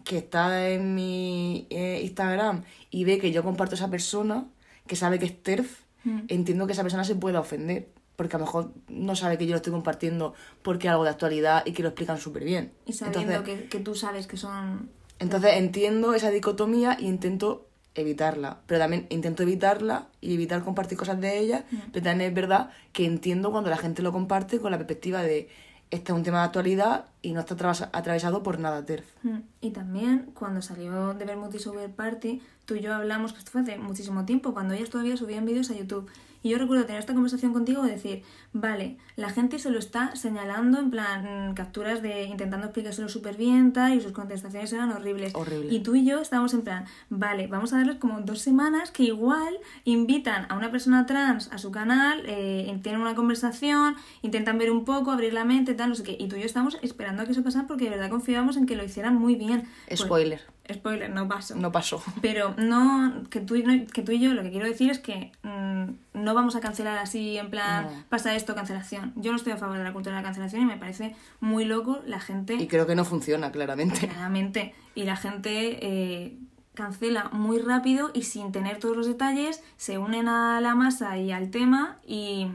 que 0.08 0.18
está 0.20 0.70
en 0.70 0.96
mi 0.96 1.68
eh, 1.70 2.00
Instagram 2.04 2.64
y 2.90 3.04
ve 3.04 3.20
que 3.20 3.32
yo 3.32 3.44
comparto 3.44 3.76
a 3.76 3.78
esa 3.78 3.90
persona, 3.90 4.46
que 4.88 4.96
sabe 4.96 5.20
que 5.20 5.26
es 5.26 5.44
TERF, 5.44 5.86
Mm. 6.04 6.20
entiendo 6.30 6.68
que 6.68 6.74
esa 6.74 6.84
persona 6.84 7.04
se 7.04 7.16
pueda 7.16 7.40
ofender. 7.42 7.90
Porque 8.16 8.36
a 8.38 8.40
lo 8.40 8.46
mejor 8.46 8.72
no 8.88 9.16
sabe 9.16 9.38
que 9.38 9.46
yo 9.46 9.52
lo 9.52 9.58
estoy 9.58 9.74
compartiendo 9.74 10.34
porque 10.62 10.88
es 10.88 10.92
algo 10.92 11.04
de 11.04 11.10
actualidad 11.10 11.64
y 11.66 11.74
que 11.74 11.84
lo 11.84 11.90
explican 11.90 12.18
súper 12.18 12.44
bien. 12.46 12.72
Y 12.86 12.94
sabiendo 12.94 13.34
Entonces, 13.34 13.64
que, 13.64 13.68
que 13.68 13.80
tú 13.80 13.94
sabes 13.94 14.26
que 14.26 14.38
son... 14.38 14.90
entonces 15.20 15.52
entiendo 15.56 16.14
esa 16.14 16.32
dicotomía 16.32 16.96
y 17.00 17.08
intento 17.08 17.68
evitarla. 17.94 18.62
Pero 18.68 18.80
también 18.80 19.06
intento 19.10 19.44
evitarla 19.44 20.08
y 20.22 20.34
evitar 20.36 20.64
compartir 20.64 20.98
cosas 20.98 21.20
de 21.20 21.38
ella. 21.40 21.66
Pero 21.92 22.06
también 22.06 22.30
es 22.30 22.36
verdad 22.36 22.70
que 22.94 23.06
entiendo 23.06 23.52
cuando 23.52 23.70
la 23.70 23.78
gente 23.78 24.02
lo 24.02 24.12
comparte 24.14 24.60
con 24.60 24.72
la 24.72 24.78
perspectiva 24.78 25.22
de 25.24 25.50
este 25.92 26.12
es 26.12 26.18
un 26.18 26.24
tema 26.24 26.40
de 26.40 26.46
actualidad 26.46 27.06
y 27.22 27.34
no 27.34 27.40
está 27.42 27.56
atravesa- 27.56 27.90
atravesado 27.94 28.44
por 28.44 28.60
nada 28.60 28.86
terf. 28.86 29.06
Mm. 29.24 29.38
Y 29.62 29.72
también 29.72 30.32
cuando 30.34 30.62
salió 30.62 31.14
de 31.14 31.26
ver 31.26 31.38
Multi 31.38 31.60
Sober 31.60 31.90
Party, 31.92 32.42
tú 32.66 32.76
y 32.76 32.82
yo 32.82 32.94
hablamos, 32.94 33.34
que 33.34 33.40
esto 33.40 33.52
fue 33.52 33.62
hace 33.62 33.78
muchísimo 33.78 34.26
tiempo, 34.26 34.54
cuando 34.54 34.74
ellas 34.74 34.90
todavía 34.90 35.16
subían 35.18 35.46
vídeos 35.46 35.70
a 35.72 35.76
YouTube. 35.76 36.10
Y 36.44 36.50
yo 36.50 36.58
recuerdo 36.58 36.86
tener 36.86 37.00
esta 37.00 37.14
conversación 37.14 37.54
contigo 37.54 37.86
y 37.86 37.90
decir, 37.90 38.24
vale, 38.54 38.98
la 39.16 39.30
gente 39.30 39.60
se 39.60 39.70
lo 39.70 39.80
está 39.80 40.16
señalando 40.16 40.80
en 40.80 40.92
plan 40.92 41.50
mm, 41.52 41.54
capturas 41.54 42.02
de 42.02 42.24
intentando 42.24 42.68
explicárselo 42.68 43.10
súper 43.10 43.36
bien 43.38 43.74
tal, 43.74 43.94
y 43.96 44.02
sus 44.02 44.12
contestaciones 44.12 44.72
eran 44.74 44.92
horribles. 44.92 45.34
Horrible. 45.36 45.74
Y 45.74 45.80
tú 45.80 45.96
y 45.96 46.06
yo 46.06 46.20
estábamos 46.22 46.54
en 46.54 46.62
plan, 46.62 46.86
vale, 47.10 47.48
vamos 47.48 47.74
a 47.74 47.78
darles 47.78 47.98
como 47.98 48.22
dos 48.22 48.40
semanas 48.42 48.92
que 48.92 49.04
igual 49.04 49.58
invitan 49.84 50.46
a 50.50 50.56
una 50.56 50.72
persona 50.72 51.06
trans 51.06 51.52
a 51.52 51.58
su 51.58 51.72
canal, 51.72 52.24
eh, 52.26 52.78
tienen 52.84 53.02
una 53.02 53.16
conversación, 53.16 53.96
intentan 54.22 54.58
ver 54.58 54.72
un 54.72 54.86
poco, 54.86 55.12
abrir 55.12 55.34
la 55.34 55.46
mente, 55.46 55.74
tal, 55.74 55.90
no 55.90 55.96
sé 55.96 56.04
qué. 56.04 56.18
Y 56.20 56.28
tú 56.28 56.36
y 56.36 56.40
yo 56.40 56.46
estamos 56.46 56.78
esperando 56.82 57.24
a 57.24 57.26
que 57.26 57.32
eso 57.32 57.44
pasara 57.44 57.68
porque 57.68 57.86
de 57.86 57.92
verdad 57.92 58.10
confiábamos 58.10 58.58
en 58.58 58.66
que 58.66 58.76
lo 58.76 58.84
hicieran 58.84 59.16
muy 59.16 59.36
bien. 59.36 59.68
Pues- 59.88 60.00
Spoiler, 60.02 60.42
spoiler, 60.72 61.10
no 61.10 61.28
pasó. 61.28 61.56
no 61.56 61.72
pasó. 61.72 62.02
Pero 62.22 62.54
no 62.58 63.24
que, 63.30 63.40
tú, 63.42 63.56
que 63.94 64.02
tú 64.02 64.12
y 64.12 64.20
yo 64.20 64.34
lo 64.34 64.44
que 64.44 64.52
quiero 64.52 64.66
decir 64.68 64.92
es 64.92 65.00
que 65.00 65.32
mm, 65.44 66.22
no 66.24 66.27
vamos 66.34 66.56
a 66.56 66.60
cancelar 66.60 66.98
así 66.98 67.38
en 67.38 67.50
plan 67.50 67.86
No. 67.86 68.04
pasa 68.10 68.36
esto, 68.36 68.56
cancelación. 68.56 69.14
Yo 69.16 69.32
no 69.32 69.38
estoy 69.38 69.54
a 69.54 69.58
favor 69.58 69.78
de 69.78 69.84
la 69.84 69.94
cultura 69.94 70.16
de 70.16 70.22
la 70.22 70.26
cancelación 70.26 70.62
y 70.62 70.66
me 70.66 70.78
parece 70.78 71.16
muy 71.40 71.66
loco 71.66 72.00
la 72.06 72.20
gente 72.20 72.56
Y 72.56 72.68
creo 72.68 72.86
que 72.88 72.96
no 72.96 73.06
funciona, 73.06 73.52
claramente. 73.52 74.08
claramente 74.08 74.74
y 74.96 75.04
la 75.04 75.16
gente 75.16 75.80
eh, 75.86 76.38
cancela 76.74 77.30
muy 77.32 77.60
rápido 77.60 78.12
y 78.14 78.24
sin 78.24 78.52
tener 78.52 78.78
todos 78.80 78.96
los 78.98 79.08
detalles 79.08 79.64
se 79.78 79.98
unen 79.98 80.28
a 80.28 80.60
la 80.62 80.76
masa 80.76 81.18
y 81.18 81.32
al 81.32 81.50
tema 81.52 81.98
y 82.06 82.48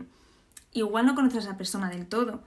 igual 0.72 1.06
no 1.06 1.14
conoces 1.14 1.38
a 1.46 1.48
esa 1.50 1.56
persona 1.58 1.88
del 1.90 2.06
todo. 2.06 2.42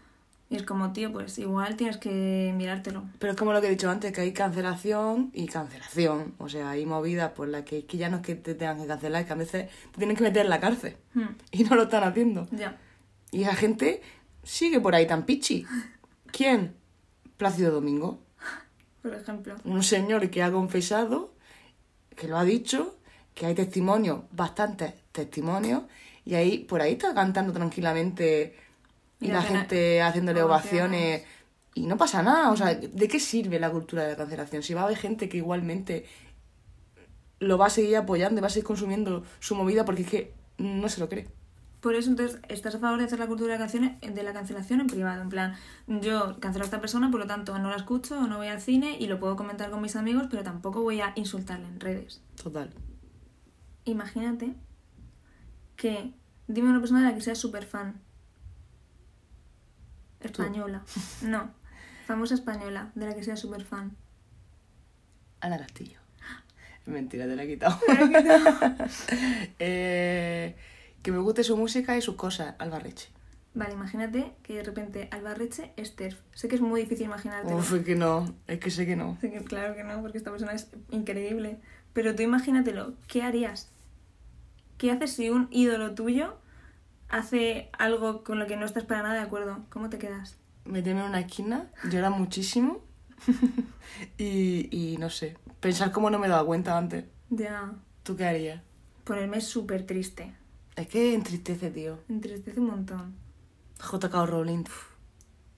Y 0.49 0.57
es 0.57 0.63
como, 0.63 0.93
tío, 0.93 1.11
pues 1.11 1.39
igual 1.39 1.75
tienes 1.75 1.97
que 1.97 2.53
mirártelo. 2.55 3.03
Pero 3.17 3.31
es 3.33 3.37
como 3.37 3.51
lo 3.51 3.61
que 3.61 3.67
he 3.67 3.71
dicho 3.71 3.89
antes, 3.89 4.11
que 4.13 4.21
hay 4.21 4.31
cancelación 4.31 5.31
y 5.33 5.47
cancelación. 5.47 6.35
O 6.37 6.49
sea, 6.49 6.69
hay 6.69 6.85
movidas 6.85 7.31
por 7.31 7.47
las 7.47 7.63
que, 7.63 7.85
que 7.85 7.97
ya 7.97 8.09
no 8.09 8.17
es 8.17 8.23
que 8.23 8.35
te 8.35 8.53
tengan 8.53 8.79
que 8.79 8.85
cancelar, 8.85 9.21
es 9.21 9.27
que 9.27 9.33
a 9.33 9.37
veces 9.37 9.69
te 9.91 9.97
tienen 9.97 10.15
que 10.15 10.23
meter 10.23 10.43
en 10.43 10.51
la 10.51 10.59
cárcel. 10.59 10.97
Hmm, 11.15 11.29
Y 11.51 11.63
no 11.63 11.75
lo 11.75 11.83
están 11.83 12.03
haciendo. 12.03 12.47
ya. 12.51 12.77
Y 13.31 13.41
esa 13.43 13.55
gente 13.55 14.01
sigue 14.43 14.79
por 14.79 14.93
ahí 14.95 15.07
tan 15.07 15.25
pichi. 15.25 15.65
¿Quién? 16.31 16.75
Plácido 17.37 17.71
Domingo. 17.71 18.19
Por 19.01 19.13
ejemplo. 19.15 19.55
Un 19.65 19.83
señor 19.83 20.29
que 20.29 20.43
ha 20.43 20.51
confesado, 20.51 21.33
que 22.15 22.27
lo 22.27 22.37
ha 22.37 22.43
dicho, 22.45 22.97
que 23.33 23.47
hay 23.47 23.55
testimonios, 23.55 24.21
bastantes 24.31 24.93
testimonios, 25.11 25.83
y 26.23 26.35
ahí 26.35 26.59
por 26.59 26.81
ahí 26.81 26.93
está 26.93 27.13
cantando 27.13 27.51
tranquilamente 27.51 28.55
y 29.19 29.27
Y 29.27 29.31
la 29.31 29.41
gente 29.41 30.01
haciéndole 30.01 30.41
ovaciones. 30.41 31.23
Y 31.73 31.85
no 31.85 31.97
pasa 31.97 32.23
nada. 32.23 32.51
O 32.51 32.57
sea, 32.57 32.75
¿de 32.75 33.07
qué 33.07 33.19
sirve 33.19 33.59
la 33.59 33.71
cultura 33.71 34.03
de 34.03 34.11
la 34.11 34.17
cancelación? 34.17 34.63
Si 34.63 34.73
va 34.73 34.81
a 34.81 34.83
haber 34.85 34.97
gente 34.97 35.27
que 35.29 35.37
igualmente 35.37 36.05
lo 37.39 37.57
va 37.57 37.67
a 37.67 37.69
seguir 37.69 37.97
apoyando 37.97 38.39
y 38.39 38.41
va 38.41 38.47
a 38.47 38.49
seguir 38.49 38.65
consumiendo 38.65 39.23
su 39.39 39.55
movida 39.55 39.85
porque 39.85 40.03
es 40.03 40.09
que 40.09 40.33
no 40.57 40.87
se 40.89 40.99
lo 40.99 41.09
cree. 41.09 41.27
Por 41.81 41.93
eso, 41.93 42.09
entonces, 42.09 42.39
estás 42.47 42.73
a 42.73 42.79
favor 42.79 42.97
de 42.97 43.05
hacer 43.05 43.19
la 43.19 43.27
cultura 43.27 43.53
de 43.53 43.59
la, 43.59 43.63
canción, 43.63 43.99
de 44.01 44.23
la 44.23 44.33
cancelación 44.33 44.81
en 44.81 44.87
privado. 44.87 45.21
En 45.21 45.29
plan, 45.29 45.53
yo 45.85 46.39
cancelo 46.39 46.63
a 46.63 46.65
esta 46.65 46.81
persona, 46.81 47.11
por 47.11 47.19
lo 47.19 47.27
tanto, 47.27 47.59
no 47.59 47.69
la 47.69 47.75
escucho 47.75 48.17
o 48.17 48.25
no 48.25 48.37
voy 48.37 48.47
al 48.47 48.59
cine 48.59 48.97
y 48.99 49.05
lo 49.05 49.19
puedo 49.19 49.35
comentar 49.35 49.69
con 49.69 49.83
mis 49.83 49.95
amigos, 49.95 50.25
pero 50.31 50.41
tampoco 50.41 50.81
voy 50.81 51.01
a 51.01 51.13
insultarle 51.15 51.67
en 51.67 51.79
redes. 51.79 52.23
Total. 52.41 52.71
Imagínate 53.83 54.55
que 55.75 56.11
dime 56.47 56.69
una 56.69 56.79
persona 56.79 57.01
de 57.01 57.09
la 57.09 57.13
que 57.13 57.21
seas 57.21 57.37
súper 57.37 57.65
fan. 57.65 58.01
Española. 60.25 60.83
No. 61.21 61.49
Famosa 62.05 62.35
española, 62.35 62.91
de 62.95 63.07
la 63.07 63.15
que 63.15 63.23
seas 63.23 63.39
súper 63.39 63.63
fan. 63.63 63.95
Ana 65.41 65.57
Castillo. 65.57 65.99
Mentira, 66.85 67.25
te 67.25 67.35
la 67.35 67.43
he 67.43 67.47
quitado. 67.47 67.79
Eh, 69.59 70.55
que 71.01 71.11
me 71.11 71.17
guste 71.19 71.43
su 71.43 71.57
música 71.57 71.97
y 71.97 72.01
sus 72.01 72.15
cosas, 72.15 72.55
Alba 72.59 72.79
Reche. 72.79 73.09
Vale, 73.55 73.73
imagínate 73.73 74.33
que 74.43 74.55
de 74.55 74.63
repente 74.63 75.07
Albarreche 75.11 75.71
es 75.77 75.95
TERF. 75.95 76.19
Sé 76.33 76.49
que 76.49 76.55
es 76.55 76.61
muy 76.61 76.81
difícil 76.81 77.05
imaginártelo. 77.05 77.57
Uf, 77.57 77.73
es 77.73 77.85
que 77.85 77.95
no, 77.95 78.35
es 78.47 78.59
que 78.59 78.69
sé 78.69 78.85
que 78.85 78.97
no. 78.97 79.17
Sé 79.21 79.31
que 79.31 79.39
claro 79.45 79.75
que 79.75 79.83
no, 79.85 80.01
porque 80.01 80.17
esta 80.17 80.29
persona 80.29 80.51
es 80.51 80.69
increíble. 80.91 81.57
Pero 81.93 82.13
tú 82.15 82.21
imagínatelo, 82.21 82.95
¿qué 83.07 83.21
harías? 83.23 83.71
¿Qué 84.77 84.91
haces 84.91 85.13
si 85.13 85.29
un 85.29 85.47
ídolo 85.51 85.95
tuyo 85.95 86.37
hace 87.09 87.69
algo 87.77 88.23
con 88.23 88.39
lo 88.39 88.47
que 88.47 88.57
no 88.57 88.65
estás 88.65 88.83
para 88.83 89.03
nada 89.03 89.15
de 89.15 89.21
acuerdo? 89.21 89.65
¿Cómo 89.69 89.89
te 89.89 89.97
quedas? 89.97 90.37
Meterme 90.65 91.01
en 91.01 91.07
una 91.07 91.19
esquina, 91.19 91.69
llorar 91.91 92.11
muchísimo 92.11 92.81
y, 94.17 94.67
y 94.93 94.97
no 94.97 95.09
sé, 95.09 95.37
pensar 95.59 95.91
cómo 95.91 96.09
no 96.09 96.19
me 96.19 96.27
he 96.27 96.29
dado 96.29 96.45
cuenta 96.45 96.77
antes. 96.77 97.05
Ya. 97.29 97.73
¿Tú 98.03 98.15
qué 98.15 98.25
harías? 98.25 98.61
Ponerme 99.03 99.41
súper 99.41 99.85
triste. 99.85 100.33
Es 100.75 100.87
que 100.87 101.13
entristece, 101.13 101.71
tío. 101.71 101.99
Entristece 102.09 102.59
un 102.59 102.67
montón. 102.67 103.15
JK 103.79 104.13
Rowling. 104.25 104.59
uf. 104.61 104.89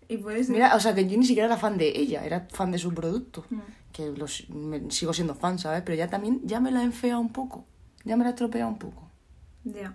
Y 0.09 0.17
puedes... 0.17 0.49
Mira, 0.49 0.75
o 0.75 0.79
sea, 0.79 0.93
que 0.95 1.07
yo 1.07 1.17
ni 1.17 1.25
siquiera 1.25 1.47
era 1.47 1.57
fan 1.57 1.77
de 1.77 1.89
ella, 1.99 2.23
era 2.25 2.47
fan 2.51 2.71
de 2.71 2.77
su 2.77 2.93
producto. 2.93 3.45
Mm. 3.49 3.59
Que 3.91 4.09
los, 4.11 4.49
me- 4.49 4.89
sigo 4.91 5.13
siendo 5.13 5.35
fan, 5.35 5.59
¿sabes? 5.59 5.81
Pero 5.83 5.97
ya 5.97 6.09
también, 6.09 6.39
ya 6.43 6.59
me 6.59 6.71
la 6.71 6.81
he 6.81 6.85
enfeado 6.85 7.19
un 7.19 7.31
poco. 7.33 7.65
Ya 8.05 8.15
me 8.15 8.23
la 8.23 8.29
he 8.29 8.33
estropeado 8.33 8.69
un 8.69 8.79
poco. 8.79 9.06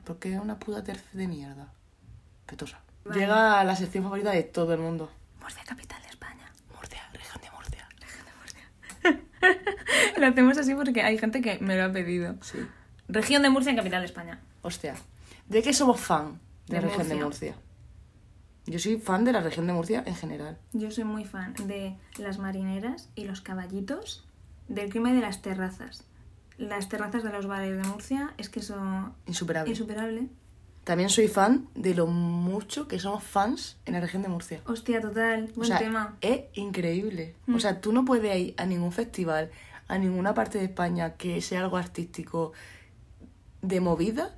Porque 0.05 0.35
es 0.35 0.41
una 0.41 0.59
puta 0.59 0.83
terce 0.83 1.17
de 1.17 1.27
mierda. 1.29 1.73
Petosa. 2.47 2.81
Vale. 3.05 3.21
Llega 3.21 3.61
a 3.61 3.65
la 3.65 3.77
sección 3.77 4.05
favorita 4.05 4.31
de 4.31 4.43
todo 4.43 4.75
el 4.75 4.81
mundo. 4.81 5.11
Murcia, 5.41 5.63
capital 5.65 6.01
de 6.03 6.09
España. 6.09 6.53
Murcia, 6.75 7.03
región 7.13 7.43
de 7.43 7.51
Murcia. 7.51 7.89
Lo 10.19 10.27
hacemos 10.27 10.59
así 10.59 10.75
porque 10.75 11.03
hay 11.03 11.19
gente 11.19 11.41
que 11.41 11.59
me 11.59 11.77
lo 11.77 11.85
ha 11.85 11.93
pedido. 11.93 12.37
Sí. 12.43 12.59
Región 13.09 13.43
de 13.43 13.51
Murcia, 13.51 13.75
capital 13.75 14.01
de 14.01 14.07
España. 14.07 14.41
Hostia. 14.63 14.95
¿De 15.49 15.63
qué 15.63 15.73
somos 15.73 16.01
fan 16.01 16.39
de, 16.69 16.77
De 16.77 16.83
la 16.83 16.89
región 16.89 17.09
de 17.09 17.15
Murcia. 17.17 17.53
Murcia? 17.53 17.73
Yo 18.67 18.79
soy 18.79 18.99
fan 18.99 19.25
de 19.25 19.33
la 19.33 19.41
región 19.41 19.67
de 19.67 19.73
Murcia 19.73 20.05
en 20.07 20.15
general. 20.15 20.59
Yo 20.73 20.91
soy 20.91 21.05
muy 21.05 21.25
fan 21.25 21.55
de 21.67 21.97
las 22.19 22.39
marineras 22.39 23.09
y 23.17 23.25
los 23.25 23.41
caballitos, 23.41 24.25
del 24.69 24.89
clima 24.89 25.13
de 25.13 25.21
las 25.21 25.43
terrazas. 25.43 26.05
Las 26.69 26.89
terrazas 26.89 27.23
de 27.25 27.31
los 27.31 27.47
bares 27.47 27.77
de 27.77 27.83
Murcia 27.89 28.35
es 28.39 28.49
que 28.49 28.63
son 28.63 29.15
Insuperable. 29.27 29.71
insuperable. 29.71 30.29
También 30.85 31.11
soy 31.11 31.29
fan 31.29 31.69
de 31.75 31.95
lo 31.95 32.07
mucho 32.07 32.89
que 32.89 32.99
somos 32.99 33.23
fans 33.23 33.79
en 33.85 33.95
la 33.95 34.01
región 34.01 34.23
de 34.23 34.29
Murcia. 34.29 34.61
Hostia, 34.67 35.01
total, 35.01 35.49
O 35.53 35.55
buen 35.57 35.69
sea, 35.69 35.79
tema. 35.79 36.17
es 36.21 36.43
increíble. 36.55 37.35
Mm. 37.47 37.55
O 37.55 37.61
sea, 37.61 37.81
tú 37.81 37.93
no 37.93 38.05
puedes 38.05 38.37
ir 38.37 38.55
a 38.57 38.67
ningún 38.67 38.91
festival, 38.93 39.51
a 39.89 39.99
ninguna 39.99 40.35
parte 40.35 40.59
de 40.59 40.65
España 40.65 41.15
que 41.17 41.41
sea 41.41 41.61
algo 41.61 41.77
artístico 41.77 42.53
de 43.61 43.81
movida 43.81 44.37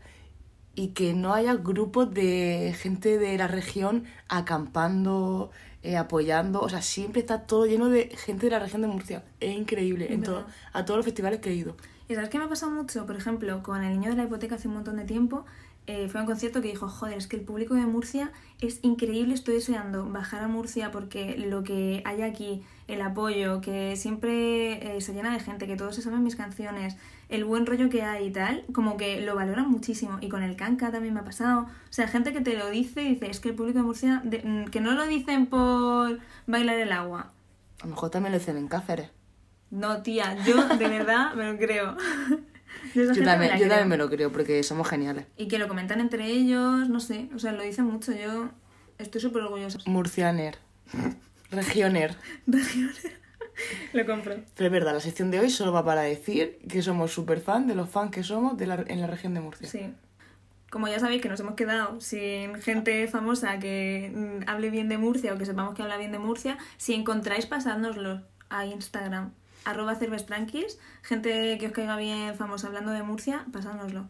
y 0.74 0.88
que 0.88 1.14
no 1.14 1.32
haya 1.34 1.54
grupos 1.54 2.12
de 2.12 2.74
gente 2.78 3.18
de 3.18 3.38
la 3.38 3.46
región 3.48 4.04
acampando, 4.28 5.50
eh, 5.82 5.96
apoyando. 5.96 6.60
O 6.60 6.68
sea, 6.68 6.82
siempre 6.82 7.20
está 7.20 7.46
todo 7.46 7.66
lleno 7.66 7.88
de 7.88 8.08
gente 8.16 8.46
de 8.46 8.50
la 8.50 8.58
región 8.58 8.82
de 8.82 8.88
Murcia. 8.88 9.24
Es 9.40 9.54
increíble. 9.56 10.12
En 10.12 10.22
todo, 10.22 10.46
a 10.72 10.84
todos 10.84 10.98
los 10.98 11.04
festivales 11.04 11.40
que 11.40 11.50
he 11.50 11.54
ido. 11.54 11.76
¿Y 12.08 12.14
sabes 12.14 12.28
qué 12.28 12.38
me 12.38 12.44
ha 12.44 12.48
pasado 12.48 12.70
mucho? 12.70 13.06
Por 13.06 13.16
ejemplo, 13.16 13.62
con 13.62 13.82
el 13.82 13.98
niño 13.98 14.10
de 14.10 14.16
la 14.16 14.24
hipoteca 14.24 14.56
hace 14.56 14.68
un 14.68 14.74
montón 14.74 14.96
de 14.96 15.04
tiempo, 15.04 15.46
eh, 15.86 16.08
fue 16.08 16.20
a 16.20 16.22
un 16.22 16.26
concierto 16.26 16.62
que 16.62 16.68
dijo, 16.68 16.88
joder, 16.88 17.18
es 17.18 17.26
que 17.26 17.36
el 17.36 17.42
público 17.42 17.74
de 17.74 17.82
Murcia 17.86 18.32
es 18.60 18.78
increíble, 18.82 19.34
estoy 19.34 19.54
deseando 19.54 20.08
bajar 20.08 20.42
a 20.42 20.48
Murcia 20.48 20.90
porque 20.90 21.36
lo 21.36 21.62
que 21.62 22.02
hay 22.06 22.22
aquí, 22.22 22.62
el 22.88 23.02
apoyo, 23.02 23.60
que 23.60 23.94
siempre 23.96 24.96
eh, 24.96 25.00
se 25.02 25.12
llena 25.12 25.32
de 25.32 25.40
gente, 25.40 25.66
que 25.66 25.76
todos 25.76 25.94
se 25.94 26.02
saben 26.02 26.22
mis 26.22 26.36
canciones, 26.36 26.96
el 27.28 27.44
buen 27.44 27.66
rollo 27.66 27.90
que 27.90 28.02
hay 28.02 28.26
y 28.28 28.30
tal, 28.30 28.64
como 28.72 28.96
que 28.96 29.20
lo 29.20 29.34
valoran 29.34 29.70
muchísimo. 29.70 30.18
Y 30.22 30.28
con 30.30 30.42
el 30.42 30.56
canca 30.56 30.90
también 30.90 31.12
me 31.12 31.20
ha 31.20 31.24
pasado. 31.24 31.62
O 31.62 31.92
sea, 31.92 32.08
gente 32.08 32.32
que 32.32 32.40
te 32.40 32.56
lo 32.56 32.70
dice 32.70 33.02
y 33.02 33.14
dice, 33.14 33.30
es 33.30 33.40
que 33.40 33.50
el 33.50 33.54
público 33.54 33.78
de 33.78 33.84
Murcia, 33.84 34.22
mm, 34.24 34.66
que 34.66 34.80
no 34.80 34.92
lo 34.92 35.06
dicen 35.06 35.46
por 35.46 36.18
bailar 36.46 36.78
el 36.78 36.92
agua. 36.92 37.32
A 37.80 37.84
lo 37.84 37.90
mejor 37.90 38.10
también 38.10 38.32
lo 38.32 38.38
dicen 38.38 38.56
en 38.56 38.68
Cáceres. 38.68 39.10
No, 39.74 40.02
tía, 40.02 40.36
yo 40.46 40.66
de 40.68 40.88
verdad 40.88 41.34
me 41.34 41.50
lo 41.52 41.58
creo. 41.58 41.96
Yo, 42.94 43.06
también, 43.24 43.50
la 43.50 43.58
yo 43.58 43.64
creo. 43.64 43.68
también 43.68 43.88
me 43.88 43.96
lo 43.96 44.08
creo 44.08 44.30
porque 44.30 44.62
somos 44.62 44.88
geniales. 44.88 45.26
Y 45.36 45.48
que 45.48 45.58
lo 45.58 45.66
comentan 45.68 46.00
entre 46.00 46.26
ellos, 46.26 46.88
no 46.88 47.00
sé, 47.00 47.28
o 47.34 47.38
sea, 47.40 47.50
lo 47.52 47.62
dicen 47.62 47.86
mucho. 47.86 48.12
Yo 48.12 48.50
estoy 48.98 49.20
súper 49.20 49.42
orgullosa. 49.42 49.78
Murcianer. 49.86 50.58
Regioner. 51.50 52.16
Lo 53.92 54.04
compro. 54.06 54.34
Pero 54.56 54.66
es 54.66 54.72
verdad, 54.72 54.94
la 54.94 55.00
sección 55.00 55.30
de 55.30 55.38
hoy 55.38 55.48
solo 55.50 55.72
va 55.72 55.84
para 55.84 56.02
decir 56.02 56.58
que 56.68 56.82
somos 56.82 57.12
súper 57.12 57.40
fan 57.40 57.66
de 57.68 57.74
los 57.76 57.88
fans 57.88 58.10
que 58.10 58.22
somos 58.24 58.56
de 58.56 58.66
la- 58.66 58.84
en 58.88 59.00
la 59.00 59.06
región 59.06 59.32
de 59.34 59.40
Murcia. 59.40 59.68
Sí. 59.68 59.92
Como 60.70 60.88
ya 60.88 60.98
sabéis 60.98 61.22
que 61.22 61.28
nos 61.28 61.38
hemos 61.38 61.54
quedado 61.54 62.00
sin 62.00 62.56
gente 62.60 63.06
famosa 63.06 63.60
que 63.60 64.12
mm, 64.12 64.48
hable 64.48 64.70
bien 64.70 64.88
de 64.88 64.98
Murcia 64.98 65.32
o 65.32 65.38
que 65.38 65.46
sepamos 65.46 65.74
que 65.74 65.82
habla 65.82 65.96
bien 65.98 66.10
de 66.10 66.18
Murcia, 66.18 66.58
si 66.78 66.94
encontráis, 66.94 67.46
pasádnoslo 67.46 68.22
a 68.50 68.66
Instagram. 68.66 69.32
Arroba 69.64 69.94
cervestranquis, 69.94 70.78
gente 71.02 71.58
que 71.58 71.66
os 71.66 71.72
caiga 71.72 71.96
bien 71.96 72.34
famosa 72.34 72.66
hablando 72.66 72.92
de 72.92 73.02
Murcia, 73.02 73.46
pasádnoslo. 73.52 74.06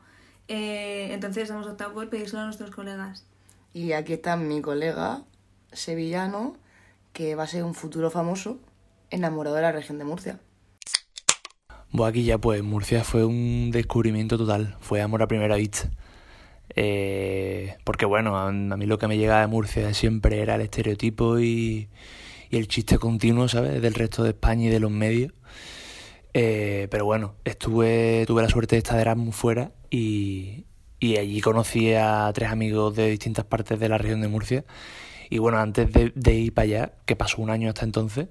Eh, 0.48 1.08
entonces 1.12 1.48
hemos 1.50 1.66
optado 1.66 1.94
por 1.94 2.08
pedírselo 2.08 2.42
a 2.42 2.44
nuestros 2.44 2.70
colegas. 2.70 3.24
Y 3.72 3.92
aquí 3.92 4.12
está 4.12 4.36
mi 4.36 4.60
colega 4.60 5.22
sevillano, 5.72 6.56
que 7.12 7.34
va 7.34 7.44
a 7.44 7.46
ser 7.48 7.64
un 7.64 7.74
futuro 7.74 8.10
famoso 8.10 8.58
enamorado 9.10 9.56
de 9.56 9.62
la 9.62 9.72
región 9.72 9.98
de 9.98 10.04
Murcia. 10.04 10.40
Bueno, 11.90 12.06
aquí 12.06 12.24
ya 12.24 12.38
pues 12.38 12.62
Murcia 12.62 13.04
fue 13.04 13.24
un 13.24 13.70
descubrimiento 13.70 14.36
total, 14.36 14.76
fue 14.80 15.00
amor 15.00 15.22
a 15.22 15.28
primera 15.28 15.56
vista. 15.56 15.90
Eh, 16.76 17.76
porque 17.84 18.04
bueno, 18.04 18.36
a, 18.36 18.48
a 18.48 18.52
mí 18.52 18.86
lo 18.86 18.98
que 18.98 19.06
me 19.06 19.16
llegaba 19.16 19.42
de 19.42 19.46
Murcia 19.46 19.94
siempre 19.94 20.40
era 20.40 20.56
el 20.56 20.62
estereotipo 20.62 21.38
y, 21.38 21.88
y 22.54 22.56
el 22.56 22.68
chiste 22.68 22.98
continuo, 22.98 23.48
¿sabes? 23.48 23.82
Del 23.82 23.94
resto 23.94 24.22
de 24.22 24.30
España 24.30 24.66
y 24.66 24.68
de 24.68 24.78
los 24.78 24.90
medios. 24.90 25.32
Eh, 26.34 26.86
pero 26.88 27.04
bueno, 27.04 27.34
estuve, 27.44 28.24
tuve 28.28 28.42
la 28.42 28.48
suerte 28.48 28.76
de 28.76 28.78
estar 28.78 28.94
de 28.94 29.02
Erasmus 29.02 29.34
fuera 29.34 29.72
y, 29.90 30.64
allí 31.00 31.40
conocí 31.40 31.92
a 31.94 32.30
tres 32.32 32.50
amigos 32.50 32.94
de 32.94 33.10
distintas 33.10 33.44
partes 33.44 33.80
de 33.80 33.88
la 33.88 33.98
región 33.98 34.20
de 34.20 34.28
Murcia. 34.28 34.64
Y 35.30 35.38
bueno, 35.38 35.58
antes 35.58 35.88
de, 36.14 36.34
ir 36.34 36.54
para 36.54 36.64
allá, 36.64 36.92
que 37.06 37.16
pasó 37.16 37.42
un 37.42 37.50
año 37.50 37.68
hasta 37.70 37.84
entonces, 37.84 38.28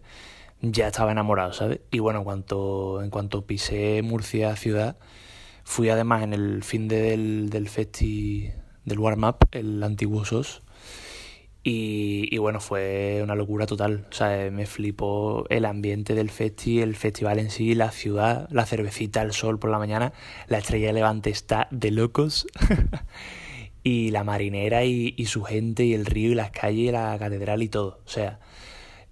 ya 0.61 0.87
estaba 0.87 1.11
enamorado, 1.11 1.51
¿sabes? 1.51 1.81
Y 1.91 1.99
bueno, 1.99 2.19
en 2.19 2.25
cuanto, 2.25 3.03
en 3.03 3.09
cuanto 3.09 3.45
pisé 3.45 4.01
Murcia 4.03 4.55
ciudad, 4.55 4.97
fui 5.65 5.89
además 5.89 6.23
en 6.23 6.31
el 6.31 6.63
fin 6.63 6.87
de 6.87 7.01
del, 7.01 7.49
del 7.49 7.67
festi 7.67 8.51
del 8.85 8.99
warm-up, 8.99 9.49
el 9.51 9.83
antiguo 9.83 10.23
SOS. 10.23 10.63
Y, 11.63 12.27
y 12.29 12.37
bueno, 12.39 12.59
fue 12.59 13.21
una 13.23 13.35
locura 13.35 13.65
total. 13.65 14.05
O 14.09 14.13
sea, 14.13 14.51
me 14.51 14.65
flipó 14.65 15.45
el 15.49 15.65
ambiente 15.65 16.13
del 16.13 16.29
festi, 16.29 16.81
el 16.81 16.95
festival 16.95 17.39
en 17.39 17.49
sí, 17.49 17.73
la 17.73 17.91
ciudad, 17.91 18.49
la 18.51 18.65
cervecita, 18.65 19.21
el 19.21 19.31
sol 19.31 19.59
por 19.59 19.69
la 19.69 19.79
mañana. 19.79 20.13
La 20.47 20.57
estrella 20.57 20.87
de 20.87 20.93
levante 20.93 21.29
está 21.29 21.67
de 21.71 21.91
locos. 21.91 22.47
y 23.83 24.11
la 24.11 24.23
marinera 24.23 24.83
y, 24.85 25.13
y 25.17 25.25
su 25.25 25.43
gente 25.43 25.85
y 25.85 25.93
el 25.93 26.05
río 26.05 26.31
y 26.31 26.35
las 26.35 26.51
calles 26.51 26.89
y 26.89 26.91
la 26.91 27.17
catedral 27.17 27.63
y 27.63 27.69
todo. 27.69 27.99
O 28.05 28.09
sea, 28.09 28.39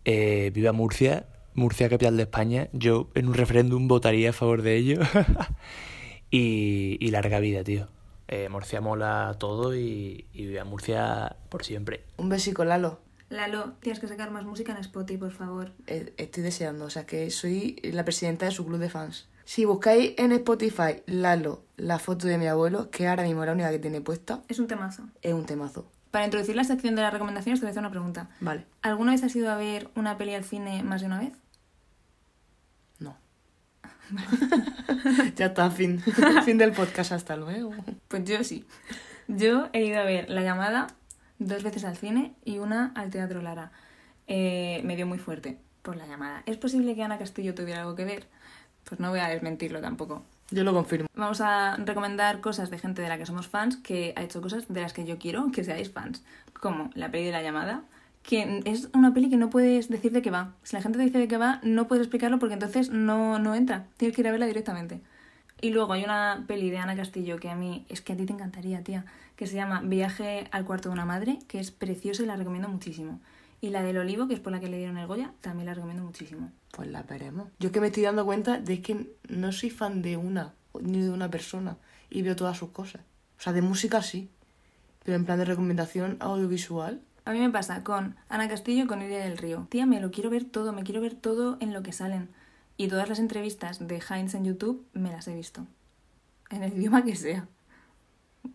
eh, 0.06 0.52
viva 0.54 0.72
Murcia, 0.72 1.28
Murcia 1.54 1.90
capital 1.90 2.18
de 2.18 2.24
España. 2.24 2.70
Yo 2.74 3.10
en 3.16 3.28
un 3.28 3.34
referéndum 3.34 3.88
votaría 3.88 4.32
a 4.32 4.34
favor 4.34 4.62
de 4.62 4.76
ello. 4.78 5.00
y, 6.32 6.98
y 7.00 7.12
larga 7.12 7.40
vida, 7.40 7.64
tío. 7.64 7.88
Eh, 8.32 8.50
Murcia 8.50 8.82
mola 8.82 9.36
todo 9.38 9.76
y, 9.76 10.26
y 10.34 10.48
viva 10.48 10.64
Murcia 10.64 11.36
por 11.50 11.64
siempre. 11.64 12.06
Un 12.18 12.30
besico, 12.30 12.64
Lalo. 12.66 13.00
Lalo, 13.30 13.74
tienes 13.82 14.00
que 14.00 14.08
sacar 14.08 14.32
más 14.32 14.44
música 14.46 14.72
en 14.72 14.80
Spotify, 14.80 15.18
por 15.20 15.32
favor. 15.32 15.72
Eh, 15.88 16.14
Estoy 16.18 16.42
deseando, 16.44 16.86
o 16.86 16.90
sea 16.90 17.06
que 17.06 17.30
soy 17.30 17.80
la 17.84 18.04
presidenta 18.04 18.46
de 18.46 18.52
su 18.52 18.66
club 18.66 18.80
de 18.80 18.90
fans. 18.90 19.28
Si 19.46 19.66
buscáis 19.66 20.14
en 20.18 20.32
Spotify 20.34 21.02
Lalo 21.08 21.64
la 21.78 22.00
foto 22.00 22.28
de 22.28 22.38
mi 22.38 22.48
abuelo, 22.48 22.90
que 22.90 23.08
ahora 23.08 23.24
mismo 23.24 23.42
es 23.44 23.48
la 23.48 23.54
única 23.54 23.70
que 23.72 23.80
tiene 23.80 24.02
puesta, 24.02 24.42
Es 24.48 24.60
un 24.60 24.68
temazo. 24.68 25.04
es 25.22 25.34
un 25.34 25.46
temazo. 25.46 25.86
Para 26.12 26.26
introducir 26.26 26.56
la 26.58 26.66
sección 26.66 26.96
de 26.96 27.02
las 27.02 27.14
recomendaciones, 27.14 27.60
te 27.60 27.66
voy 27.66 27.70
a 27.70 27.72
hacer 27.72 27.80
una 27.82 27.90
pregunta. 27.90 28.30
Vale, 28.42 28.66
¿Alguna 28.82 29.12
vez 29.14 29.24
has 29.24 29.34
ido 29.36 29.50
a 29.50 29.56
ver 29.56 29.90
una 29.96 30.18
peli 30.18 30.34
al 30.36 30.44
cine 30.44 30.84
más 30.84 31.00
de 31.02 31.08
una 31.08 31.20
vez? 31.20 31.32
ya 35.36 35.48
está, 35.48 35.70
fin. 35.72 36.02
fin 36.46 36.58
del 36.58 36.72
podcast, 36.72 37.12
hasta 37.12 37.36
luego. 37.36 37.74
Pues 38.08 38.24
yo 38.26 38.44
sí. 38.44 38.66
Yo 39.28 39.70
he 39.74 39.84
ido 39.84 40.00
a 40.00 40.04
ver 40.04 40.30
La 40.30 40.42
llamada 40.42 40.88
dos 41.40 41.64
veces 41.64 41.84
al 41.86 41.98
cine 41.98 42.34
y 42.46 42.60
una 42.60 42.92
al 42.96 43.10
Teatro 43.10 43.42
Lara. 43.42 43.72
Eh, 44.28 44.82
me 44.84 44.96
dio 44.96 45.08
muy 45.08 45.18
fuerte 45.18 45.58
por 45.82 45.96
la 45.96 46.06
llamada. 46.06 46.44
¿Es 46.46 46.58
posible 46.58 46.96
que 46.96 47.04
Ana 47.04 47.18
Castillo 47.18 47.56
tuviera 47.56 47.82
algo 47.82 47.96
que 47.96 48.06
ver? 48.06 48.28
Pues 48.84 49.00
no 49.00 49.10
voy 49.10 49.20
a 49.20 49.28
desmentirlo 49.28 49.82
tampoco. 49.82 50.24
Yo 50.52 50.64
lo 50.64 50.74
confirmo. 50.74 51.08
Vamos 51.16 51.42
a 51.42 51.78
recomendar 51.78 52.42
cosas 52.42 52.70
de 52.70 52.78
gente 52.78 53.02
de 53.02 53.10
la 53.10 53.18
que 53.18 53.26
somos 53.26 53.48
fans 53.48 53.78
que 53.78 54.14
ha 54.18 54.22
hecho 54.22 54.42
cosas 54.42 54.68
de 54.68 54.82
las 54.82 54.94
que 54.94 55.06
yo 55.06 55.18
quiero 55.18 55.52
que 55.52 55.64
seáis 55.64 55.92
fans. 55.92 56.24
Como 56.60 56.90
la 56.94 57.10
peli 57.10 57.26
de 57.26 57.32
la 57.32 57.42
llamada, 57.42 57.84
que 58.24 58.62
es 58.66 58.90
una 58.94 59.14
peli 59.14 59.30
que 59.30 59.38
no 59.38 59.50
puedes 59.50 59.90
decir 59.90 60.12
de 60.12 60.22
qué 60.22 60.32
va. 60.32 60.54
Si 60.64 60.76
la 60.76 60.82
gente 60.82 60.98
te 60.98 61.04
dice 61.04 61.18
de 61.18 61.28
qué 61.28 61.38
va, 61.38 61.60
no 61.64 61.88
puedes 61.88 62.04
explicarlo 62.04 62.40
porque 62.40 62.54
entonces 62.54 62.90
no, 62.90 63.40
no 63.40 63.56
entra. 63.56 63.88
Tienes 63.98 64.16
que 64.16 64.22
ir 64.22 64.28
a 64.28 64.32
verla 64.32 64.46
directamente. 64.46 65.02
Y 65.62 65.70
luego 65.70 65.94
hay 65.94 66.04
una 66.04 66.44
peli 66.48 66.72
de 66.72 66.78
Ana 66.78 66.96
Castillo 66.96 67.38
que 67.38 67.50
a 67.50 67.56
mí, 67.56 67.86
es 67.88 68.02
que 68.02 68.14
a 68.14 68.18
ti 68.18 68.26
te 68.26 68.34
encantaría, 68.34 68.84
tía, 68.84 69.06
que 69.36 69.46
se 69.46 69.56
llama 69.56 69.82
Viaje 69.82 70.48
al 70.52 70.66
cuarto 70.66 70.90
de 70.90 70.94
una 70.94 71.06
madre, 71.06 71.40
que 71.48 71.60
es 71.60 71.72
preciosa 71.72 72.24
y 72.24 72.26
la 72.26 72.36
recomiendo 72.36 72.68
muchísimo. 72.68 73.20
Y 73.60 73.70
la 73.70 73.84
del 73.84 73.98
olivo, 73.98 74.28
que 74.28 74.34
es 74.34 74.40
por 74.40 74.52
la 74.52 74.60
que 74.60 74.70
le 74.70 74.78
dieron 74.78 74.98
el 74.98 75.06
Goya, 75.06 75.34
también 75.42 75.68
la 75.68 75.76
recomiendo 75.76 76.04
muchísimo. 76.04 76.52
Pues 76.72 76.90
la 76.90 77.04
veremos. 77.04 77.48
Yo 77.60 77.72
que 77.72 77.80
me 77.80 77.88
estoy 77.88 78.04
dando 78.04 78.26
cuenta 78.26 78.60
de 78.60 78.82
que 78.82 79.14
no 79.30 79.52
soy 79.52 79.70
fan 79.70 80.02
de 80.02 80.18
una, 80.18 80.54
ni 80.82 81.02
de 81.02 81.12
una 81.12 81.30
persona, 81.30 81.78
y 82.10 82.24
veo 82.24 82.36
todas 82.36 82.58
sus 82.58 82.70
cosas. 82.70 83.02
O 83.38 83.42
sea, 83.44 83.54
de 83.54 83.62
música 83.62 84.02
sí, 84.02 84.30
pero 85.04 85.16
en 85.16 85.26
plan 85.26 85.38
de 85.38 85.46
recomendación 85.46 86.18
audiovisual, 86.20 87.02
A 87.24 87.32
mí 87.32 87.40
me 87.40 87.50
pasa 87.50 87.84
con 87.84 88.16
Ana 88.30 88.48
Castillo 88.48 88.84
y 88.84 88.88
con 88.88 89.02
Iria 89.02 89.20
del 89.20 89.38
Río. 89.38 89.68
Tía, 89.70 89.86
me 89.86 90.02
lo 90.02 90.12
quiero 90.12 90.30
ver 90.30 90.46
todo, 90.46 90.74
me 90.74 90.84
quiero 90.84 91.02
ver 91.02 91.16
todo 91.16 91.58
en 91.60 91.74
lo 91.74 91.84
que 91.84 91.94
salen. 91.94 92.30
Y 92.78 92.88
todas 92.88 93.08
las 93.10 93.20
entrevistas 93.20 93.88
de 93.88 94.02
Heinz 94.10 94.34
en 94.34 94.46
YouTube 94.46 94.86
me 94.94 95.12
las 95.12 95.28
he 95.28 95.36
visto. 95.36 95.68
En 96.50 96.64
el 96.64 96.74
idioma 96.74 97.04
que 97.04 97.16
sea. 97.16 97.48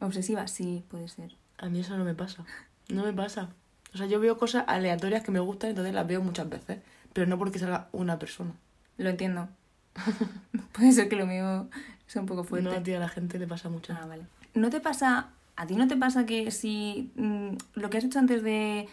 Obsesiva, 0.00 0.48
sí, 0.48 0.84
puede 0.88 1.08
ser. 1.08 1.36
a 1.58 1.68
mí 1.68 1.80
eso 1.80 1.96
no 1.96 2.04
me 2.04 2.14
pasa. 2.14 2.44
No 2.88 3.04
me 3.04 3.12
pasa. 3.12 3.50
O 3.94 3.98
sea, 3.98 4.06
yo 4.06 4.20
veo 4.20 4.36
cosas 4.36 4.64
aleatorias 4.66 5.22
que 5.22 5.30
me 5.30 5.40
gustan, 5.40 5.70
entonces 5.70 5.94
las 5.94 6.06
veo 6.06 6.20
muchas 6.20 6.48
veces, 6.48 6.80
pero 7.12 7.26
no 7.26 7.38
porque 7.38 7.58
salga 7.58 7.88
una 7.92 8.18
persona. 8.18 8.52
Lo 8.98 9.08
entiendo. 9.10 9.48
puede 10.72 10.92
ser 10.92 11.08
que 11.08 11.16
lo 11.16 11.26
mío 11.26 11.68
sea 12.06 12.20
un 12.20 12.26
poco 12.26 12.44
fuerte. 12.44 12.68
No, 12.68 12.82
tía, 12.82 12.96
a 12.96 13.00
la 13.00 13.08
gente 13.08 13.38
le 13.38 13.46
pasa 13.46 13.68
mucho. 13.68 13.96
Ah, 13.98 14.06
vale. 14.06 14.26
¿No 14.54 14.70
te 14.70 14.80
pasa, 14.80 15.30
a 15.56 15.66
ti 15.66 15.74
no 15.76 15.88
te 15.88 15.96
pasa 15.96 16.26
que 16.26 16.50
si 16.50 17.12
mm, 17.16 17.56
lo 17.74 17.90
que 17.90 17.98
has 17.98 18.04
hecho 18.04 18.18
antes 18.18 18.42
de 18.42 18.88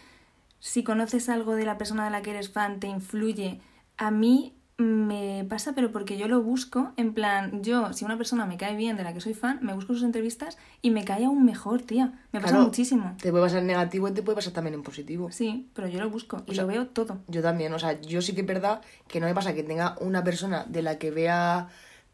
si 0.60 0.82
conoces 0.82 1.28
algo 1.28 1.54
de 1.54 1.66
la 1.66 1.76
persona 1.76 2.04
de 2.04 2.10
la 2.10 2.22
que 2.22 2.30
eres 2.30 2.50
fan 2.50 2.80
te 2.80 2.86
influye? 2.86 3.60
A 3.98 4.10
mí 4.10 4.54
me 4.76 5.46
pasa, 5.48 5.74
pero 5.74 5.92
porque 5.92 6.16
yo 6.16 6.26
lo 6.26 6.42
busco, 6.42 6.92
en 6.96 7.14
plan, 7.14 7.62
yo, 7.62 7.92
si 7.92 8.04
una 8.04 8.16
persona 8.16 8.44
me 8.44 8.56
cae 8.56 8.74
bien 8.74 8.96
de 8.96 9.04
la 9.04 9.12
que 9.12 9.20
soy 9.20 9.34
fan, 9.34 9.58
me 9.62 9.72
busco 9.72 9.94
sus 9.94 10.02
entrevistas 10.02 10.58
y 10.82 10.90
me 10.90 11.04
cae 11.04 11.26
aún 11.26 11.44
mejor, 11.44 11.82
tía. 11.82 12.18
Me 12.32 12.40
pasa 12.40 12.54
Claro, 12.54 12.64
muchísimo. 12.66 13.14
Te 13.20 13.30
puede 13.30 13.44
pasar 13.44 13.60
en 13.60 13.68
negativo 13.68 14.08
y 14.08 14.12
te 14.12 14.22
puede 14.22 14.36
pasar 14.36 14.52
también 14.52 14.74
en 14.74 14.82
positivo. 14.82 15.30
Sí, 15.30 15.68
pero 15.74 15.86
yo 15.86 16.00
lo 16.00 16.10
busco 16.10 16.42
y 16.46 16.54
sea, 16.54 16.62
lo 16.62 16.68
veo 16.68 16.86
todo. 16.88 17.18
Yo 17.28 17.40
también, 17.40 17.72
o 17.72 17.78
sea, 17.78 18.00
yo 18.00 18.20
sí 18.20 18.34
que 18.34 18.40
es 18.40 18.46
verdad 18.46 18.80
que 19.06 19.20
no 19.20 19.26
me 19.26 19.34
pasa 19.34 19.54
que 19.54 19.62
tenga 19.62 19.96
una 20.00 20.24
persona 20.24 20.64
de 20.64 20.82
la 20.82 20.98
que 20.98 21.10
vea 21.12 21.68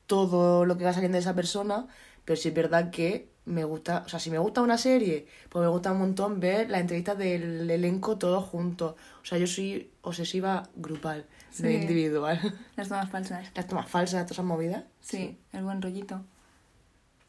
todo 0.06 0.66
lo 0.66 0.76
que 0.76 0.84
va 0.84 0.92
saliendo 0.92 1.16
de 1.16 1.20
esa 1.20 1.34
persona, 1.34 1.86
pero 2.24 2.36
sí 2.36 2.48
es 2.48 2.54
verdad 2.54 2.90
que 2.90 3.30
me 3.50 3.64
gusta, 3.64 4.02
o 4.06 4.08
sea, 4.08 4.18
si 4.20 4.30
me 4.30 4.38
gusta 4.38 4.62
una 4.62 4.78
serie, 4.78 5.26
pues 5.48 5.62
me 5.62 5.68
gusta 5.68 5.92
un 5.92 5.98
montón 5.98 6.40
ver 6.40 6.70
las 6.70 6.80
entrevistas 6.80 7.18
del 7.18 7.70
elenco 7.70 8.16
todos 8.18 8.44
juntos. 8.44 8.94
O 9.22 9.24
sea, 9.24 9.38
yo 9.38 9.46
soy 9.46 9.90
obsesiva 10.02 10.68
grupal, 10.76 11.26
no 11.58 11.68
Sí. 11.68 11.74
individual. 11.74 12.38
Las 12.76 12.88
tomas 12.88 13.10
falsas. 13.10 13.48
Las 13.54 13.66
tomas 13.66 13.88
falsas, 13.88 14.20
todas 14.24 14.30
esas 14.32 14.44
movidas. 14.44 14.84
Sí, 15.00 15.36
el 15.52 15.64
buen 15.64 15.82
rollito. 15.82 16.22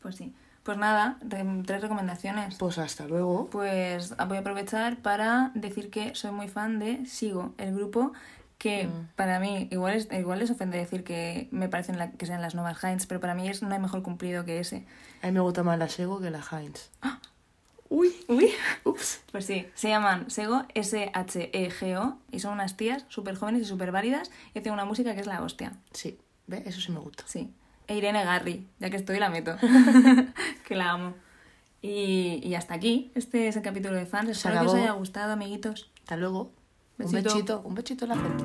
Pues 0.02 0.16
sí. 0.16 0.34
Pues 0.64 0.78
nada, 0.78 1.18
re- 1.28 1.44
tres 1.66 1.82
recomendaciones. 1.82 2.56
Pues 2.56 2.78
hasta 2.78 3.08
luego. 3.08 3.48
Pues 3.50 4.16
voy 4.28 4.38
a 4.38 4.42
aprovechar 4.42 4.98
para 5.02 5.52
decir 5.56 5.90
que 5.90 6.14
soy 6.14 6.32
muy 6.32 6.48
fan 6.48 6.78
de 6.80 7.06
Sigo, 7.08 7.54
el 7.58 7.74
grupo 7.76 8.14
que 8.62 8.86
Mm. 8.86 9.08
para 9.16 9.40
mí, 9.40 9.68
igual, 9.72 9.96
es, 9.96 10.08
igual 10.12 10.38
les 10.38 10.52
ofende 10.52 10.78
decir 10.78 11.04
que 11.04 11.48
me 11.52 11.68
parecen 11.68 11.98
la- 11.98 12.12
que 12.12 12.28
sean 12.28 12.42
las 12.44 12.54
nuevas 12.54 12.84
Heinz, 12.84 13.08
pero 13.08 13.20
para 13.20 13.34
mí 13.34 13.50
es, 13.50 13.64
no 13.64 13.74
hay 13.74 13.80
mejor 13.80 14.04
cumplido 14.04 14.46
que 14.46 14.60
ese. 14.60 14.86
A 15.24 15.28
mí 15.28 15.34
me 15.34 15.40
gusta 15.40 15.64
más 15.64 15.80
la 15.80 15.90
Sego 15.90 16.22
que 16.22 16.30
la 16.30 16.42
Heinz. 16.52 16.92
Uy, 17.90 18.14
uy. 18.28 18.52
Ups. 18.86 19.22
Pues 19.32 19.46
sí, 19.46 19.68
se 19.74 19.90
llaman 19.90 20.30
Sego, 20.30 20.64
S-H-E-G-O, 20.76 22.18
y 22.32 22.40
son 22.40 22.54
unas 22.54 22.78
tías 22.78 23.06
súper 23.10 23.36
jóvenes 23.36 23.64
y 23.64 23.66
súper 23.66 23.92
válidas 23.92 24.30
y 24.54 24.60
hacen 24.60 24.74
una 24.74 24.86
música 24.86 25.14
que 25.16 25.22
es 25.22 25.28
la 25.28 25.42
hostia. 25.42 25.74
Sí, 25.92 26.20
¿ves? 26.48 26.62
Eso 26.68 26.82
sí 26.82 26.92
me 26.92 27.00
gusta. 27.00 27.24
Sí. 27.28 27.52
E 27.88 27.98
Irene 27.98 28.24
Garri, 28.24 28.68
ya 28.80 28.90
que 28.90 28.98
estoy 28.98 29.20
la 29.20 29.30
meto. 29.30 29.58
que 30.68 30.76
la 30.76 30.92
amo. 30.92 31.16
Y, 31.82 32.40
y 32.44 32.54
hasta 32.56 32.76
aquí, 32.76 33.12
este 33.16 33.48
es 33.48 33.56
el 33.56 33.64
capítulo 33.64 33.96
de 33.96 34.06
fans. 34.06 34.30
Espero 34.30 34.60
que 34.62 34.68
os 34.68 34.74
haya 34.76 34.92
gustado, 34.92 35.34
amiguitos. 35.34 35.90
Hasta 36.02 36.16
luego. 36.16 36.52
Un 37.04 37.12
besito, 37.12 37.62
un 37.66 37.74
besito 37.76 38.06
en 38.06 38.10
la 38.10 38.16
frente. 38.16 38.44